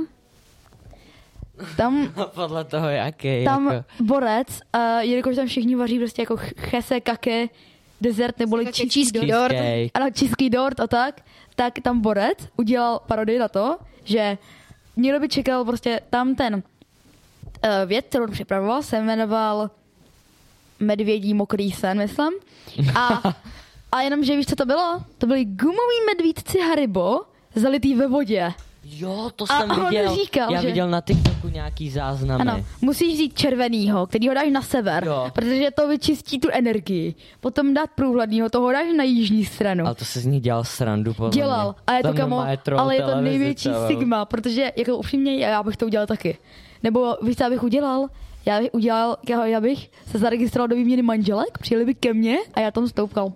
Tam, 1.77 2.13
Podle 2.35 2.63
toho, 2.63 2.89
jaký. 2.89 3.43
tam 3.45 3.67
jako. 3.71 3.85
borec, 4.03 4.47
uh, 4.75 4.81
jelikož 4.99 5.35
tam 5.35 5.47
všichni 5.47 5.75
vaří 5.75 5.99
prostě 5.99 6.21
jako 6.21 6.35
ch- 6.37 6.53
chese, 6.59 6.99
kake, 6.99 7.47
dezert 8.01 8.39
neboli 8.39 8.65
číský 8.73 8.89
cheesecake. 8.89 9.31
dort. 9.31 9.55
Ano, 9.93 10.09
číský 10.13 10.49
dort 10.49 10.79
a 10.79 10.87
tak. 10.87 11.21
Tak 11.55 11.73
tam 11.83 12.01
borec 12.01 12.37
udělal 12.57 12.99
parodii 13.07 13.39
na 13.39 13.47
to, 13.47 13.77
že 14.03 14.37
někdo 14.97 15.19
by 15.19 15.29
čekal 15.29 15.65
prostě 15.65 15.99
tam 16.09 16.35
ten 16.35 16.55
uh, 16.55 16.61
věd, 17.85 18.05
kterou 18.09 18.23
on 18.23 18.31
připravoval, 18.31 18.83
se 18.83 19.01
jmenoval 19.01 19.69
Medvědí 20.79 21.33
mokrý 21.33 21.71
sen, 21.71 21.97
myslím. 21.97 22.29
A, 22.95 23.21
a 23.91 24.01
jenom, 24.01 24.23
že 24.23 24.35
víš, 24.35 24.45
co 24.45 24.55
to 24.55 24.65
bylo? 24.65 25.03
To 25.17 25.27
byly 25.27 25.45
gumoví 25.45 25.95
medvídci 26.05 26.59
Haribo, 26.59 27.21
zalitý 27.55 27.95
ve 27.95 28.07
vodě. 28.07 28.53
Jo, 28.83 29.31
to 29.35 29.43
A 29.49 29.59
jsem 29.61 29.71
on 29.71 29.85
viděl. 29.85 30.15
říkal, 30.15 30.51
já 30.53 30.61
že- 30.61 30.67
viděl 30.67 30.89
na 30.89 31.01
TikToku 31.01 31.44
nějaký 31.55 31.89
záznamy. 31.89 32.41
Ano, 32.41 32.65
musíš 32.81 33.13
vzít 33.13 33.33
červenýho, 33.37 34.07
který 34.07 34.27
ho 34.27 34.33
dáš 34.33 34.47
na 34.51 34.61
sever, 34.61 35.03
Jo. 35.05 35.31
protože 35.33 35.67
to 35.75 35.87
vyčistí 35.87 36.39
tu 36.39 36.47
energii. 36.51 37.15
Potom 37.39 37.73
dát 37.73 37.89
průhlednýho, 37.95 38.49
toho 38.49 38.71
dáš 38.71 38.85
na 38.97 39.03
jižní 39.03 39.45
stranu. 39.45 39.85
Ale 39.85 39.95
to 39.95 40.05
se 40.05 40.19
z 40.19 40.25
ní 40.25 40.39
dělal 40.39 40.63
srandu, 40.63 41.13
podle 41.13 41.29
Dělal. 41.31 41.67
mě. 41.67 41.75
A 41.87 41.93
je 41.97 42.03
to 42.03 42.13
kamo, 42.13 42.45
ale 42.77 42.95
je 42.95 43.01
to 43.01 43.21
největší 43.21 43.63
celou. 43.69 43.87
sigma, 43.87 44.25
protože 44.25 44.71
jako 44.75 44.97
upřímně 44.97 45.37
já 45.37 45.63
bych 45.63 45.77
to 45.77 45.85
udělal 45.85 46.07
taky. 46.07 46.37
Nebo 46.83 47.15
víš, 47.23 47.35
co 47.37 47.49
bych 47.49 47.63
udělal? 47.63 48.07
Já 48.45 48.59
bych 48.61 48.69
udělal, 48.73 49.17
já 49.45 49.61
bych 49.61 49.89
se 50.11 50.17
zaregistroval 50.19 50.67
do 50.67 50.75
výměny 50.75 51.01
manželek, 51.01 51.57
přijeli 51.57 51.85
by 51.85 51.95
ke 51.95 52.13
mně 52.13 52.37
a 52.53 52.59
já 52.59 52.71
tam 52.71 52.87
stoupal 52.87 53.33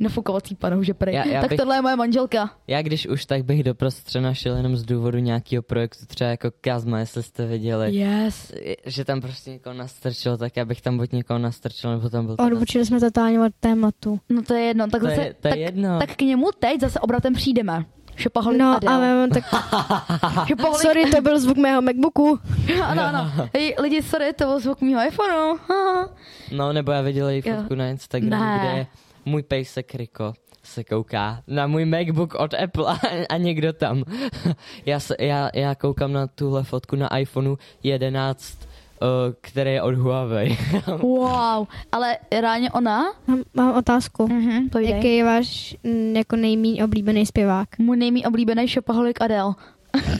nafukovací 0.00 0.54
panou, 0.54 0.82
že 0.82 0.94
prej. 0.94 1.14
Já- 1.14 1.26
já 1.26 1.40
tak 1.40 1.50
bych- 1.50 1.58
tohle 1.58 1.76
je 1.76 1.82
moje 1.82 1.96
manželka. 1.96 2.50
Já 2.66 2.82
když 2.82 3.06
už, 3.06 3.26
tak 3.26 3.44
bych 3.44 3.62
do 3.64 3.74
prostřena 3.74 4.34
šel 4.34 4.56
jenom 4.56 4.76
z 4.76 4.84
důvodu 4.84 5.18
nějakého 5.18 5.62
projektu, 5.62 6.06
třeba 6.06 6.30
jako 6.30 6.48
Kazma, 6.60 6.98
jestli 6.98 7.22
jste 7.22 7.46
viděli. 7.46 7.94
Yes. 7.96 8.52
Že 8.86 9.04
tam 9.04 9.20
prostě 9.20 9.50
někoho 9.50 9.74
nastrčil, 9.74 10.36
tak 10.36 10.56
já 10.56 10.64
bych 10.64 10.80
tam 10.82 10.96
buď 10.96 11.12
někoho 11.12 11.38
nastrčil, 11.38 11.90
nebo 11.90 12.08
tam 12.10 12.26
byl... 12.26 12.36
Odbočili 12.46 12.86
jsme 12.86 13.00
totálně 13.00 13.40
od 13.40 13.52
tématu. 13.60 14.20
No 14.28 14.42
to 14.42 14.54
je 14.54 14.60
jedno, 14.60 14.86
tak 14.88 15.00
To 15.00 15.06
zase, 15.08 15.20
je- 15.20 15.34
to 15.40 15.48
je 15.48 15.52
tak, 15.52 15.58
jedno. 15.58 15.98
tak 15.98 16.16
k 16.16 16.20
němu 16.22 16.46
teď 16.58 16.80
zase 16.80 17.00
obratem 17.00 17.34
přijdeme. 17.34 17.84
Šopaholik 18.16 18.60
No, 18.60 18.76
Adele. 18.76 18.94
ale 19.12 19.28
tak... 19.28 19.44
Šopaholik 20.48 20.80
Sorry, 20.82 21.10
to 21.10 21.20
byl 21.20 21.40
zvuk 21.40 21.56
mého 21.56 21.82
Macbooku. 21.82 22.38
ano, 22.84 23.02
ano. 23.02 23.48
Hej, 23.54 23.74
lidi, 23.80 24.02
sorry, 24.02 24.32
to 24.32 24.44
byl 24.44 24.60
zvuk 24.60 24.80
mýho 24.80 25.06
iPhoneu. 25.06 25.56
No, 26.52 26.72
nebo 26.72 26.92
já 26.92 27.00
viděl 27.00 27.28
její 27.28 27.42
Jo. 27.46 27.56
fotku 27.56 27.74
na 27.74 27.86
Instagramu, 27.88 28.44
Ne. 28.44 28.58
kde 28.60 28.78
je 28.78 28.86
můj 29.28 29.42
pejsek 29.42 29.94
Riko 29.94 30.34
se 30.62 30.84
kouká 30.84 31.42
na 31.46 31.66
můj 31.66 31.84
MacBook 31.84 32.34
od 32.34 32.54
Apple 32.54 32.86
a, 32.86 32.98
a 33.28 33.36
někdo 33.36 33.72
tam. 33.72 34.04
já, 34.86 35.00
se, 35.00 35.16
já, 35.20 35.50
já 35.54 35.74
koukám 35.74 36.12
na 36.12 36.26
tuhle 36.26 36.64
fotku 36.64 36.96
na 36.96 37.18
iPhoneu 37.18 37.56
11, 37.82 38.58
uh, 39.02 39.08
který 39.40 39.72
je 39.72 39.82
od 39.82 39.94
Huawei. 39.94 40.58
Wow, 40.98 41.66
ale 41.92 42.18
reálně 42.40 42.70
ona? 42.70 43.04
Mám, 43.26 43.42
mám 43.54 43.76
otázku. 43.76 44.28
Mhm, 44.28 44.68
povídej. 44.68 44.94
Jaký 44.94 45.16
je 45.16 45.24
váš 45.24 45.76
jako 46.14 46.36
nejméně 46.36 46.84
oblíbený 46.84 47.26
zpěvák? 47.26 47.78
Můj 47.78 47.96
nejmí 47.96 48.26
oblíbený 48.26 48.68
šopaholik 48.68 49.20
Adele. 49.20 49.54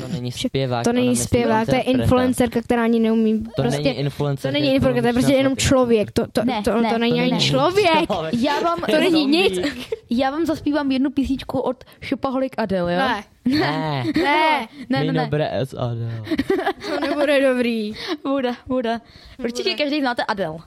To 0.01 0.09
není 0.13 0.33
zpěvák. 0.33 0.85
To 0.85 0.93
není 0.93 1.17
zpěvák, 1.17 1.69
to 1.69 1.75
je 1.75 1.81
influencerka, 1.81 2.63
která 2.63 2.85
ani 2.85 3.01
neumí. 3.01 3.45
To 3.57 3.63
prostě, 3.63 3.83
není 3.83 3.99
influencer. 3.99 4.53
To 4.53 4.59
není 4.61 4.75
influencer, 4.75 5.03
to 5.03 5.07
je 5.09 5.13
prostě 5.13 5.33
jenom 5.33 5.57
člověk. 5.57 6.13
To, 6.13 6.27
to, 6.33 6.45
Ne, 6.45 6.63
to, 6.63 6.81
ne, 6.81 6.91
to 6.93 6.99
není 6.99 7.13
to 7.19 7.23
ani 7.23 7.31
ne. 7.33 7.41
člověk. 7.41 8.09
Já 8.33 8.61
vám, 8.61 8.79
To 8.91 9.01
není 9.01 9.27
nic. 9.27 9.59
Já 10.11 10.31
vám 10.31 10.47
zaspívám 10.47 10.91
jednu 10.91 11.11
písničku 11.11 11.59
od 11.59 11.85
Shopaholic 12.09 12.53
Adele, 12.57 12.93
jo? 12.95 12.99
Ne. 12.99 13.25
Ne. 13.45 14.05
Ne, 14.17 14.69
ne, 14.91 15.05
ne, 15.05 15.13
ne. 15.13 15.25
Dobré 15.25 15.51
SAD. 15.65 15.99
to 16.89 17.01
nebude 17.01 17.49
dobrý. 17.53 17.93
Bude, 18.25 18.53
bude. 18.67 19.01
Určitě 19.39 19.75
každý 19.75 20.01
znáte 20.01 20.25
Adele. 20.29 20.59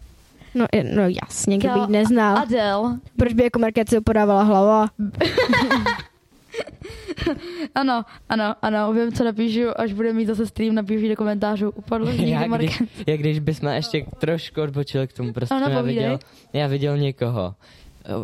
No, 0.55 0.65
no 0.95 1.03
jasně, 1.21 1.55
Jo, 1.55 1.59
kdybych 1.59 1.87
neznal. 1.89 2.37
Adele. 2.37 2.99
Proč 3.17 3.33
by 3.33 3.43
jako 3.43 3.59
Markéci 3.59 4.01
podávala 4.01 4.43
hlava? 4.43 4.87
Ano, 7.75 8.05
ano, 8.29 8.55
ano, 8.61 8.93
vím, 8.93 9.11
co 9.11 9.23
napíšu, 9.23 9.61
až 9.75 9.93
bude 9.93 10.13
mít 10.13 10.25
zase 10.25 10.45
stream, 10.45 10.75
napíšu 10.75 11.07
do 11.07 11.15
komentářů. 11.15 11.69
Upadlo 11.69 12.11
Já 12.11 12.47
když, 12.47 12.83
jak 13.07 13.19
když 13.19 13.39
bychom 13.39 13.69
ještě 13.69 14.05
trošku 14.19 14.61
odbočili 14.61 15.07
k 15.07 15.13
tomu, 15.13 15.33
prostě 15.33 15.55
Ano, 15.55 15.69
já 15.69 15.81
viděl, 15.81 16.19
já 16.53 16.67
viděl 16.67 16.97
někoho, 16.97 17.55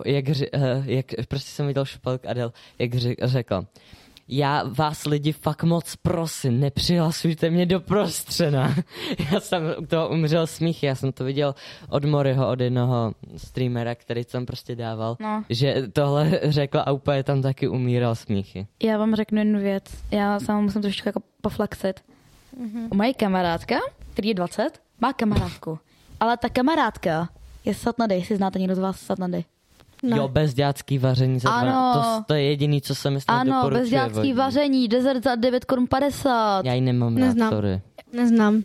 eh, 0.06 0.12
jak, 0.12 0.26
eh, 0.30 0.84
jak, 0.86 1.06
prostě 1.28 1.52
jsem 1.52 1.68
viděl 1.68 1.86
Šupalk 1.86 2.26
Adel, 2.26 2.54
jak 2.80 2.94
řekl, 3.24 3.66
já 4.28 4.64
vás 4.70 5.06
lidi 5.06 5.32
fakt 5.32 5.64
moc 5.64 5.96
prosím, 5.96 6.60
nepřihlasujte 6.60 7.50
mě 7.50 7.66
do 7.66 7.80
prostřena. 7.80 8.76
já 9.32 9.40
jsem 9.40 9.64
u 9.80 9.86
toho 9.86 10.10
umřel 10.10 10.48
smích, 10.48 10.84
já 10.84 10.96
jsem 10.96 11.12
to 11.12 11.24
viděl 11.24 11.56
od 11.90 12.06
Moryho, 12.06 12.50
od 12.50 12.60
jednoho 12.62 13.14
streamera, 13.38 13.96
který 13.96 14.24
jsem 14.24 14.46
prostě 14.46 14.76
dával, 14.76 15.18
No. 15.20 15.44
že 15.50 15.84
tohle 15.94 16.40
řekl 16.44 16.80
a 16.86 16.92
úplně 16.92 17.24
tam 17.24 17.42
taky 17.42 17.68
umíral 17.68 18.16
smíchy. 18.16 18.68
Já 18.84 18.98
vám 18.98 19.16
řeknu 19.16 19.38
jednu 19.40 19.60
věc. 19.60 19.84
Já 20.12 20.40
sama 20.40 20.62
musím 20.62 20.82
trošku 20.82 21.10
jako 21.10 21.20
poflexit. 21.42 22.00
Mhm. 22.60 22.88
Moje 22.94 23.14
kamarádka, 23.14 23.76
který 24.14 24.30
je 24.30 24.34
20, 24.36 24.70
má 25.02 25.14
kamarádku. 25.14 25.80
Ale 26.20 26.38
ta 26.38 26.50
kamarádka 26.50 27.30
je 27.66 27.74
Satnady, 27.74 28.16
jestli 28.16 28.36
znáte 28.38 28.60
někdo 28.60 28.76
z 28.76 28.80
vás 28.80 29.00
Satnady. 29.00 29.44
Ne. 30.04 30.18
Jo, 30.18 30.28
bezďácký 30.28 30.98
vaření 30.98 31.40
za 31.40 31.50
Ano. 31.50 31.72
dva. 31.72 31.94
To, 32.18 32.24
to 32.28 32.34
je 32.34 32.44
jediný, 32.44 32.82
co 32.82 32.96
se 32.96 33.10
mi 33.10 33.22
snad 33.22 33.36
Ano, 33.42 33.54
doporučuje. 33.56 33.82
bezďácký 33.84 34.34
vaření, 34.34 34.88
dezert 34.88 35.24
za 35.24 35.36
9 35.36 35.66
korun 35.66 35.88
50. 35.88 36.66
Já 36.66 36.74
ji 36.74 36.82
nemám 36.82 37.16
Neznám. 37.16 37.50
rád, 37.50 37.56
sorry. 37.56 37.82
Neznám. 38.14 38.62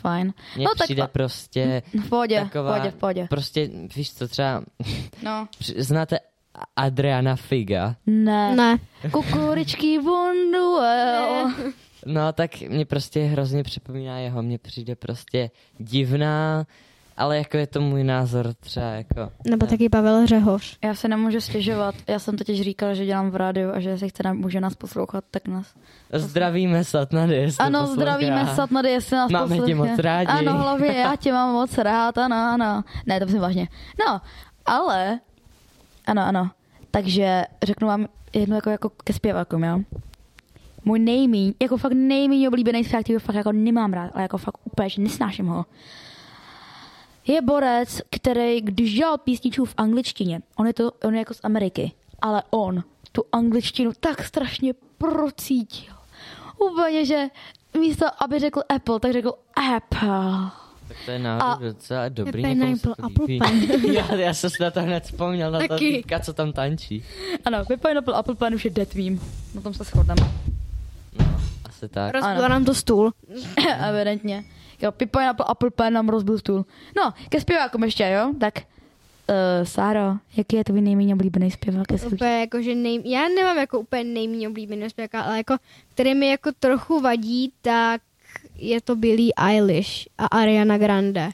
Fajn. 0.00 0.32
Mně 0.56 0.64
no 0.64 0.70
tak 0.78 0.84
přijde 0.86 1.02
pa- 1.02 1.06
prostě 1.08 1.82
v 2.04 2.08
pohodě, 2.08 2.40
taková, 2.40 2.72
v 2.72 2.74
pohodě, 2.76 2.90
v 2.90 2.94
pohodě. 2.94 3.26
Prostě, 3.30 3.70
víš 3.96 4.14
co, 4.14 4.28
třeba, 4.28 4.62
No. 5.22 5.48
znáte 5.76 6.18
Adriana 6.76 7.36
Figa? 7.36 7.94
Ne. 8.06 8.56
Ne. 8.56 8.78
Kukuričky 9.10 9.98
Bonduel. 10.02 11.50
No, 12.06 12.32
tak 12.32 12.60
mě 12.60 12.84
prostě 12.86 13.24
hrozně 13.24 13.62
připomíná 13.62 14.18
jeho, 14.18 14.42
mně 14.42 14.58
přijde 14.58 14.96
prostě 14.96 15.50
divná, 15.78 16.64
ale 17.16 17.38
jako 17.38 17.56
je 17.56 17.66
to 17.66 17.80
můj 17.80 18.04
názor 18.04 18.54
třeba 18.60 18.86
jako... 18.86 19.30
Nebo 19.50 19.66
taky 19.66 19.88
Pavel 19.88 20.26
Řehoř. 20.26 20.78
Já 20.84 20.94
se 20.94 21.08
nemůžu 21.08 21.40
stěžovat. 21.40 21.94
Já 22.08 22.18
jsem 22.18 22.36
totiž 22.36 22.62
říkala, 22.62 22.94
že 22.94 23.06
dělám 23.06 23.30
v 23.30 23.36
rádiu 23.36 23.70
a 23.74 23.80
že 23.80 23.98
se 23.98 24.08
chce, 24.08 24.32
může 24.32 24.60
nás 24.60 24.74
poslouchat, 24.74 25.24
tak 25.30 25.48
nás. 25.48 25.66
Zdravíme 26.12 26.84
Satnady, 26.84 27.34
jestli 27.34 27.64
Ano, 27.66 27.80
poslouchá. 27.80 27.94
zdravíme 28.02 28.46
Satnady, 28.54 28.90
jestli 28.90 29.16
nás 29.16 29.30
Máme 29.30 29.56
tě 29.56 29.60
poslouchá. 29.60 29.90
moc 29.90 29.98
rádi. 29.98 30.26
Ano, 30.30 30.52
hlavně 30.58 30.92
já 30.92 31.16
tě 31.16 31.32
mám 31.32 31.52
moc 31.52 31.78
rád, 31.78 32.18
ano, 32.18 32.36
ano. 32.36 32.84
Ne, 33.06 33.18
to 33.20 33.24
myslím 33.24 33.42
vážně. 33.42 33.68
No, 34.06 34.20
ale, 34.66 35.20
ano, 36.06 36.22
ano. 36.22 36.50
Takže 36.90 37.44
řeknu 37.62 37.88
vám 37.88 38.06
jednu 38.32 38.54
jako, 38.56 38.70
jako 38.70 38.88
ke 39.04 39.12
zpěvákům, 39.12 39.64
jo. 39.64 39.80
Můj 40.84 40.98
nejmíň, 40.98 41.54
jako 41.62 41.76
fakt 41.76 41.92
nejmíň 41.92 42.46
oblíbený 42.46 42.84
zpěvák, 42.84 43.04
který 43.04 43.16
ho 43.16 43.20
fakt 43.20 43.34
jako 43.36 43.52
nemám 43.52 43.92
rád, 43.92 44.10
ale 44.14 44.22
jako 44.22 44.38
fakt 44.38 44.58
úplně, 44.64 44.88
že 44.88 45.02
nesnáším 45.02 45.46
ho. 45.46 45.64
Je 47.30 47.42
borec, 47.42 48.00
který, 48.10 48.60
když 48.60 48.94
dělal 48.94 49.18
písničku 49.18 49.64
v 49.64 49.74
angličtině, 49.76 50.40
on 50.56 50.66
je, 50.66 50.72
to, 50.72 50.92
on 51.04 51.14
je 51.14 51.18
jako 51.18 51.34
z 51.34 51.40
Ameriky, 51.42 51.92
ale 52.22 52.42
on 52.50 52.84
tu 53.12 53.24
angličtinu 53.32 53.92
tak 54.00 54.24
strašně 54.24 54.72
procítil. 54.98 55.94
Úplně, 56.58 57.04
že 57.04 57.26
místo, 57.78 58.06
aby 58.22 58.38
řekl 58.38 58.60
Apple, 58.68 59.00
tak 59.00 59.12
řekl 59.12 59.32
Apple. 59.76 60.50
Tak 60.88 60.96
to 61.04 61.10
je 61.10 61.18
náhodou 61.18 61.64
docela 61.64 62.08
dobrý. 62.08 62.42
Někomu 62.42 62.76
se 62.76 62.82
to 62.82 63.04
Apple. 63.04 63.26
Pen. 63.38 63.84
já, 63.92 64.14
já 64.14 64.34
jsem 64.34 64.50
si 64.50 64.62
na 64.62 64.70
to 64.70 64.82
hned 64.82 65.04
vzpomněl, 65.04 65.50
na 65.50 65.60
to 65.60 65.68
Taky. 65.68 66.02
týka, 66.02 66.20
co 66.20 66.32
tam 66.32 66.52
tančí. 66.52 67.04
Ano, 67.44 67.64
Pineapple 67.64 68.14
Apple 68.14 68.34
Pen 68.34 68.54
už 68.54 68.64
je 68.64 68.70
dead 68.70 68.94
meme. 68.94 69.18
Na 69.54 69.60
tom 69.60 69.74
se 69.74 69.84
shodneme. 69.84 70.30
Asi 71.64 71.88
tak. 71.88 72.14
Rozbila 72.14 72.48
nám 72.48 72.64
to 72.64 72.74
stůl. 72.74 73.12
Evidentně. 73.88 74.44
Jo, 74.82 74.92
Pineapple 74.92 75.46
Apple 75.48 75.70
Pen 75.70 75.92
nám 75.92 76.08
rozbil 76.08 76.38
stůl. 76.38 76.64
No, 76.96 77.14
ke 77.28 77.40
zpěvákům 77.40 77.84
ještě, 77.84 78.04
jo? 78.04 78.32
Tak, 78.40 78.54
uh, 78.58 79.64
Sáro, 79.66 80.14
jaký 80.36 80.56
je 80.56 80.64
tvůj 80.64 80.80
nejméně 80.80 81.14
oblíbený 81.14 81.50
zpěvák? 81.50 81.86
Úplně 82.12 82.40
jako, 82.40 82.62
že 82.62 82.74
nej... 82.74 83.02
Já 83.04 83.28
nemám 83.28 83.58
jako 83.58 83.80
úplně 83.80 84.04
nejméně 84.04 84.48
oblíbený 84.48 84.90
zpěváka, 84.90 85.20
ale 85.20 85.36
jako, 85.36 85.56
který 85.94 86.14
mi 86.14 86.30
jako 86.30 86.50
trochu 86.60 87.00
vadí, 87.00 87.52
tak 87.62 88.00
je 88.56 88.80
to 88.80 88.96
Billie 88.96 89.32
Eilish 89.36 90.06
a 90.18 90.26
Ariana 90.26 90.78
Grande. 90.78 91.30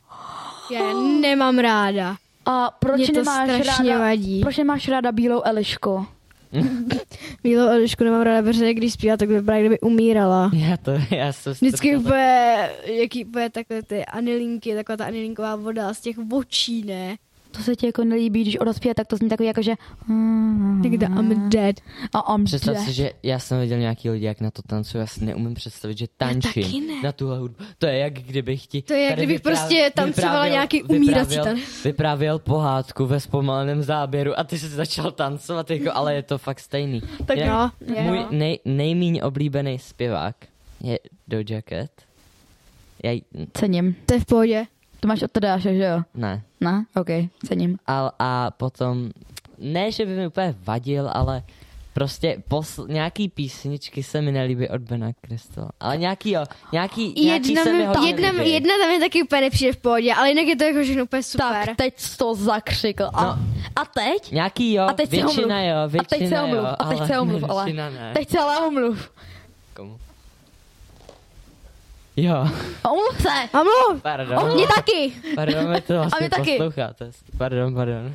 Já 0.72 0.88
je 0.88 0.94
nemám 1.20 1.59
ráda. 1.59 2.16
A 2.47 2.70
proč 2.78 2.97
Mě 2.97 3.07
to 3.07 3.12
nemáš 3.12 3.62
strašně 3.62 3.92
ráda, 3.92 4.05
vadí. 4.05 4.40
proč 4.40 4.57
nemáš 4.57 4.88
ráda 4.88 5.12
bílou 5.12 5.42
Elišku? 5.44 6.07
Bílou 7.42 7.68
Elišku 7.68 8.04
nemám 8.04 8.22
ráda, 8.22 8.42
protože 8.52 8.74
když 8.74 8.92
zpívá, 8.92 9.16
tak 9.16 9.28
vypadá, 9.28 9.59
kdyby 9.59 9.80
umírala. 9.80 10.50
Já 10.54 10.76
to, 10.76 10.92
já 11.11 11.32
jsem 11.32 11.52
Vždycky 11.52 11.96
úplně, 11.96 12.70
jaký 12.84 13.24
úplně 13.24 13.50
takové 13.50 13.82
ty 13.82 14.04
anilinky, 14.04 14.74
taková 14.74 14.96
ta 14.96 15.04
anilinková 15.04 15.57
voda 15.57 15.94
z 15.94 16.00
těch 16.00 16.16
očí, 16.32 16.84
ne? 16.84 17.16
To 17.57 17.62
se 17.62 17.76
ti 17.76 17.86
jako 17.86 18.04
nelíbí, 18.04 18.42
když 18.42 18.57
odospěje, 18.59 18.94
tak 18.94 19.07
to 19.07 19.16
zní 19.16 19.28
takový 19.28 19.46
jako, 19.46 19.62
že... 19.62 19.74
Tak 20.82 20.92
da, 20.96 21.07
I'm 21.07 21.48
dead. 21.50 21.76
A 22.14 22.34
I'm 22.34 22.44
Představ 22.44 22.74
dead. 22.74 22.86
si, 22.86 22.92
že 22.92 23.11
já 23.22 23.38
jsem 23.38 23.61
viděl 23.61 23.78
nějaký 23.78 24.11
lidi, 24.11 24.26
jak 24.26 24.40
na 24.40 24.50
to 24.50 24.62
tancují, 24.62 25.00
já 25.00 25.07
si 25.07 25.24
neumím 25.24 25.54
představit, 25.54 25.98
že 25.98 26.07
tančím 26.16 27.02
na 27.02 27.12
tuhle 27.12 27.38
hudbu. 27.38 27.64
To 27.78 27.86
je 27.86 27.98
jak 27.98 28.12
kdybych 28.12 28.66
ti... 28.66 28.82
To 28.82 28.94
je, 28.94 29.00
jak 29.04 29.14
kdybych 29.14 29.36
vyprávě- 29.38 29.40
prostě 29.42 29.90
tancovala 29.94 30.48
nějaký 30.48 30.82
umírací 30.82 31.28
vyprávěl, 31.30 31.44
tanec. 31.44 31.84
vyprávěl 31.84 32.38
pohádku 32.38 33.07
ve 33.07 33.20
zpomaleném 33.20 33.82
záběru 33.82 34.38
a 34.38 34.44
ty 34.44 34.59
jsi 34.59 34.68
začal 34.68 35.11
tancovat, 35.12 35.70
jako, 35.70 35.90
ale 35.94 36.14
je 36.14 36.22
to 36.22 36.38
fakt 36.38 36.61
stejný. 36.61 37.02
Tak 37.26 37.38
jo. 37.38 37.70
Můj 38.02 38.24
nej, 38.30 38.59
nejmíň 38.64 39.20
oblíbený 39.24 39.78
zpěvák 39.78 40.36
je 40.82 40.98
Doja 41.28 41.62
Cat. 41.68 41.90
Já 43.04 43.11
jí, 43.11 43.22
Cením. 43.52 43.96
To 44.07 44.14
je 44.14 44.20
v 44.20 44.24
pohodě. 44.24 44.64
To 45.01 45.09
máš 45.09 45.22
od 45.22 45.30
Tadáše, 45.30 45.74
že 45.74 45.84
jo? 45.84 46.03
ne. 46.14 46.42
Ne? 46.61 46.84
OK, 46.97 47.09
cením. 47.47 47.78
A, 47.86 48.11
a 48.18 48.51
potom, 48.51 49.11
ne, 49.59 49.92
že 49.92 50.07
by 50.07 50.16
mi 50.16 50.26
úplně 50.26 50.55
vadil, 50.64 51.11
ale 51.12 51.42
prostě 51.92 52.42
posl- 52.51 52.88
nějaký 52.88 53.28
písničky 53.28 54.03
se 54.03 54.20
mi 54.22 54.32
nelíbí 54.32 54.68
od 54.68 54.80
Bena 54.80 55.09
Crystal. 55.26 55.68
Ale 55.80 55.97
nějaký, 55.97 56.30
jo, 56.30 56.44
nějaký, 56.72 57.14
nějaký 57.24 57.49
Jedna, 57.49 57.64
se 57.64 57.72
mi 57.72 57.86
hodně 57.86 58.09
jedna, 58.09 58.30
líbí. 58.30 58.51
jedna 58.51 58.74
tam 58.82 58.90
je 58.90 59.01
taky 59.01 59.22
úplně 59.22 59.40
nepřijde 59.40 59.72
v 59.72 59.76
pohodě, 59.76 60.14
ale 60.14 60.28
jinak 60.28 60.47
je 60.47 60.57
to 60.57 60.64
jako 60.64 60.82
všechno 60.82 61.05
úplně 61.05 61.22
super. 61.22 61.47
Tak, 61.66 61.76
teď 61.76 61.94
to 62.16 62.34
zakřikl. 62.34 63.11
A, 63.14 63.24
No. 63.24 63.30
a 63.76 63.84
teď? 63.84 64.32
Nějaký 64.32 64.72
jo, 64.72 64.82
A 64.84 64.92
teď 64.92 65.11
se 65.11 65.16
většina 65.16 65.57
omluv. 65.57 65.68
jo, 65.68 65.76
A 65.84 65.88
teď 65.88 66.18
většina 66.20 66.30
se 66.40 66.42
omluv. 66.44 66.59
jo, 66.59 66.66
A 66.78 66.84
teď 66.88 66.99
ale 66.99 67.07
se 67.09 67.18
omluv, 67.20 67.42
ale. 67.51 67.64
většina 67.64 67.90
ne. 67.90 68.12
Teď 68.14 68.28
se 68.30 68.38
ale 68.38 68.66
omluv. 68.66 69.11
Komu? 69.74 69.99
Jo, 72.16 72.48
Omluv 72.90 73.22
se. 73.22 73.58
Omluv! 73.60 74.02
pardon. 74.02 74.38
O 74.38 74.54
mě 74.54 74.66
taky. 74.76 75.12
Pardon, 75.34 75.68
my 75.70 75.80
to 75.80 75.94
vlastně 75.94 76.20
mě 76.20 76.30
taky. 76.30 76.50
posloucháte. 76.56 77.10
Pardon, 77.38 77.74
pardon. 77.74 78.14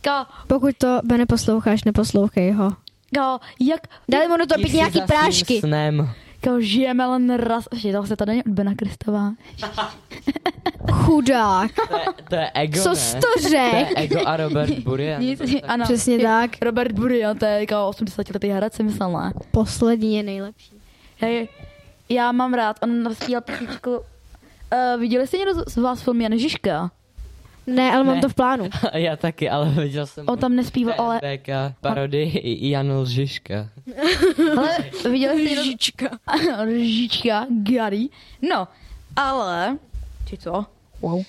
Ka, 0.00 0.26
Pokud 0.46 0.76
to 0.78 1.00
Bene 1.04 1.26
posloucháš, 1.26 1.84
neposlouchej 1.84 2.52
ho. 2.52 2.70
ka, 3.14 3.38
jak... 3.60 3.80
Dali 4.08 4.28
mu 4.28 4.36
pít 4.56 4.70
si 4.70 4.76
nějaký 4.76 5.00
prášky. 5.06 5.60
Snem. 5.60 6.10
Ka, 6.40 6.50
žijeme 6.60 7.06
len 7.06 7.34
raz. 7.36 7.64
Ještě 7.72 7.92
to 7.92 8.06
se 8.06 8.16
to 8.16 8.24
není 8.26 8.44
od 8.44 8.52
Bena 8.52 8.74
Kristová. 8.74 9.30
Chudák. 10.92 11.70
To 11.88 11.96
je, 11.96 12.04
to 12.28 12.34
je 12.34 12.50
ego, 12.54 12.80
Co 12.82 12.88
ne? 12.88 12.96
jsi 12.96 13.14
to 13.14 13.20
To 13.20 13.42
je 13.42 13.50
řek? 13.50 13.88
ego 13.96 14.20
a 14.28 14.36
Robert 14.36 14.78
Burian. 14.78 15.22
Nic, 15.22 15.40
ano. 15.68 15.84
Přesně 15.84 16.18
tak. 16.18 16.50
Robert 16.62 16.92
Burian, 16.92 17.38
to 17.38 17.44
je 17.44 17.66
ka 17.66 17.84
80 17.84 18.30
letý 18.34 18.48
herec, 18.48 18.74
si 18.74 18.82
myslel, 18.82 19.12
ne? 19.12 19.32
Poslední 19.50 20.16
je 20.16 20.22
nejlepší. 20.22 20.70
Hej, 21.20 21.48
já 22.08 22.32
mám 22.32 22.54
rád, 22.54 22.76
on 22.82 23.02
naspíval 23.02 23.40
písničku. 23.42 23.90
Uh, 23.96 25.00
viděli 25.00 25.26
jste 25.26 25.36
někdo 25.38 25.54
z 25.66 25.76
vás 25.76 26.02
film 26.02 26.20
Jan 26.20 26.38
Žižka? 26.38 26.90
Ne, 27.66 27.92
ale 27.92 28.04
mám 28.04 28.14
Ne. 28.14 28.20
to 28.20 28.28
v 28.28 28.34
plánu. 28.34 28.68
Já 28.94 29.16
taky, 29.16 29.50
ale 29.50 29.68
viděl 29.70 30.06
jsem 30.06 30.24
On 30.28 30.38
tam 30.38 30.56
nespíval, 30.56 30.94
ale... 30.98 31.20
BK, 31.36 31.48
parodii 31.80 32.70
Jan 32.70 32.92
Lžiška. 32.98 33.68
ale 34.56 34.76
viděli 35.10 35.34
jste 35.40 35.48
někdo... 35.48 35.62
Žička. 35.62 36.08
Lžička, 36.64 37.46
Gary. 37.62 38.08
No, 38.50 38.68
ale... 39.16 39.78
Či 40.26 40.36
co? 40.38 40.66
Wow. 41.00 41.22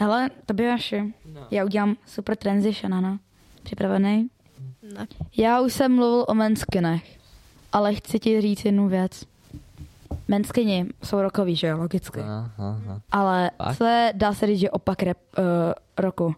Hele, 0.00 0.30
Tobiáši, 0.46 1.14
No. 1.34 1.46
já 1.50 1.64
udělám 1.64 1.96
super 2.06 2.36
transition, 2.36 2.94
ano. 2.94 3.18
Připravený? 3.62 4.28
Ne. 4.94 5.06
Já 5.36 5.60
už 5.60 5.72
jsem 5.72 5.94
mluvil 5.94 6.24
o 6.28 6.34
menskinech. 6.34 7.18
ale 7.72 7.94
chci 7.94 8.18
ti 8.18 8.40
říct 8.40 8.64
jednu 8.64 8.88
věc. 8.88 9.24
Menskyni 10.28 10.86
jsou 11.04 11.22
rokový, 11.22 11.56
že 11.56 11.66
jo, 11.66 11.78
logicky. 11.78 12.20
Aha, 12.20 12.50
aha. 12.58 13.00
Ale 13.10 13.50
Fakt? 13.56 13.76
co 13.78 13.84
je, 13.84 14.12
dá 14.16 14.34
se 14.34 14.46
říct, 14.46 14.58
že 14.58 14.70
opak 14.70 15.02
rap, 15.02 15.16
uh, 15.38 15.44
roku. 15.98 16.34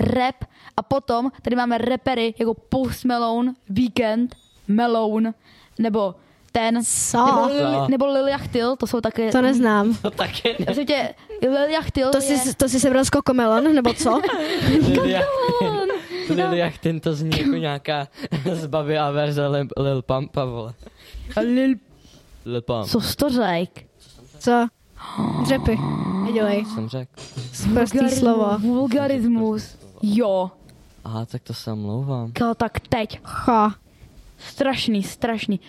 Rap 0.00 0.34
a 0.76 0.82
potom 0.82 1.30
tady 1.42 1.56
máme 1.56 1.78
repery 1.78 2.34
jako 2.38 2.54
Post 2.54 3.04
Malone, 3.04 3.54
Weekend, 3.68 4.34
Malone, 4.68 5.34
nebo 5.78 6.14
ten, 6.52 6.84
Co? 6.84 7.26
nebo, 7.26 7.46
Lil, 7.46 7.86
nebo 7.88 8.06
Lil 8.06 8.28
Yachtil, 8.28 8.76
to 8.76 8.86
jsou 8.86 9.00
také... 9.00 9.32
To 9.32 9.42
neznám. 9.42 9.94
To 10.02 10.10
taky 10.10 10.56
jsem 10.72 10.86
tě, 10.86 11.14
Lil 11.42 11.70
Yachtil 11.70 12.10
To 12.10 12.18
je... 12.18 12.22
jsi, 12.38 12.54
to 12.54 12.68
jsi 12.68 12.80
sebral 12.80 13.04
z 13.04 13.10
Kokomelon, 13.10 13.74
nebo 13.74 13.94
co? 13.94 14.20
Lil 16.28 16.52
Yachtin 16.52 17.00
to 17.04 17.14
zní 17.14 17.30
jako 17.38 17.50
nějaká 17.56 18.08
zbavila 18.52 19.10
verze 19.10 19.46
Lil, 19.46 19.66
Lil 19.76 20.02
Pumpa, 20.02 20.44
vole. 20.44 20.74
Lil... 21.40 21.74
Pump. 22.60 22.86
Co 22.86 23.00
jsi 23.00 23.16
to 23.16 23.30
řek? 23.30 23.86
Co? 24.38 24.66
Dřepy. 25.42 25.78
Nedělej. 26.24 26.64
Jsem 26.64 26.88
řekl. 26.88 27.12
Prostý 27.74 28.10
slovo. 28.10 28.58
Vulgarismus. 28.58 29.76
Jo. 30.02 30.50
Aha, 31.04 31.26
tak 31.26 31.42
to 31.42 31.54
se 31.54 31.72
omlouvám. 31.72 32.32
Kal, 32.32 32.54
tak 32.54 32.80
teď. 32.80 33.20
Ha. 33.24 33.74
Strašný, 34.38 35.02
strašný. 35.02 35.60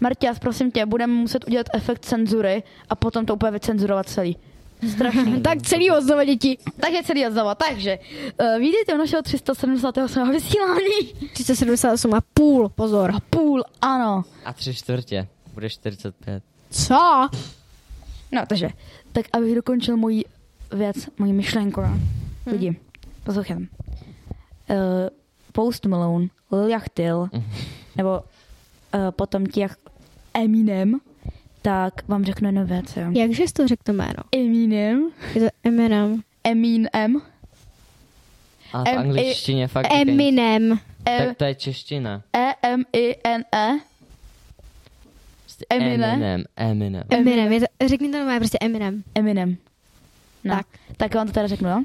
Marťas, 0.00 0.38
prosím 0.38 0.70
tě, 0.70 0.86
budeme 0.86 1.12
muset 1.12 1.44
udělat 1.46 1.66
efekt 1.74 2.04
cenzury 2.04 2.62
a 2.88 2.94
potom 2.94 3.26
to 3.26 3.34
úplně 3.34 3.50
vycenzurovat 3.52 4.08
celý. 4.08 4.36
Strašný. 4.92 5.40
tak 5.42 5.62
celý 5.62 5.90
odznova 5.90 6.24
děti. 6.24 6.58
Takže 6.80 7.02
celý 7.04 7.26
odznova. 7.26 7.54
Takže, 7.54 7.98
uh, 8.40 8.58
vítejte 8.58 8.94
u 8.94 8.96
našeho 8.96 9.22
378. 9.22 10.30
vysílání. 10.30 11.30
378 11.32 12.14
a 12.14 12.20
půl, 12.34 12.68
pozor. 12.68 13.10
A 13.14 13.20
půl, 13.30 13.64
ano. 13.80 14.24
A 14.44 14.52
tři 14.52 14.74
čtvrtě. 14.74 15.28
Bude 15.54 15.70
45. 15.70 16.42
Co? 16.70 17.28
No, 18.32 18.46
takže, 18.48 18.68
tak 19.12 19.26
abych 19.32 19.54
dokončil 19.54 19.96
moji 19.96 20.24
věc, 20.72 20.96
moji 21.18 21.32
myšlenku. 21.32 21.80
No. 21.80 21.98
Lidi, 22.46 22.76
poslouchám. 23.24 23.58
Uh, 23.58 23.66
Post 25.52 25.86
Malone, 25.86 26.26
Lil 26.52 26.68
Yachtil, 26.68 27.28
nebo 27.96 28.10
uh, 28.20 29.00
potom 29.10 29.46
těch 29.46 29.76
Eminem, 30.34 31.00
tak 31.62 32.08
vám 32.08 32.24
řeknu 32.24 32.48
jednu 32.48 32.66
věc, 32.66 32.96
jo. 32.96 33.02
Jakže 33.12 33.42
jsi 33.42 33.52
to 33.52 33.68
řekl 33.68 33.82
to 33.84 33.92
jméno? 33.92 34.14
Eminem. 34.32 35.10
Je 35.34 35.40
to 35.40 35.46
Eminem. 35.64 36.22
Eminem. 36.44 37.20
A 38.72 38.84
v 38.84 38.88
M- 38.88 38.98
angličtině 38.98 39.68
fakt... 39.68 39.86
Eminem. 39.92 40.78
Tak 41.04 41.36
to 41.36 41.44
je 41.44 41.54
čeština. 41.54 42.22
E-M-I-N-E. 42.32 43.78
Eminem. 45.70 46.10
Eminem. 46.12 46.44
Eminem. 46.56 47.02
Eminem. 47.10 47.52
Je 47.52 47.60
to, 47.60 47.66
řekni 47.86 48.08
to 48.08 48.16
normálně 48.18 48.40
prostě 48.40 48.58
Eminem. 48.60 49.02
Eminem. 49.14 49.56
No. 50.44 50.56
Tak. 50.56 50.66
Tak 50.96 51.14
vám 51.14 51.26
to 51.26 51.32
teda 51.32 51.46
řeknu, 51.46 51.68
jo. 51.70 51.82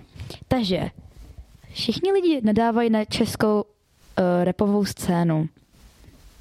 Takže, 0.47 0.89
všichni 1.73 2.11
lidi 2.11 2.41
nadávají 2.43 2.89
na 2.89 3.05
českou 3.05 3.61
uh, 3.61 4.43
repovou 4.43 4.86
scénu. 4.86 5.49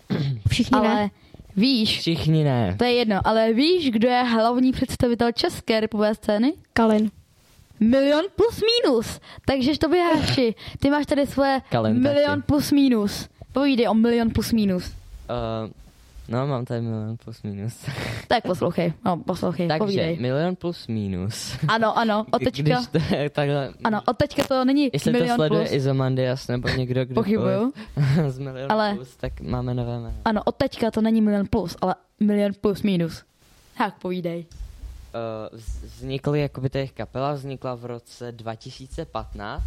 Všichni 0.49 0.79
ale 0.79 0.95
ne. 0.95 1.11
víš, 1.57 1.99
Všichni 2.01 2.45
ne. 2.45 2.75
to 2.79 2.85
je 2.85 2.93
jedno, 2.93 3.21
ale 3.25 3.53
víš, 3.53 3.91
kdo 3.91 4.09
je 4.09 4.23
hlavní 4.23 4.73
představitel 4.73 5.33
české 5.33 5.81
repové 5.81 6.15
scény? 6.15 6.53
Kalin. 6.73 7.11
Milion 7.81 8.25
plus 8.37 8.61
minus. 8.85 9.21
Takže 9.47 9.79
to 9.79 9.89
vyháši. 9.89 10.55
Ty 10.79 10.91
máš 10.91 11.07
tady 11.07 11.27
svoje 11.27 11.61
Kalin 11.71 12.03
taky. 12.03 12.15
milion 12.15 12.43
plus 12.43 12.73
minus. 12.73 13.29
Povídej 13.53 13.89
o 13.89 13.95
milion 13.95 14.31
plus 14.31 14.53
minus. 14.53 14.85
Uh, 14.87 15.71
no, 16.29 16.47
mám 16.47 16.65
tady 16.65 16.81
milion 16.81 17.17
plus 17.25 17.43
minus. 17.43 17.75
Tak 18.29 18.43
poslouchej, 18.45 18.93
no 19.05 19.17
poslouchej, 19.17 19.69
Takže 19.69 19.79
povídej. 19.79 20.19
milion 20.21 20.57
plus 20.57 20.87
minus. 20.87 21.57
Ano, 21.69 21.99
ano, 21.99 22.27
od 22.33 22.39
teďka, 22.43 22.63
Když 22.63 22.87
to 22.87 22.99
takhle... 23.31 23.73
ano, 23.85 24.03
od 24.07 24.17
teďka 24.17 24.43
to 24.49 24.65
není 24.65 24.91
Jestli 24.93 25.13
to 25.13 25.19
milion 25.19 25.37
sleduje 25.37 25.61
plus. 25.65 25.73
Izomandias 25.73 26.49
nebo 26.49 26.69
někdo, 26.69 27.05
kdo 27.05 27.15
Pochybuju. 27.15 27.73
z 28.29 28.39
milion 28.39 28.73
Ale- 28.73 28.95
plus, 28.95 29.17
tak 29.17 29.41
máme 29.41 29.75
nové 29.75 29.99
jméno. 30.01 30.15
Ano, 30.25 30.43
od 30.45 30.57
teďka 30.57 30.91
to 30.91 31.01
není 31.01 31.21
milion 31.23 31.47
plus, 31.51 31.77
ale 31.81 31.95
milion 32.21 32.53
plus 32.61 32.83
minus. 32.83 33.23
Tak 33.79 33.95
povídej. 33.99 34.47
Uh, 35.53 35.59
vz- 35.59 35.87
vznikly, 35.87 36.41
jakoby 36.41 36.71
těch 36.71 36.93
kapela 36.93 37.33
vznikla 37.33 37.75
v 37.75 37.85
roce 37.85 38.33
2015 38.33 39.63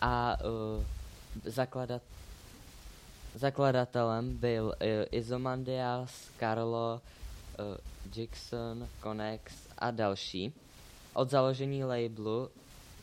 a 0.00 0.36
uh, 0.76 0.82
zakladat, 1.44 2.02
zakladatelem 3.34 4.36
byl 4.36 4.64
uh, 4.64 4.72
Izomandias, 5.10 6.30
Carlo, 6.38 7.00
uh, 7.58 7.76
Jackson, 8.16 8.88
Connex 9.02 9.52
a 9.78 9.90
další. 9.90 10.52
Od 11.14 11.30
založení 11.30 11.84
labelu 11.84 12.48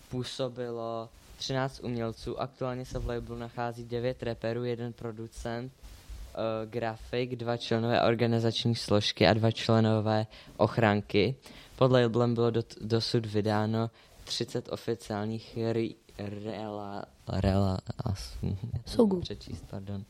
působilo 0.10 1.10
13 1.38 1.80
umělců, 1.84 2.42
aktuálně 2.42 2.86
se 2.86 3.00
v 3.00 3.08
labelu 3.08 3.40
nachází 3.40 3.86
9 3.86 4.24
reperů, 4.24 4.64
jeden 4.64 4.94
producent, 4.94 5.74
uh, 5.74 6.70
grafik, 6.70 7.36
dva 7.36 7.58
členové 7.58 8.02
organizační 8.02 8.76
složky 8.76 9.28
a 9.28 9.34
dva 9.34 9.52
členové 9.52 10.28
ochranky. 10.58 11.36
Pod 11.76 11.92
labelem 11.92 12.34
bylo 12.34 12.52
do, 12.52 12.62
dosud 12.82 13.26
vydáno 13.26 13.90
30 14.24 14.70
oficiálních 14.72 15.58
re, 15.72 15.88
rela, 16.18 17.06
rela, 17.32 17.78
as, 18.06 18.38
Sougů. 18.86 19.22
přečíst, 19.22 19.66
pardon. 19.70 20.04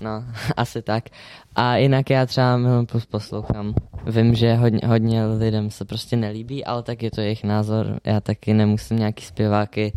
No, 0.00 0.24
asi 0.56 0.82
tak. 0.82 1.04
A 1.56 1.76
jinak 1.76 2.10
já 2.10 2.26
třeba 2.26 2.58
Plus 2.86 3.06
poslouchám. 3.06 3.74
Vím, 4.06 4.34
že 4.34 4.54
hodně, 4.54 4.80
hodně 4.86 5.26
lidem 5.26 5.70
se 5.70 5.84
prostě 5.84 6.16
nelíbí, 6.16 6.64
ale 6.64 6.82
tak 6.82 7.02
je 7.02 7.10
to 7.10 7.20
jejich 7.20 7.44
názor. 7.44 8.00
Já 8.04 8.20
taky 8.20 8.54
nemusím 8.54 8.96
nějaký 8.98 9.24
zpěváky. 9.24 9.92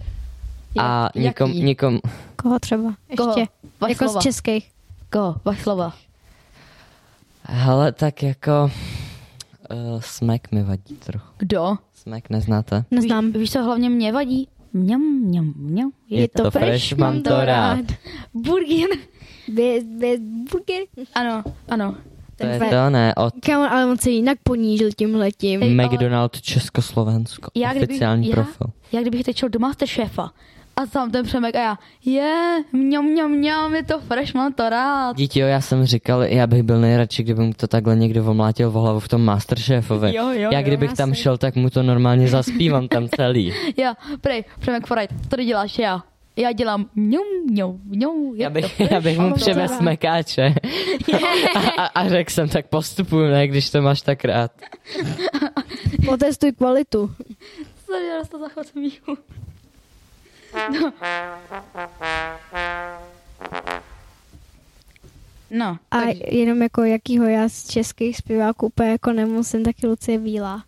A 0.79 1.03
Jak- 1.03 1.15
nikom, 1.15 1.49
jaký? 1.49 1.63
nikom, 1.63 1.99
Koho 2.35 2.59
třeba? 2.59 2.83
Ještě. 3.09 3.17
Koho? 3.23 3.35
Jako 3.89 4.05
slova. 4.05 4.19
z 4.21 4.23
českých. 4.23 4.71
Koho? 5.11 5.35
Vaš 5.45 5.59
slova. 5.61 5.93
hele, 7.43 7.91
tak 7.91 8.23
jako 8.23 8.71
uh, 9.93 9.99
smek 10.01 10.51
mi 10.51 10.63
vadí 10.63 10.95
trochu. 10.95 11.27
Kdo? 11.37 11.75
Smek 11.93 12.29
neznáte? 12.29 12.85
Neznám. 12.91 13.25
Víš, 13.25 13.35
víš, 13.37 13.51
co 13.51 13.63
hlavně 13.63 13.89
mě 13.89 14.11
vadí? 14.13 14.47
Mňam, 14.73 15.01
mňam, 15.01 15.53
mňam. 15.57 15.91
Je 16.09 16.27
to 16.27 16.51
fresh, 16.51 16.93
mám 16.93 17.21
to 17.21 17.45
rád. 17.45 17.85
Burgin. 18.33 18.87
Bez, 19.47 19.83
bez 19.83 20.19
burger. 20.51 20.83
Ano, 21.13 21.43
ano. 21.69 21.95
To 22.37 22.47
je 22.47 22.59
to, 22.59 22.89
ne, 22.89 23.15
od 23.15 23.33
Kámo, 23.45 23.71
ale 23.71 23.85
on 23.85 23.97
se 23.97 24.09
jinak 24.09 24.37
ponížil 24.43 24.89
tímhletím. 24.97 25.63
Ej, 25.63 25.79
ale- 25.79 25.87
McDonald 25.87 26.41
Československo. 26.41 27.51
Já 27.55 27.69
kdybych, 27.71 27.89
Oficiální 27.89 28.29
já, 28.29 28.35
profil. 28.35 28.67
já 28.91 29.01
kdybych 29.01 29.23
teď 29.23 29.37
šel 29.37 29.49
do 29.49 29.59
Masterchefa 29.59 30.31
a 30.83 30.85
tam 30.85 31.11
ten 31.11 31.25
Přemek 31.25 31.55
a 31.55 31.59
já, 31.59 31.77
je, 32.05 32.63
mňam, 32.73 33.05
mňam, 33.05 33.31
mňam, 33.31 33.75
je 33.75 33.83
to 33.83 33.99
fresh, 33.99 34.33
mám 34.33 34.53
to 34.53 34.69
rád. 34.69 35.17
Dítě, 35.17 35.39
jo, 35.39 35.47
já 35.47 35.61
jsem 35.61 35.85
říkal, 35.85 36.23
já 36.23 36.47
bych 36.47 36.63
byl 36.63 36.79
nejradši, 36.81 37.23
kdyby 37.23 37.41
mu 37.41 37.53
to 37.53 37.67
takhle 37.67 37.95
někdo 37.95 38.25
omlátil 38.25 38.71
v 38.71 38.73
hlavu 38.73 38.99
v 38.99 39.07
tom 39.07 39.25
Masterchefovi. 39.25 40.15
Jo, 40.15 40.29
jo, 40.29 40.49
já 40.51 40.59
jo, 40.59 40.63
kdybych 40.67 40.89
já 40.89 40.95
tam 40.95 41.13
šel, 41.13 41.37
tak 41.37 41.55
mu 41.55 41.69
to 41.69 41.83
normálně 41.83 42.27
zaspívám 42.27 42.87
tam 42.87 43.09
celý. 43.09 43.53
Já, 43.77 43.93
prej, 44.21 44.43
Přemek 44.59 44.87
Forajt, 44.87 45.11
to 45.29 45.35
ty 45.35 45.45
děláš, 45.45 45.79
já. 45.79 46.03
Já 46.35 46.51
dělám 46.51 46.85
mňam, 46.95 47.23
mňam, 47.45 47.71
je 48.35 48.43
Já 48.43 48.49
to 48.49 48.53
bych, 48.53 48.73
fresh, 48.75 48.91
já 48.91 49.01
bych 49.01 49.19
mu 49.19 49.29
to 49.29 49.35
převez 49.35 49.71
rád. 49.71 49.77
smekáče. 49.77 50.53
a, 51.55 51.81
a, 51.83 51.85
a 51.85 52.09
řekl 52.09 52.31
jsem, 52.31 52.49
tak 52.49 52.67
postupuju, 52.67 53.27
ne, 53.27 53.47
když 53.47 53.69
to 53.69 53.81
máš 53.81 54.01
tak 54.01 54.25
rád. 54.25 54.51
Potestuj 56.05 56.51
kvalitu. 56.51 57.11
Sorry, 57.85 58.07
já 58.07 58.23
to 58.31 58.39
zachod 58.39 58.67
smíchu. 58.67 59.17
No. 60.71 60.93
No, 65.51 65.77
A 65.91 65.99
takže. 66.01 66.23
jenom 66.27 66.61
jako 66.61 66.83
jakýho 66.83 67.25
já 67.25 67.49
z 67.49 67.67
českých 67.67 68.17
zpěváků 68.17 68.65
úplně 68.65 68.89
jako 68.89 69.13
nemusím, 69.13 69.63
taky 69.63 69.87
Lucie 69.87 70.19
Bílá. 70.19 70.63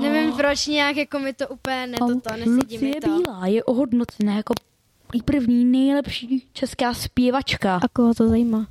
Nevím 0.00 0.32
proč 0.32 0.66
nějak 0.66 0.96
jako 0.96 1.18
mi 1.18 1.32
to 1.32 1.48
úplně 1.48 1.86
ne 1.86 1.98
toto, 1.98 2.30
nesedí 2.36 2.78
mi 2.78 2.86
Lucie 2.86 3.00
to. 3.00 3.18
Bílá 3.18 3.46
je 3.46 3.64
ohodnocená 3.64 4.36
jako 4.36 4.54
i 5.14 5.22
první 5.22 5.64
nejlepší 5.64 6.48
česká 6.52 6.94
zpěvačka. 6.94 7.76
A 7.76 7.88
koho 7.92 8.14
to 8.14 8.28
zajímá? 8.28 8.66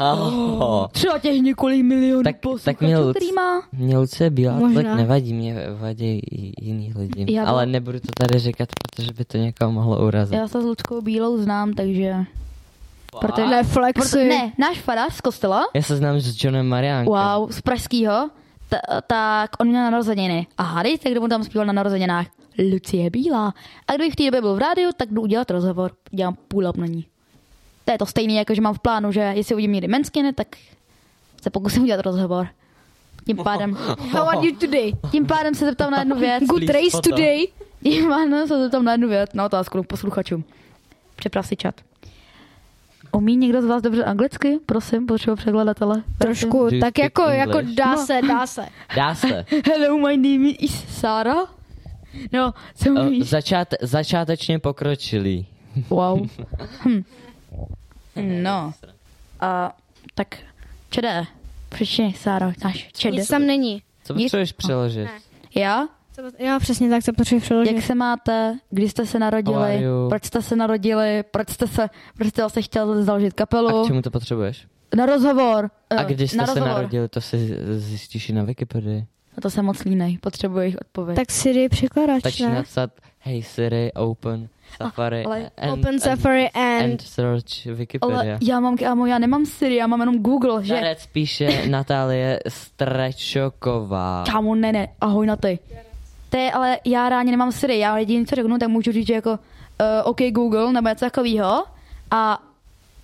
Oh. 0.00 0.86
Třeba 0.92 1.18
těch 1.18 1.40
několik 1.40 1.82
milionů 1.84 2.22
Tak, 2.22 2.34
tak 2.34 2.40
posluchačů, 2.42 2.84
mě, 2.84 2.98
Luc, 2.98 3.16
který 3.16 3.32
má. 3.32 3.62
mě 3.72 3.98
Lucie 3.98 4.30
Bílá 4.30 4.54
Možná. 4.56 4.82
tak 4.82 4.96
nevadí, 4.96 5.34
mě 5.34 5.56
vadí 5.78 6.18
i 6.18 6.64
jiný 6.66 6.92
lidi. 6.96 7.34
Já 7.34 7.44
Ale 7.44 7.66
nebudu 7.66 8.00
to 8.00 8.08
tady 8.26 8.38
říkat, 8.38 8.68
protože 8.82 9.12
by 9.12 9.24
to 9.24 9.36
někoho 9.38 9.72
mohlo 9.72 10.06
urazit. 10.06 10.34
Já 10.36 10.48
se 10.48 10.60
s 10.62 10.64
Luckou 10.64 11.00
Bílou 11.00 11.36
znám, 11.38 11.72
takže... 11.72 12.14
Protože, 13.20 13.46
Neflexuj. 13.46 14.10
proto, 14.10 14.28
ne, 14.28 14.52
náš 14.58 14.80
farář 14.80 15.14
z 15.14 15.20
kostela, 15.20 15.62
Já 15.74 15.82
se 15.82 15.96
znám 15.96 16.20
s 16.20 16.44
Johnem 16.44 16.68
Mariánkem. 16.68 17.12
wow, 17.14 17.50
z 17.50 17.60
pražskýho, 17.60 18.30
ta, 18.68 19.00
tak 19.06 19.50
on 19.60 19.68
měl 19.68 19.82
narozeniny. 19.90 20.46
A 20.58 20.62
hádejte, 20.62 21.10
kdo 21.10 21.20
mu 21.20 21.28
tam 21.28 21.44
zpíval 21.44 21.66
na 21.66 21.72
narozeninách? 21.72 22.26
Lucie 22.72 23.10
Bílá. 23.10 23.54
A 23.88 23.92
kdybych 23.94 24.12
v 24.12 24.16
té 24.16 24.24
době 24.24 24.40
byl 24.40 24.54
v 24.54 24.58
rádiu, 24.58 24.90
tak 24.96 25.08
jdu 25.12 25.22
udělat 25.22 25.50
rozhovor. 25.50 25.92
Dělám 26.10 26.36
půl 26.48 26.62
na 26.76 26.86
ní. 26.86 27.06
To 27.86 27.92
je 27.92 27.98
to 27.98 28.06
stejné, 28.06 28.32
jako 28.34 28.54
že 28.54 28.60
mám 28.60 28.74
v 28.74 28.78
plánu, 28.78 29.12
že 29.12 29.20
jestli 29.20 29.54
uvidím 29.54 29.72
někdy 29.72 29.88
menskiny, 29.88 30.32
tak 30.32 30.48
se 31.42 31.50
pokusím 31.50 31.82
udělat 31.82 32.00
rozhovor. 32.06 32.48
Tím 33.26 33.36
pádem... 33.36 33.74
How 34.12 34.28
are 34.28 34.46
you 34.46 34.56
today? 34.56 34.92
Tím 35.10 35.26
pádem 35.26 35.54
se 35.54 35.64
zeptám 35.64 35.90
na 35.90 35.98
jednu 35.98 36.16
věc. 36.16 36.44
Good 36.44 36.68
race 36.68 37.00
today. 37.10 37.46
Tím 37.82 38.08
pádem 38.08 38.46
se 38.48 38.58
zeptám 38.62 38.84
na 38.84 38.92
jednu 38.92 39.08
věc, 39.08 39.30
na 39.34 39.44
otázku 39.44 39.82
posluchačům. 39.82 40.44
Připrav 41.16 41.46
si 41.46 41.56
čat. 41.56 41.74
Umí 43.12 43.36
někdo 43.36 43.62
z 43.62 43.64
vás 43.66 43.82
dobře 43.82 44.04
anglicky? 44.04 44.58
Prosím, 44.66 45.06
potřebuji 45.06 45.36
překladatele. 45.36 46.02
Trošku, 46.18 46.68
tak 46.80 46.98
jako, 46.98 47.22
jako 47.22 47.58
English? 47.58 47.76
dá 47.76 47.92
No. 47.94 48.06
se, 48.06 48.20
dá 48.28 48.46
se. 48.46 48.66
Dá 48.96 49.14
se. 49.14 49.44
Hello, 49.66 49.98
my 49.98 50.16
name 50.16 50.48
is 50.50 50.84
Sarah. 50.88 51.54
No, 52.32 52.54
co 52.74 52.90
O, 52.90 53.06
umíš? 53.06 53.28
začáte, 53.28 53.76
začátečně 53.82 54.58
pokročilý. 54.58 55.46
Wow. 55.90 56.28
Hm. 56.84 57.02
No. 58.22 58.72
A 59.40 59.76
tak, 60.14 60.38
čede. 60.90 61.24
Přečti, 61.68 62.14
Sáro, 62.18 62.52
náš 62.64 62.88
čede. 62.92 63.16
Nic 63.16 63.28
tam 63.28 63.46
není. 63.46 63.82
Co 64.04 64.14
Nic- 64.14 64.24
potřebuješ 64.24 64.52
přeložit? 64.52 65.08
Já? 65.54 65.88
Já 66.38 66.58
přesně 66.58 66.90
tak, 66.90 67.04
co 67.04 67.12
potřebuji 67.12 67.40
přeložit. 67.40 67.72
Jak 67.76 67.84
se 67.84 67.94
máte? 67.94 68.58
Kdy 68.70 68.88
jste 68.88 69.06
se 69.06 69.18
narodili? 69.18 69.84
Proč 70.08 70.24
jste 70.24 70.42
se 70.42 70.56
narodili? 70.56 71.24
Proč 71.30 71.50
jste 71.50 71.66
se, 71.66 71.88
proč 72.16 72.28
jste 72.28 72.42
vlastně 72.42 72.62
chtěl 72.62 73.02
založit 73.04 73.26
A 73.32 73.36
kapelu? 73.36 73.84
k 73.84 73.86
čemu 73.86 74.02
to 74.02 74.10
potřebuješ? 74.10 74.66
Na 74.96 75.06
rozhovor. 75.06 75.70
A 75.90 75.94
Eh, 76.02 76.04
když 76.14 76.30
jste 76.30 76.38
na 76.38 76.46
se 76.46 76.54
rozhovor. 76.54 76.68
narodili, 76.76 77.08
to 77.08 77.20
si 77.20 77.56
zjistíš 77.78 78.28
i 78.28 78.32
na 78.32 78.42
Wikipedii. 78.42 79.06
No 79.36 79.40
to 79.40 79.50
jsem 79.50 79.64
moc 79.64 79.84
línej, 79.84 80.18
potřebuji 80.18 80.58
jejich 80.58 80.76
odpověď. 80.80 81.16
Tak 81.16 81.30
Siri 81.30 81.68
překladač, 81.68 82.20
Stačí 82.20 82.42
ne? 82.42 82.54
napsat 82.54 82.90
Hey 83.18 83.42
Siri, 83.42 83.92
open 83.92 84.48
Safari 84.76 85.24
ale- 85.24 85.50
and, 85.56 85.70
Open 85.70 86.00
Safari 86.00 86.50
and... 86.50 86.82
and 86.84 87.00
search 87.00 87.64
Wikipedia. 87.66 88.18
Ale 88.18 88.38
já 88.42 88.60
mám, 88.60 88.76
kámo, 88.76 89.06
já 89.06 89.18
nemám 89.18 89.46
Siri, 89.46 89.76
já 89.76 89.86
mám 89.86 90.00
jenom 90.00 90.18
Google, 90.18 90.64
že? 90.64 90.74
Darec 90.74 91.06
píše 91.06 91.68
Natálie 91.68 92.40
Strečoková. 92.48 94.24
Kámo, 94.32 94.54
ne, 94.54 94.72
ne, 94.72 94.88
ahoj 95.00 95.26
na 95.26 95.36
ty. 95.36 95.58
To 96.30 96.36
je, 96.36 96.52
ale 96.52 96.78
já 96.84 97.08
ráně 97.08 97.30
nemám 97.30 97.52
Siri, 97.52 97.78
já 97.78 97.98
jediný, 97.98 98.26
co 98.26 98.34
řeknu, 98.34 98.58
tak 98.58 98.68
můžu 98.68 98.92
říct, 98.92 99.06
že 99.06 99.14
jako 99.14 99.30
uh, 99.30 99.36
OK 100.04 100.20
Google, 100.30 100.72
nebo 100.72 100.88
něco 100.88 101.04
takového. 101.04 101.64
A 102.10 102.42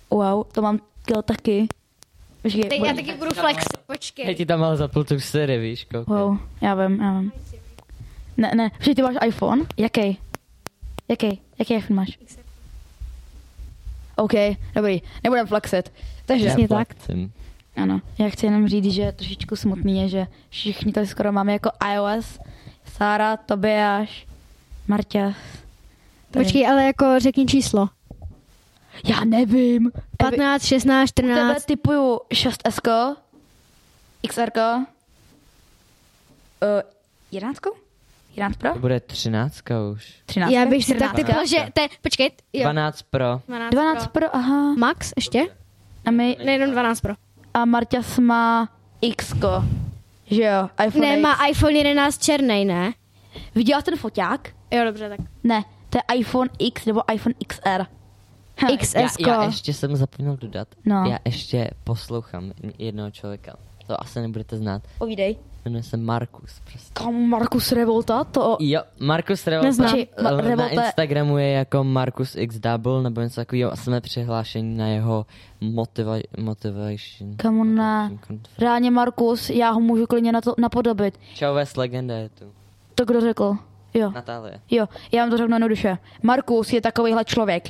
wow, 0.09 0.43
to 0.51 0.61
mám 0.61 0.79
taky. 1.25 1.67
Počkej, 2.43 2.63
Teď 2.63 2.81
já 2.85 2.93
taky 2.93 3.13
budu 3.13 3.31
flexit, 3.31 3.77
počkej. 3.87 4.25
Hej, 4.25 4.35
ti 4.35 4.45
tam 4.45 4.59
mal 4.59 4.75
zapl 4.75 5.03
tu 5.03 5.19
Siri, 5.19 5.57
víš, 5.57 5.83
koukej. 5.85 6.03
Wow, 6.15 6.37
já 6.61 6.75
vím, 6.75 7.01
já 7.01 7.19
vím. 7.19 7.31
Ne, 8.37 8.51
ne, 8.55 8.69
počkej, 8.69 8.95
ty 8.95 9.01
máš 9.01 9.15
iPhone? 9.27 9.61
Jaký? 9.77 10.17
Jaký? 11.09 11.39
Jaký 11.59 11.73
iPhone 11.73 11.95
máš? 11.95 12.17
OK, 14.15 14.31
dobrý, 14.75 15.01
nebudem 15.23 15.47
flexit. 15.47 15.91
Takže, 16.25 16.45
Já 16.45 16.67
flexím. 16.67 17.31
ano, 17.75 18.01
já 18.19 18.29
chci 18.29 18.45
jenom 18.45 18.67
říct, 18.67 18.93
že 18.93 19.11
trošičku 19.11 19.55
smutný 19.55 20.01
je, 20.01 20.09
že 20.09 20.27
všichni 20.49 20.93
tady 20.93 21.07
skoro 21.07 21.31
máme 21.31 21.53
jako 21.53 21.69
iOS. 21.93 22.39
Sára, 22.85 23.37
Tobiáš, 23.37 24.27
Marta. 24.87 25.33
Počkej, 26.31 26.67
ale 26.67 26.83
jako 26.85 27.19
řekni 27.19 27.45
číslo. 27.45 27.89
Já 29.03 29.23
nevím. 29.23 29.91
15, 30.17 30.63
16, 30.63 31.09
U 31.09 31.13
tebe 31.13 31.33
14. 31.33 31.65
typuju 31.65 32.19
6S, 32.33 33.15
XR, 34.27 34.49
uh, 34.57 34.83
11? 37.31 37.59
11 38.35 38.57
Pro? 38.57 38.73
To 38.73 38.79
bude 38.79 38.99
třináctka 38.99 39.75
už. 39.91 40.13
13. 40.25 40.51
Já 40.51 40.65
bych 40.65 40.85
si 40.85 40.95
tak 40.95 41.09
14. 41.09 41.15
typla, 41.27 41.45
že... 41.45 41.57
Te, 41.73 41.87
počkej, 42.01 42.31
jo. 42.53 42.63
12 42.63 43.01
pro. 43.01 43.41
12, 43.47 43.71
12 43.71 44.07
Pro, 44.07 44.35
aha. 44.35 44.73
Max 44.77 45.13
ještě? 45.15 45.47
A 46.05 46.11
my, 46.11 46.37
Nejenom 46.45 46.71
12 46.71 47.01
Pro. 47.01 47.13
a 47.53 47.65
Marťas 47.65 48.19
má 48.19 48.69
X, 49.01 49.33
že 50.25 50.43
jo, 50.43 50.69
iPhone 50.85 51.07
Ne, 51.07 51.13
X. 51.13 51.21
má 51.21 51.47
iPhone 51.47 51.73
11 51.77 52.23
černej, 52.23 52.65
ne? 52.65 52.93
Viděla 53.55 53.81
jsi 53.81 53.85
ten 53.85 53.97
foťák? 53.97 54.49
Jo, 54.71 54.83
dobře, 54.85 55.09
tak. 55.09 55.19
Ne, 55.43 55.63
to 55.89 55.97
je 55.97 56.19
iPhone 56.19 56.49
X 56.59 56.85
nebo 56.85 57.01
iPhone 57.13 57.33
XR. 57.47 57.85
XS. 58.79 58.93
Já, 58.95 59.07
já 59.27 59.43
ještě 59.43 59.73
jsem 59.73 59.95
zapomněl 59.95 60.37
dodat. 60.41 60.67
No. 60.85 61.03
Já 61.09 61.17
ještě 61.25 61.69
poslouchám 61.83 62.51
jednoho 62.77 63.11
člověka. 63.11 63.55
To 63.87 64.01
asi 64.01 64.21
nebudete 64.21 64.57
znát. 64.57 64.81
Povídej. 64.97 65.35
Jmenuje 65.65 65.83
se 65.83 65.97
Markus. 65.97 66.59
Prostě. 66.71 66.89
Kam 66.93 67.13
Markus 67.29 67.71
Revolta? 67.71 68.23
To... 68.23 68.57
Jo, 68.59 68.81
Markus 68.99 69.47
Revolta. 69.47 69.67
Neznám. 69.67 69.95
eh, 69.99 70.21
Ma- 70.23 70.23
Na 70.23 70.41
Revolta- 70.41 70.69
Instagramu 70.85 71.37
je 71.37 71.49
jako 71.51 71.83
Markus 71.83 72.35
X 72.35 72.59
Double 72.59 73.03
nebo 73.03 73.21
něco 73.21 73.35
takového 73.35 73.71
a 73.71 73.75
jsme 73.75 74.01
přihlášení 74.01 74.77
na 74.77 74.87
jeho 74.87 75.25
motiva- 75.61 76.21
motivation. 76.37 77.35
Kamu 77.37 77.63
ne. 77.63 78.11
Reálně 78.59 78.91
Markus, 78.91 79.49
já 79.49 79.71
ho 79.71 79.79
můžu 79.79 80.05
klidně 80.07 80.31
na 80.31 80.41
to 80.41 80.55
napodobit. 80.57 81.19
Čau, 81.33 81.53
Ves, 81.53 81.75
legenda 81.75 82.15
je 82.15 82.29
tu. 82.29 82.45
To 82.95 83.05
kdo 83.05 83.21
řekl? 83.21 83.57
Jo. 83.93 84.11
Natálie. 84.11 84.59
Jo, 84.71 84.85
já 85.11 85.23
vám 85.23 85.29
to 85.29 85.37
řeknu 85.37 85.55
jednoduše. 85.55 85.97
Markus 86.23 86.73
je 86.73 86.81
takovýhle 86.81 87.25
člověk. 87.25 87.63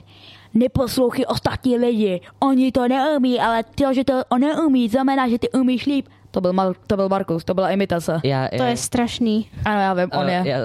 Neposlouchej 0.53 1.25
ostatní 1.27 1.77
lidi. 1.77 2.21
Oni 2.39 2.71
to 2.71 2.87
neumí, 2.87 3.39
ale 3.39 3.63
to, 3.63 3.93
že 3.93 4.03
to 4.03 4.21
on 4.29 4.41
neumí, 4.41 4.89
znamená, 4.89 5.29
že 5.29 5.39
ty 5.39 5.49
umíš 5.49 5.85
líp. 5.85 6.07
To 6.31 6.41
byl, 6.41 6.53
Mar- 6.53 6.75
to 6.87 6.95
byl 6.95 7.09
Markus, 7.09 7.43
to 7.43 7.53
byla 7.53 7.69
imitace. 7.69 8.21
Já, 8.23 8.47
To 8.57 8.63
je 8.63 8.77
strašný. 8.77 9.49
Ano, 9.65 9.81
já 9.81 9.93
vím, 9.93 10.09
on 10.19 10.29
je. 10.29 10.43
Já, 10.45 10.57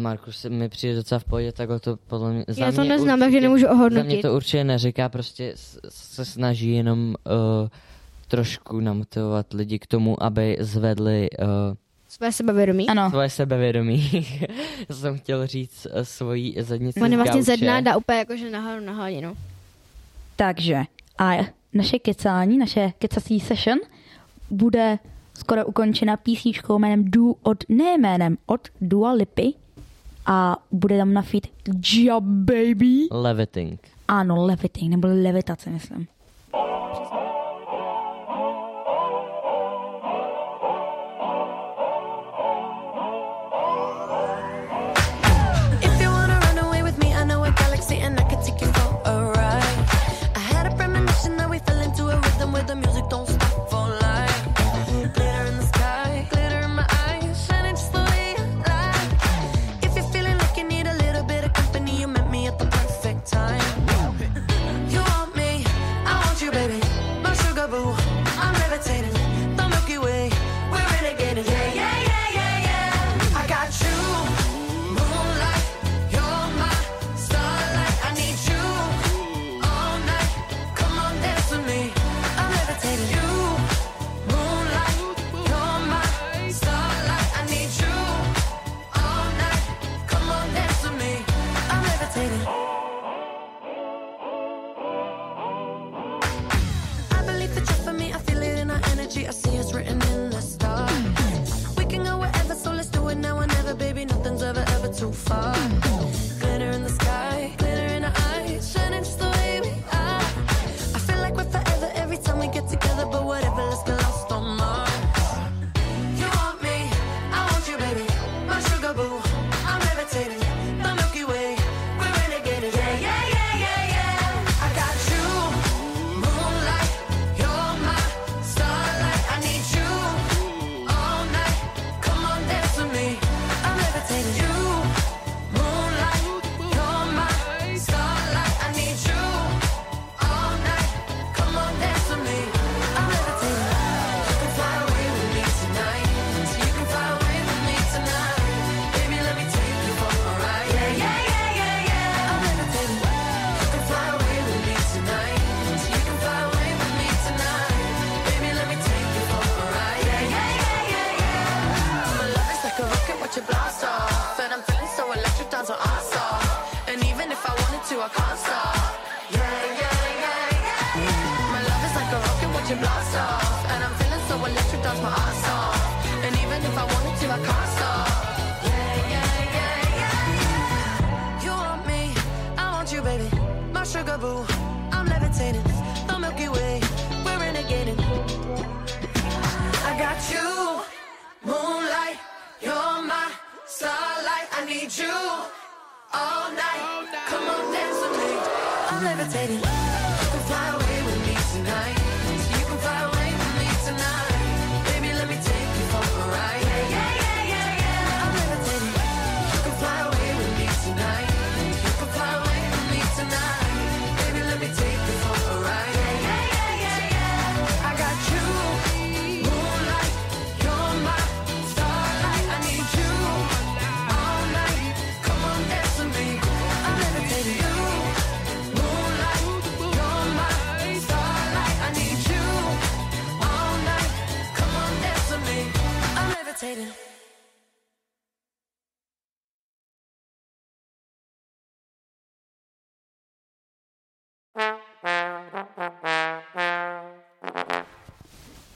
Markus 0.00 0.44
mi 0.48 0.68
přijde 0.68 0.94
docela 0.96 1.18
v 1.18 1.24
pohodě, 1.24 1.52
tak 1.52 1.68
to 1.80 1.96
podle 2.06 2.32
mě... 2.32 2.44
za 2.48 2.64
Já 2.64 2.72
to 2.72 2.80
mě 2.80 2.88
neznám, 2.90 3.08
určitě- 3.18 3.24
takže 3.24 3.40
nemůžu 3.40 3.62
Za 3.66 3.72
mě 3.72 3.80
ohodnotit. 3.80 4.22
to 4.22 4.34
určitě 4.34 4.64
neříká, 4.64 5.08
prostě 5.08 5.52
se 5.88 6.24
snaží 6.24 6.72
jenom 6.74 7.08
uh, 7.08 7.68
trošku 8.28 8.80
namotivovat 8.80 9.52
lidi 9.52 9.78
k 9.78 9.86
tomu, 9.86 10.22
aby 10.22 10.56
zvedli 10.60 11.28
uh, 11.30 11.46
Své 12.14 12.32
sebevědomí. 12.32 12.88
Ano. 12.88 13.10
svoje 13.10 13.30
sebevědomí. 13.30 14.10
jsem 14.90 15.18
chtěl 15.18 15.46
říct 15.46 15.86
uh, 15.86 16.02
svoji 16.02 16.54
zadnici 16.62 17.00
On 17.00 17.10
je 17.10 17.16
vlastně 17.16 17.42
ze 17.42 17.52
gauče. 17.52 17.64
dna 17.64 17.80
dá 17.80 17.96
úplně 17.96 18.18
jakože 18.18 18.50
nahoru 18.50 18.80
na 18.80 18.92
hladinu. 18.92 19.36
Takže 20.36 20.82
a 21.18 21.30
naše 21.72 21.98
kecání, 21.98 22.58
naše 22.58 22.92
kecací 22.98 23.40
session 23.40 23.78
bude 24.50 24.98
skoro 25.34 25.66
ukončena 25.66 26.16
písničkou 26.16 26.78
jménem 26.78 27.04
Du 27.04 27.36
od, 27.42 27.64
ne 27.68 27.98
jménem, 27.98 28.36
od 28.46 28.60
Dua 28.80 29.12
Lipy 29.12 29.52
a 30.26 30.56
bude 30.72 30.98
tam 30.98 31.12
na 31.12 31.22
feed 31.22 31.46
Ja 31.92 32.20
Baby. 32.20 33.08
Leviting. 33.10 33.80
Ano, 34.08 34.46
levitating, 34.46 34.90
nebo 34.90 35.08
levitace, 35.08 35.70
myslím. 35.70 36.06
If 36.52 37.33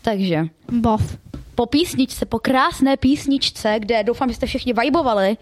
Takže. 0.09 0.49
Bov. 0.73 1.19
Po 1.55 1.67
písničce, 1.67 2.27
po 2.27 2.39
krásné 2.39 2.97
písničce, 2.97 3.77
kde 3.79 4.05
doufám, 4.05 4.29
že 4.29 4.35
jste 4.35 4.47
všichni 4.47 4.73
vibovali. 4.73 5.37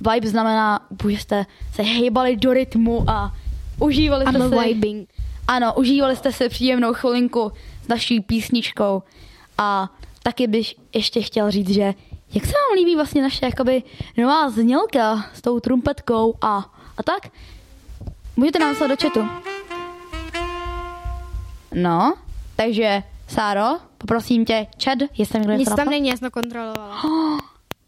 Vibe 0.00 0.28
znamená, 0.28 0.86
že 1.08 1.20
jste 1.20 1.46
se 1.74 1.82
hejbali 1.82 2.36
do 2.36 2.52
rytmu 2.52 3.04
a 3.10 3.32
užívali 3.78 4.26
jste 4.26 4.38
I'm 4.38 4.48
si... 4.48 4.58
vibing. 4.58 5.08
Ano, 5.48 5.74
užívali 5.74 6.16
jste 6.16 6.32
si 6.32 6.48
příjemnou 6.48 6.92
chvilinku 6.92 7.52
s 7.84 7.88
naší 7.88 8.20
písničkou. 8.20 9.02
A 9.58 9.88
taky 10.22 10.46
bych 10.46 10.74
ještě 10.94 11.22
chtěl 11.22 11.50
říct, 11.50 11.70
že 11.70 11.94
jak 12.34 12.44
se 12.46 12.52
vám 12.52 12.76
líbí 12.76 12.96
vlastně 12.96 13.22
naše 13.22 13.46
jakoby 13.46 13.82
nová 14.16 14.50
znělka 14.50 15.24
s 15.34 15.40
tou 15.40 15.60
trumpetkou 15.60 16.34
a, 16.42 16.72
a 16.96 17.02
tak? 17.02 17.32
Můžete 18.36 18.58
nám 18.58 18.74
psát 18.74 18.86
do 18.86 18.96
chatu. 19.02 19.28
No, 21.74 22.14
takže 22.56 23.02
Sáro, 23.30 23.78
poprosím 23.98 24.44
tě, 24.44 24.66
chat, 24.84 24.98
jestli 25.18 25.32
tam 25.32 25.40
někdo 25.42 25.54
Nic 25.56 25.74
tam 25.74 25.88
není, 25.88 26.08
já 26.08 26.16
jsem 26.16 26.26
to 26.26 26.30
kontrolovala. 26.30 27.02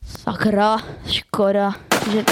Sakra, 0.07 0.77
škoda, 1.07 1.75
že... 2.13 2.25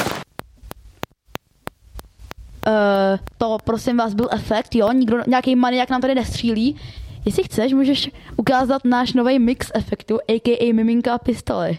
Uh, 2.66 3.18
to 3.38 3.58
prosím 3.64 3.96
vás 3.96 4.14
byl 4.14 4.28
efekt, 4.32 4.74
jo? 4.74 4.92
Nikdo, 4.92 5.18
nějaký 5.26 5.56
maniak 5.56 5.90
nám 5.90 6.00
tady 6.00 6.14
nestřílí. 6.14 6.80
Jestli 7.24 7.42
chceš, 7.42 7.72
můžeš 7.72 8.10
ukázat 8.36 8.84
náš 8.84 9.12
nový 9.12 9.38
mix 9.38 9.70
efektu, 9.74 10.18
a.k.a. 10.28 10.72
miminka 10.72 11.14
a 11.14 11.18
pistoli. 11.18 11.78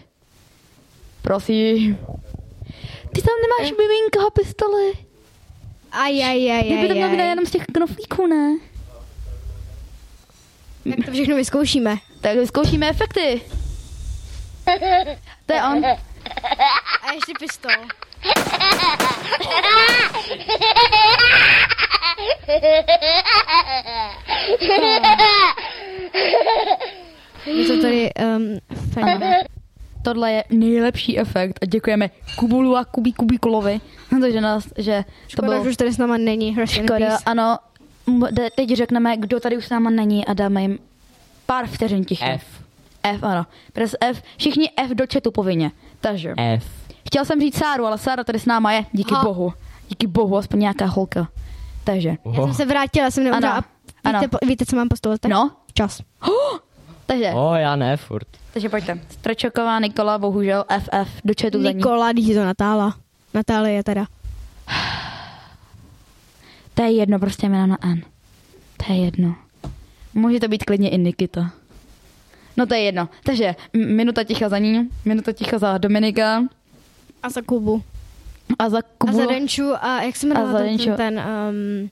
Prosím. 1.22 1.98
Ty 3.12 3.22
tam 3.22 3.34
nemáš 3.42 3.72
miminka 3.78 4.26
a 4.26 4.30
pistoli. 4.30 4.92
Aj, 5.92 6.24
aj, 6.24 6.50
aj, 6.52 6.64
Kdyby 6.64 6.88
to 6.88 6.94
aj, 6.94 6.98
měl 6.98 7.20
aj. 7.20 7.28
jenom 7.28 7.46
z 7.46 7.50
těch 7.50 7.66
knoflíků, 7.66 8.26
ne? 8.26 8.71
Tak 10.84 11.06
to 11.06 11.12
všechno 11.12 11.36
vyzkoušíme. 11.36 11.96
Tak 12.20 12.36
vyzkoušíme 12.36 12.88
efekty. 12.88 13.40
To 15.46 15.52
je 15.52 15.62
on. 15.62 15.84
A 17.02 17.12
ještě 17.12 17.32
pistol. 17.38 17.72
Je 27.46 27.66
to 27.66 27.82
tady 27.82 28.10
um. 28.14 28.58
Tohle 30.04 30.32
je 30.32 30.44
nejlepší 30.50 31.18
efekt 31.18 31.58
a 31.62 31.66
děkujeme 31.66 32.10
Kubulu 32.36 32.76
a 32.76 32.84
Kubí 32.84 33.12
Kubíkulovi, 33.12 33.80
že 34.32 34.40
nás, 34.40 34.68
že 34.78 35.04
to 35.04 35.28
Škoda, 35.28 35.48
bylo... 35.48 35.64
že 35.64 35.70
už 35.70 35.76
tady 35.76 35.92
s 35.92 35.98
náma 35.98 36.16
není. 36.16 36.56
Škoda, 36.66 37.18
ano. 37.26 37.58
Teď 38.56 38.70
řekneme, 38.76 39.16
kdo 39.16 39.40
tady 39.40 39.56
už 39.58 39.66
s 39.66 39.70
náma 39.70 39.90
není 39.90 40.26
a 40.26 40.32
dáme 40.32 40.62
jim 40.62 40.78
pár 41.46 41.66
vteřin 41.66 42.04
ticha. 42.04 42.26
F. 42.26 42.44
F, 43.02 43.22
ano. 43.24 43.46
Pres 43.72 43.94
F. 44.00 44.22
Všichni 44.36 44.70
F 44.76 44.90
do 44.90 45.04
chatu 45.12 45.30
povinně. 45.30 45.70
Takže. 46.00 46.34
F. 46.36 46.64
Chtěl 47.06 47.24
jsem 47.24 47.40
říct 47.40 47.56
Sáru, 47.58 47.86
ale 47.86 47.98
Sára 47.98 48.24
tady 48.24 48.38
s 48.38 48.46
náma 48.46 48.72
je. 48.72 48.84
Díky 48.92 49.14
Aha. 49.14 49.24
bohu. 49.24 49.52
Díky 49.88 50.06
bohu, 50.06 50.36
aspoň 50.36 50.60
nějaká 50.60 50.86
holka. 50.86 51.28
Takže. 51.84 52.16
Já 52.32 52.42
jsem 52.44 52.54
se 52.54 52.64
vrátila, 52.64 53.10
jsem 53.10 53.24
neudělala. 53.24 53.56
Ano, 53.56 53.66
A 54.04 54.08
ano. 54.08 54.18
Víte, 54.20 54.28
po- 54.28 54.46
víte, 54.46 54.66
co 54.66 54.76
mám 54.76 54.88
postovat? 54.88 55.20
No. 55.28 55.50
Čas. 55.74 56.00
Takže. 57.06 57.30
O, 57.34 57.54
já 57.54 57.76
ne, 57.76 57.96
furt. 57.96 58.26
Takže 58.52 58.68
pojďte. 58.68 59.00
Strečoková 59.10 59.78
Nikola, 59.80 60.18
bohužel 60.18 60.64
FF 60.78 61.20
do 61.24 61.34
chatu 61.42 61.62
za 61.62 61.68
ní. 61.68 61.74
Nikola, 61.74 62.12
když 62.12 62.34
to 62.34 62.44
Natála. 62.44 62.94
Natálie 63.34 63.74
je 63.74 63.84
teda. 63.84 64.06
To 66.74 66.82
je 66.82 66.92
jedno, 66.92 67.18
prostě 67.18 67.48
jméno 67.48 67.66
na 67.66 67.78
N. 67.82 68.02
To 68.86 68.92
je 68.92 69.04
jedno. 69.04 69.34
Může 70.14 70.40
to 70.40 70.48
být 70.48 70.64
klidně 70.64 70.90
i 70.90 70.98
Nikita. 70.98 71.50
No 72.56 72.66
to 72.66 72.74
je 72.74 72.80
jedno. 72.80 73.08
Takže 73.24 73.54
minuta 73.74 74.24
ticha 74.24 74.48
za 74.48 74.58
ní, 74.58 74.88
minuta 75.04 75.32
ticha 75.32 75.58
za 75.58 75.78
Dominika 75.78 76.42
A 77.22 77.30
za 77.30 77.42
Kubu. 77.42 77.82
a 78.58 78.68
za 78.68 78.82
Kubu. 78.98 79.12
A 79.12 79.16
za 79.16 79.26
Denču 79.26 79.72
a 79.84 80.02
jak 80.02 80.16
se 80.16 80.26
jmenoval 80.26 80.52
za 80.52 80.58
ten, 80.58 80.78
ten, 80.78 80.96
ten 80.96 81.22
um, 81.50 81.90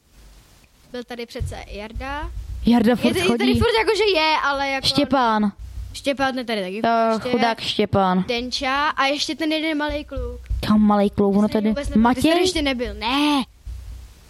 byl 0.93 1.05
tady 1.05 1.27
přece 1.27 1.57
Jarda. 1.71 2.31
Jarda 2.67 2.91
Je, 2.91 2.97
furt 2.97 3.17
je 3.17 3.23
chodí. 3.23 3.39
tady 3.39 3.55
furt 3.55 3.75
jako, 3.79 3.91
že 3.97 4.19
je, 4.21 4.35
ale 4.45 4.69
jako... 4.69 4.87
Štěpán. 4.87 5.53
Štěpán 5.93 6.39
je 6.39 6.45
tady 6.45 6.61
taky. 6.63 6.83
To 6.83 6.89
ještě 7.15 7.31
chudák 7.31 7.61
Štěpán. 7.61 8.25
Denča 8.29 8.89
a 8.89 9.07
ještě 9.07 9.35
ten 9.37 9.53
jeden 9.53 9.79
malý 9.79 10.05
kluk. 10.05 10.41
Kam 10.67 10.81
malý 10.81 11.11
kluk, 11.11 11.37
ono 11.37 11.49
tady. 11.49 11.75
Matěj? 11.97 12.31
ještě 12.41 12.63
nebyl. 12.63 12.95
Ne. 12.95 13.43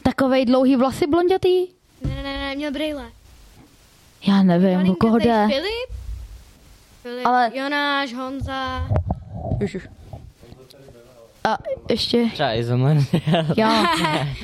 Takovej 0.03 0.45
dlouhý 0.45 0.77
vlasy 0.77 1.07
blondětý? 1.07 1.67
Ne, 2.05 2.15
ne, 2.15 2.23
ne, 2.23 2.39
ne, 2.39 2.55
měl 2.57 2.73
brýle. 2.73 3.05
Já 4.27 4.43
nevím, 4.43 4.91
o 4.91 4.95
koho 4.95 5.19
jde. 5.19 5.47
Filip? 5.49 6.01
Filip, 7.03 7.27
Ale-. 7.27 7.51
Jonáš, 7.55 8.15
Honza. 8.15 8.89
Ježiš. 9.61 9.83
A 11.45 11.59
ještě, 11.91 12.27
Třeba 12.33 12.55
Izoman. 12.55 12.97
jo, 13.57 13.69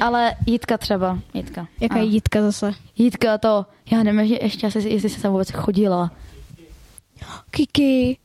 ale 0.01 0.35
Jitka 0.47 0.79
třeba, 0.79 1.19
Jitka. 1.35 1.67
Jaká 1.81 1.95
Ano. 1.95 2.05
je 2.05 2.11
Jitka 2.11 2.43
zase? 2.43 2.73
Jitka 2.99 3.39
to, 3.39 3.67
já 3.91 4.03
nevím, 4.03 4.27
že 4.29 4.39
ještě 4.43 4.67
asi, 4.67 4.79
jestli 4.89 5.09
se 5.09 5.23
tam 5.23 5.33
vůbec 5.33 5.51
chodila. 5.51 6.11
Kiki. 7.51 8.19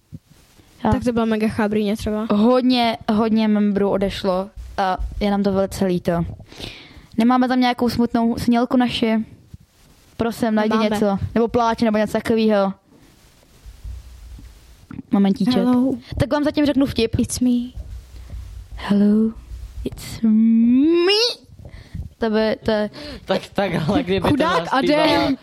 Já. 0.84 0.92
Tak 0.92 1.04
to 1.04 1.12
byla 1.12 1.26
mega 1.26 1.48
chábrýně 1.48 1.98
třeba. 1.98 2.28
Hodně, 2.32 2.98
hodně 3.14 3.48
membrů 3.48 3.90
odešlo 3.90 4.50
a 4.78 4.98
je 5.20 5.32
nám 5.32 5.44
to 5.44 5.52
velice 5.52 5.86
líto. 5.86 6.12
Nemáme 7.18 7.48
tam 7.48 7.60
nějakou 7.60 7.90
smutnou 7.90 8.38
snělku 8.38 8.78
naši? 8.78 9.26
Prosím, 10.18 10.56
najdi 10.56 10.76
Máme. 10.76 10.90
něco. 10.90 11.18
Nebo 11.36 11.48
pláč, 11.48 11.82
nebo 11.82 11.98
něco 11.98 12.14
takového. 12.14 12.74
Momentíček. 15.12 15.54
Hello. 15.56 15.94
Tak 16.20 16.32
vám 16.34 16.44
zatím 16.44 16.66
řeknu 16.66 16.86
vtip. 16.86 17.16
It's 17.20 17.40
me. 17.40 17.50
Hello, 18.76 19.32
it's 19.84 20.22
me. 20.22 21.51
To 22.22 22.30
by, 22.30 22.56
to 22.66 22.72
je... 22.72 22.90
tak, 23.26 23.42
tak, 23.54 23.72
ale 23.90 24.04
kdyby 24.04 24.30
Chudák 24.30 24.70
to 24.70 24.76
Adele. 24.76 25.36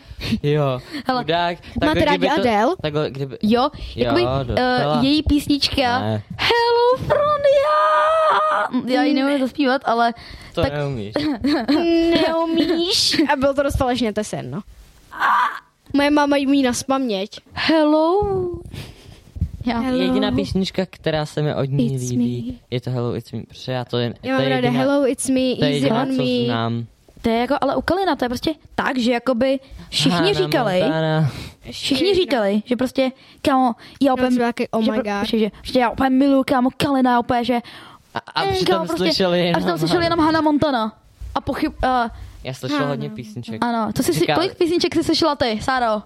Jo, 0.42 0.80
Hele, 1.06 1.22
chudák. 1.22 1.58
máte 1.84 2.04
rádi 2.04 2.28
Adele? 2.28 2.76
Takhle, 2.82 3.10
kdyby... 3.10 3.38
Jo, 3.42 3.70
jakoby 3.96 4.22
Jo, 4.22 4.28
uh, 4.96 5.04
její 5.04 5.22
písnička 5.22 6.00
Ne. 6.00 6.22
Hello 6.36 6.96
Fronia! 6.96 7.78
Já 8.86 9.02
ji 9.02 9.14
nemůžu 9.14 9.38
zaspívat, 9.38 9.82
ale 9.84 10.14
To 10.54 10.62
tak, 10.62 10.72
neumíš. 10.72 11.14
Neumíš. 12.26 13.20
A 13.32 13.36
bylo 13.36 13.54
to 13.54 13.62
dost 13.62 13.76
falešně, 13.76 14.12
to 14.12 14.20
je 14.20 14.24
sen, 14.24 14.50
no. 14.50 14.60
Moje 15.92 16.10
máma 16.10 16.36
jí 16.36 16.46
umí 16.46 16.62
na 16.62 16.72
spaměť. 16.72 17.40
Hello. 17.52 18.20
Já. 19.68 19.78
Hello. 19.78 20.02
Jediná 20.02 20.32
písnička, 20.32 20.86
která 20.90 21.26
se 21.26 21.42
mi 21.42 21.54
od 21.54 21.64
ní 21.64 21.94
It's 21.94 22.10
líbí, 22.10 22.50
me. 22.52 22.58
je 22.70 22.80
to 22.80 22.90
Hello 22.90 23.16
It's 23.16 23.32
Me, 23.32 23.42
protože 23.48 23.72
já 23.72 23.84
to 23.84 23.98
jen, 23.98 24.14
Já 24.22 24.36
to 24.36 24.42
mám 24.42 24.42
je 24.42 24.48
ráda 24.56 24.66
jediná, 24.66 24.82
Hello, 24.84 25.08
it's 25.08 25.28
me, 25.28 25.34
to 25.34 25.40
je 25.40 25.54
easy 25.70 25.74
jediná, 25.74 26.02
on 26.02 26.16
co 26.16 26.22
me. 26.22 26.44
znám. 26.44 26.86
To 27.22 27.30
je 27.30 27.36
jako, 27.38 27.54
ale 27.60 27.76
u 27.76 27.80
Kalina, 27.82 28.16
to 28.16 28.24
je 28.24 28.28
prostě 28.28 28.54
tak, 28.74 28.98
že 28.98 29.12
jakoby 29.12 29.60
všichni 29.90 30.10
Hannah 30.18 30.32
říkali, 30.34 30.80
Montana. 30.80 31.30
Všichni 31.70 32.14
říkali, 32.14 32.62
že 32.64 32.76
prostě, 32.76 33.12
kámo, 33.42 33.74
já 34.02 34.12
úplně, 34.14 34.28
třeba 34.30 34.46
jaký, 34.46 34.68
oh 34.68 34.82
že, 34.84 34.90
my 34.90 34.96
pro- 35.02 35.12
God. 35.12 35.26
že, 35.28 35.38
že, 35.38 35.50
že 35.62 35.80
já 35.80 35.90
úplně 35.90 36.10
miluju, 36.10 36.42
kámo, 36.46 36.70
Kalina, 36.76 37.20
úplně, 37.20 37.44
že... 37.44 37.58
A, 38.14 38.18
a 38.34 38.44
Mm, 38.44 38.52
přitom 38.52 38.86
kámo, 38.86 38.96
slyšeli 38.96 39.40
A 39.40 39.44
jenom... 39.44 39.62
přitom 39.62 39.78
slyšeli 39.78 40.04
jenom 40.04 40.18
Hannah 40.20 40.42
Montana. 40.42 40.98
A 41.34 41.40
pochyb... 41.40 41.72
Uh, 41.84 42.10
Já 42.44 42.54
slyšel 42.54 42.86
hodně 42.86 43.10
písniček. 43.10 43.64
ano, 43.64 43.92
co 43.96 44.02
jsi, 44.02 44.26
kolik 44.34 44.54
písniček 44.58 44.94
jsi 44.94 45.04
slyšela 45.04 45.36
ty, 45.36 45.58
Sáro? 45.62 46.02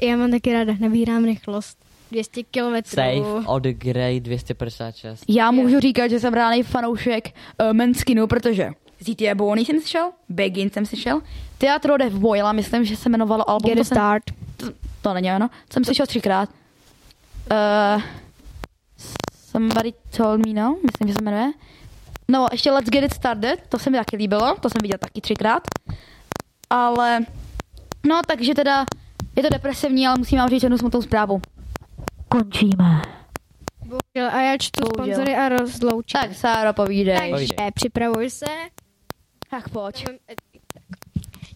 Já 0.00 0.16
mám 0.16 0.30
taky 0.30 0.52
ráda, 0.52 0.72
nabírám 0.80 1.24
rychlost. 1.24 1.78
200 2.12 2.42
kilometrů. 2.42 2.90
Safe 2.90 3.46
od 3.46 3.62
Grey 3.62 4.20
256. 4.20 5.24
Já 5.28 5.50
můžu 5.50 5.80
říkat, 5.80 6.08
že 6.08 6.20
jsem 6.20 6.34
reálný 6.34 6.62
fanoušek 6.62 7.28
uh, 7.28 7.72
Menskinu, 7.72 8.26
protože 8.26 8.70
ZT 9.00 9.22
Boney 9.34 9.64
jsem 9.64 9.80
slyšel, 9.80 10.10
Begin 10.28 10.70
jsem 10.70 10.86
slyšel, 10.86 11.20
Teatro 11.58 11.96
de 11.96 12.08
Voila, 12.10 12.52
myslím, 12.52 12.84
že 12.84 12.96
se 12.96 13.08
jmenovalo 13.08 13.50
album. 13.50 13.68
Get 13.68 13.76
to 13.76 13.80
a 13.80 13.84
jsem- 13.84 13.96
start. 13.96 14.22
To, 14.56 14.66
to 15.02 15.14
není 15.14 15.32
ono, 15.32 15.50
jsem 15.72 15.84
slyšel 15.84 16.06
třikrát. 16.06 16.48
Uh, 17.50 18.02
somebody 19.50 19.92
told 20.16 20.46
me 20.46 20.52
no, 20.52 20.76
myslím, 20.86 21.08
že 21.08 21.14
se 21.14 21.24
jmenuje. 21.24 21.52
No, 22.28 22.46
ještě 22.52 22.70
Let's 22.70 22.90
Get 22.90 23.04
It 23.04 23.14
Started, 23.14 23.60
to 23.68 23.78
se 23.78 23.90
mi 23.90 23.98
taky 23.98 24.16
líbilo, 24.16 24.56
to 24.60 24.70
jsem 24.70 24.78
viděla 24.82 24.98
taky 24.98 25.20
třikrát. 25.20 25.62
Ale, 26.70 27.20
no, 28.06 28.20
takže 28.26 28.54
teda 28.54 28.84
je 29.36 29.42
to 29.42 29.48
depresivní, 29.48 30.06
ale 30.06 30.18
musím 30.18 30.38
vám 30.38 30.48
říct 30.48 30.62
jednu 30.62 30.78
smutnou 30.78 31.02
zprávu. 31.02 31.40
Končíme. 32.32 33.02
Bohužel, 33.80 34.36
a 34.36 34.42
já 34.42 34.58
čtu 34.58 34.80
Bohužel. 34.80 35.14
sponzory 35.14 35.36
a 35.36 35.48
rozloučím. 35.48 36.20
Tak, 36.20 36.34
Sáro, 36.34 36.72
povídej. 36.72 37.30
Takže 37.30 37.54
připravuj 37.74 38.30
se. 38.30 38.46
Tak 39.50 39.68
pojď. 39.68 40.04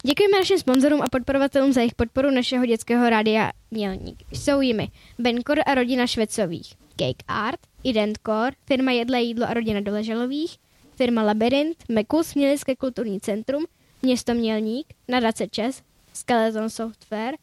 Děkujeme 0.07 0.39
našim 0.39 0.59
sponzorům 0.59 1.03
a 1.03 1.05
podporovatelům 1.13 1.73
za 1.73 1.81
jejich 1.81 1.95
podporu 1.95 2.31
našeho 2.31 2.67
dětského 2.67 3.11
rádia 3.11 3.53
Mělník. 3.71 4.23
Jsou 4.33 4.61
jimi 4.61 4.89
Benkor 5.19 5.59
a 5.67 5.75
rodina 5.75 6.07
Švecových, 6.07 6.75
Cake 6.97 7.25
Art, 7.29 7.61
Identcore, 7.85 8.57
firma 8.67 8.91
Jedlé 8.91 9.23
jídlo 9.23 9.47
a 9.49 9.55
rodina 9.55 9.81
Doleželových, 9.81 10.57
firma 10.97 11.23
Labyrint, 11.23 11.77
Mekus, 11.89 12.35
Mělické 12.35 12.77
kulturní 12.77 13.21
centrum, 13.21 13.65
město 14.03 14.35
Mělník, 14.35 14.87
nadace 15.09 15.47
Čes, 15.49 15.83
Skeleton 16.13 16.71
Software, 16.71 17.35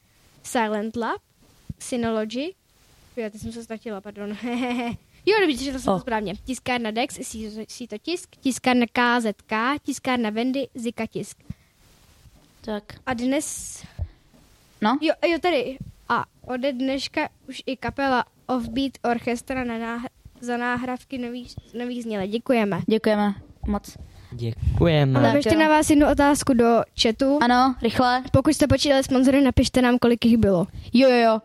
Silent 0.44 0.96
Lab, 0.96 1.22
Synology, 1.80 2.54
jo, 3.18 3.30
ty 3.30 3.40
jsem 3.40 3.52
se 3.52 3.64
ztratila, 3.64 4.02
pardon. 4.02 4.30
jo, 5.26 5.36
dobře, 5.42 5.64
že 5.64 5.72
to 5.72 5.80
jsem 5.80 5.94
to 5.94 6.00
správně. 6.00 6.34
Tiskárna 6.36 6.92
Dex, 6.92 7.20
Sito 7.68 7.98
Tisk, 7.98 8.30
tiskárna 8.36 8.86
KZK, 8.86 9.82
tiskárna 9.84 10.30
Vendy, 10.30 10.68
Zika 10.76 11.06
Tisk. 11.06 11.38
Tak. 12.62 12.84
A 13.06 13.14
dnes... 13.14 13.84
No? 14.82 14.98
Jo, 15.02 15.14
jo, 15.32 15.38
tady. 15.42 15.78
A 16.10 16.26
ode 16.48 16.74
dneška 16.74 17.30
už 17.50 17.64
i 17.66 17.78
kapela 17.78 18.26
Offbeat 18.48 18.92
Orchestra 19.04 19.64
na 19.64 19.78
náh- 19.78 20.08
za 20.42 20.58
náhrávky 20.58 21.18
nových, 21.18 21.54
nových 21.80 22.04
zněle. 22.04 22.28
Děkujeme. 22.28 22.82
Děkujeme 22.88 23.34
moc. 23.68 23.98
Děkujeme. 24.32 25.20
Ale 25.20 25.38
ještě 25.38 25.58
na 25.58 25.68
vás 25.68 25.90
jednu 25.90 26.12
otázku 26.12 26.54
do 26.54 26.82
chatu. 27.02 27.40
Ano, 27.42 27.76
rychle. 27.82 28.24
Pokud 28.34 28.54
jste 28.54 28.68
počítali 28.68 29.04
sponzory, 29.04 29.42
napište 29.42 29.82
nám, 29.82 30.00
kolik 30.00 30.26
jich 30.26 30.38
bylo. 30.38 30.68
Jo, 30.94 31.10
jo, 31.10 31.16
jo. 31.16 31.40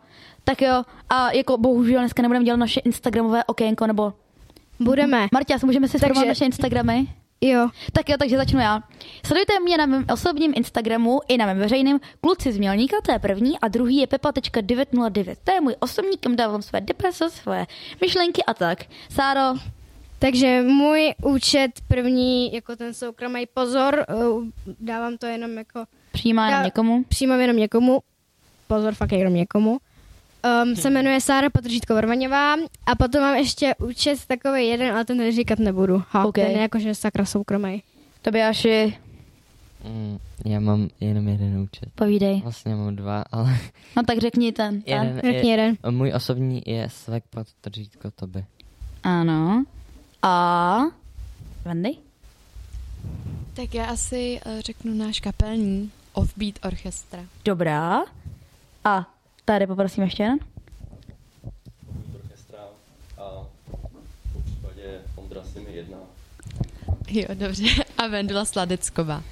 Tak 0.49 0.63
jo, 0.63 0.83
a 1.11 1.33
jako 1.33 1.59
bohužel 1.59 2.01
dneska 2.01 2.23
nebudeme 2.23 2.45
dělat 2.45 2.57
naše 2.57 2.81
Instagramové 2.81 3.45
okénko, 3.45 3.87
nebo... 3.87 4.13
Budeme. 4.81 5.29
Marta, 5.33 5.55
můžeme 5.65 5.89
si 5.89 5.99
Takže- 5.99 6.27
naše 6.27 6.45
Instagramy? 6.45 7.07
Jo. 7.41 7.69
Tak 7.93 8.09
jo, 8.09 8.17
takže 8.19 8.37
začnu 8.37 8.61
já. 8.61 8.83
Sledujte 9.27 9.61
mě 9.61 9.77
na 9.79 9.87
mém 9.87 10.05
osobním 10.13 10.53
Instagramu 10.57 11.21
i 11.29 11.37
na 11.37 11.47
mém 11.47 11.59
veřejném 11.59 11.99
Kluci 12.21 12.53
z 12.53 12.59
Mělníka, 12.59 12.97
to 13.07 13.13
je 13.13 13.19
první, 13.19 13.59
a 13.59 13.69
druhý 13.69 13.97
je 13.97 14.07
pepa.909. 14.07 15.37
To 15.45 15.53
je 15.53 15.61
můj 15.61 15.75
osobní, 15.81 16.17
kam 16.17 16.37
dávám 16.37 16.63
své 16.63 16.81
deprese, 16.81 17.31
své 17.31 17.67
myšlenky 18.01 18.45
a 18.45 18.55
tak. 18.55 18.85
Sáro, 19.11 19.59
Takže 20.19 20.63
můj 20.63 21.15
účet 21.23 21.71
první, 21.89 22.53
jako 22.55 22.77
ten 22.77 22.95
soukromý 22.95 23.47
pozor, 23.55 24.05
eh, 24.09 24.15
dávám 24.81 25.17
to 25.17 25.27
jenom 25.27 25.59
jako... 25.59 25.85
přijímá 26.13 26.47
jenom 26.47 26.61
Dá- 26.61 26.65
někomu. 26.65 27.05
Přijímám 27.09 27.41
jenom 27.41 27.57
někomu. 27.57 28.01
Pozor, 28.69 28.95
fakt 28.95 29.13
jenom 29.13 29.35
někomu. 29.35 29.79
Um, 30.63 30.77
se 30.77 30.91
jmenuje 30.91 31.21
Sára 31.21 31.51
Patržítko 31.51 31.95
Vorvaňová 31.95 32.55
a 32.87 32.95
potom 32.99 33.21
mám 33.21 33.37
ještě 33.37 33.75
účet 33.75 34.19
takový 34.27 34.67
jeden, 34.69 34.95
ale 34.95 35.05
ten 35.05 35.19
tady 35.19 35.33
říkat 35.33 35.59
nebudu. 35.59 36.03
Ha, 36.11 36.25
OK. 36.27 36.35
Ten 36.35 36.51
je 36.51 36.59
jakože 36.59 36.95
sakra 36.95 37.25
soukromý. 37.25 37.83
Tobiáši, 38.23 38.99
Mm, 39.85 40.19
já 40.45 40.61
mám 40.61 40.89
jenom 41.01 41.29
jeden 41.29 41.59
účet. 41.59 41.89
povídej. 41.95 42.41
Vlastně 42.43 42.75
mám 42.75 42.97
dva, 42.97 43.25
ale 43.33 43.59
No 43.97 44.03
tak 44.03 44.19
řekni 44.19 44.53
ten. 44.53 44.83
ten. 44.83 44.95
jeden, 45.07 45.21
Řekni 45.35 45.51
jeden. 45.51 45.77
Můj 45.91 46.13
osobní 46.17 46.63
je 46.67 46.89
svek 46.91 47.25
pod 47.31 47.47
tržítko 47.61 48.11
toby. 48.11 48.45
Ano. 49.03 49.65
A... 50.23 50.79
Wendy? 51.65 51.91
Tak 53.55 53.75
já 53.75 53.85
asi 53.85 54.41
eh, 54.47 54.63
řeknu 54.63 54.95
náš 54.95 55.21
kapelní 55.21 55.91
Offbeat 56.13 56.55
Orchestra. 56.65 57.21
Dobrá. 57.45 58.01
A 58.85 59.07
tady 59.53 59.67
poprosím 59.67 60.05
ještě 60.05 60.23
jeden. 60.23 60.39
Orchestra 62.15 62.59
a 63.19 63.45
po 64.33 64.41
případě 64.45 65.01
Ondra 65.17 65.43
si 65.43 65.61
mi 65.61 65.73
jedna. 65.73 65.97
Jo, 67.11 67.27
dobře. 67.35 67.65
A 67.99 68.07
Vendula 68.07 68.45
Sladecková. 68.45 69.23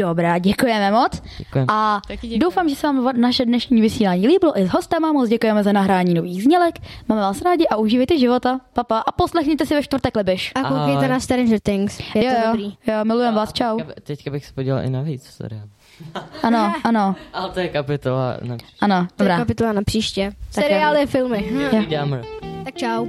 Dobrá, 0.00 0.38
děkujeme 0.38 0.90
moc. 0.90 1.22
Děkujeme. 1.38 1.66
A 1.70 2.00
děkujeme. 2.08 2.38
doufám, 2.38 2.68
že 2.68 2.76
se 2.76 2.86
vám 2.86 3.20
naše 3.20 3.44
dnešní 3.44 3.80
vysílání 3.80 4.28
líbilo 4.28 4.58
i 4.58 4.66
s 4.66 4.70
hostama. 4.70 5.12
Moc 5.12 5.28
děkujeme 5.28 5.64
za 5.64 5.72
nahrání 5.72 6.14
nových 6.14 6.42
znělek. 6.42 6.74
Máme 7.08 7.20
vás 7.20 7.42
rádi 7.42 7.66
a 7.66 7.76
užívejte 7.76 8.18
života. 8.18 8.60
Papa. 8.72 8.98
A 8.98 9.12
poslechněte 9.12 9.66
si 9.66 9.74
ve 9.74 9.82
čtvrtek 9.82 10.16
Libiš. 10.16 10.52
A 10.54 10.62
koukejte 10.62 10.92
Ahoj. 10.92 11.08
na 11.08 11.20
Stranger 11.20 11.60
Things. 11.60 12.00
Je 12.14 12.24
jo, 12.24 12.30
to 12.30 12.40
jo, 12.40 12.46
dobrý. 12.46 12.76
jo, 12.86 13.04
milujem 13.04 13.34
vás, 13.34 13.52
čau. 13.52 13.76
Teďka, 13.76 13.92
teďka 14.02 14.30
bych 14.30 14.46
se 14.46 14.52
podělal 14.52 14.84
i 14.84 14.90
navíc, 14.90 15.24
sorry. 15.24 15.60
Ano, 16.42 16.74
ano, 16.84 17.16
Ale 17.32 17.50
to 17.50 17.60
je 17.60 17.68
kapitola 17.68 18.36
na 18.42 18.56
ano, 18.80 18.96
To 19.16 19.22
je 19.22 19.28
dobrá. 19.28 19.36
kapitola 19.38 19.72
na 19.72 19.82
příště. 19.82 20.32
Tak 20.54 20.64
jo. 20.64 20.68
Seriály, 20.68 21.06
filmy. 21.06 21.44
Hm. 21.50 21.86
Dáme. 21.90 22.22
Tak 22.64 22.74
čau. 22.74 23.06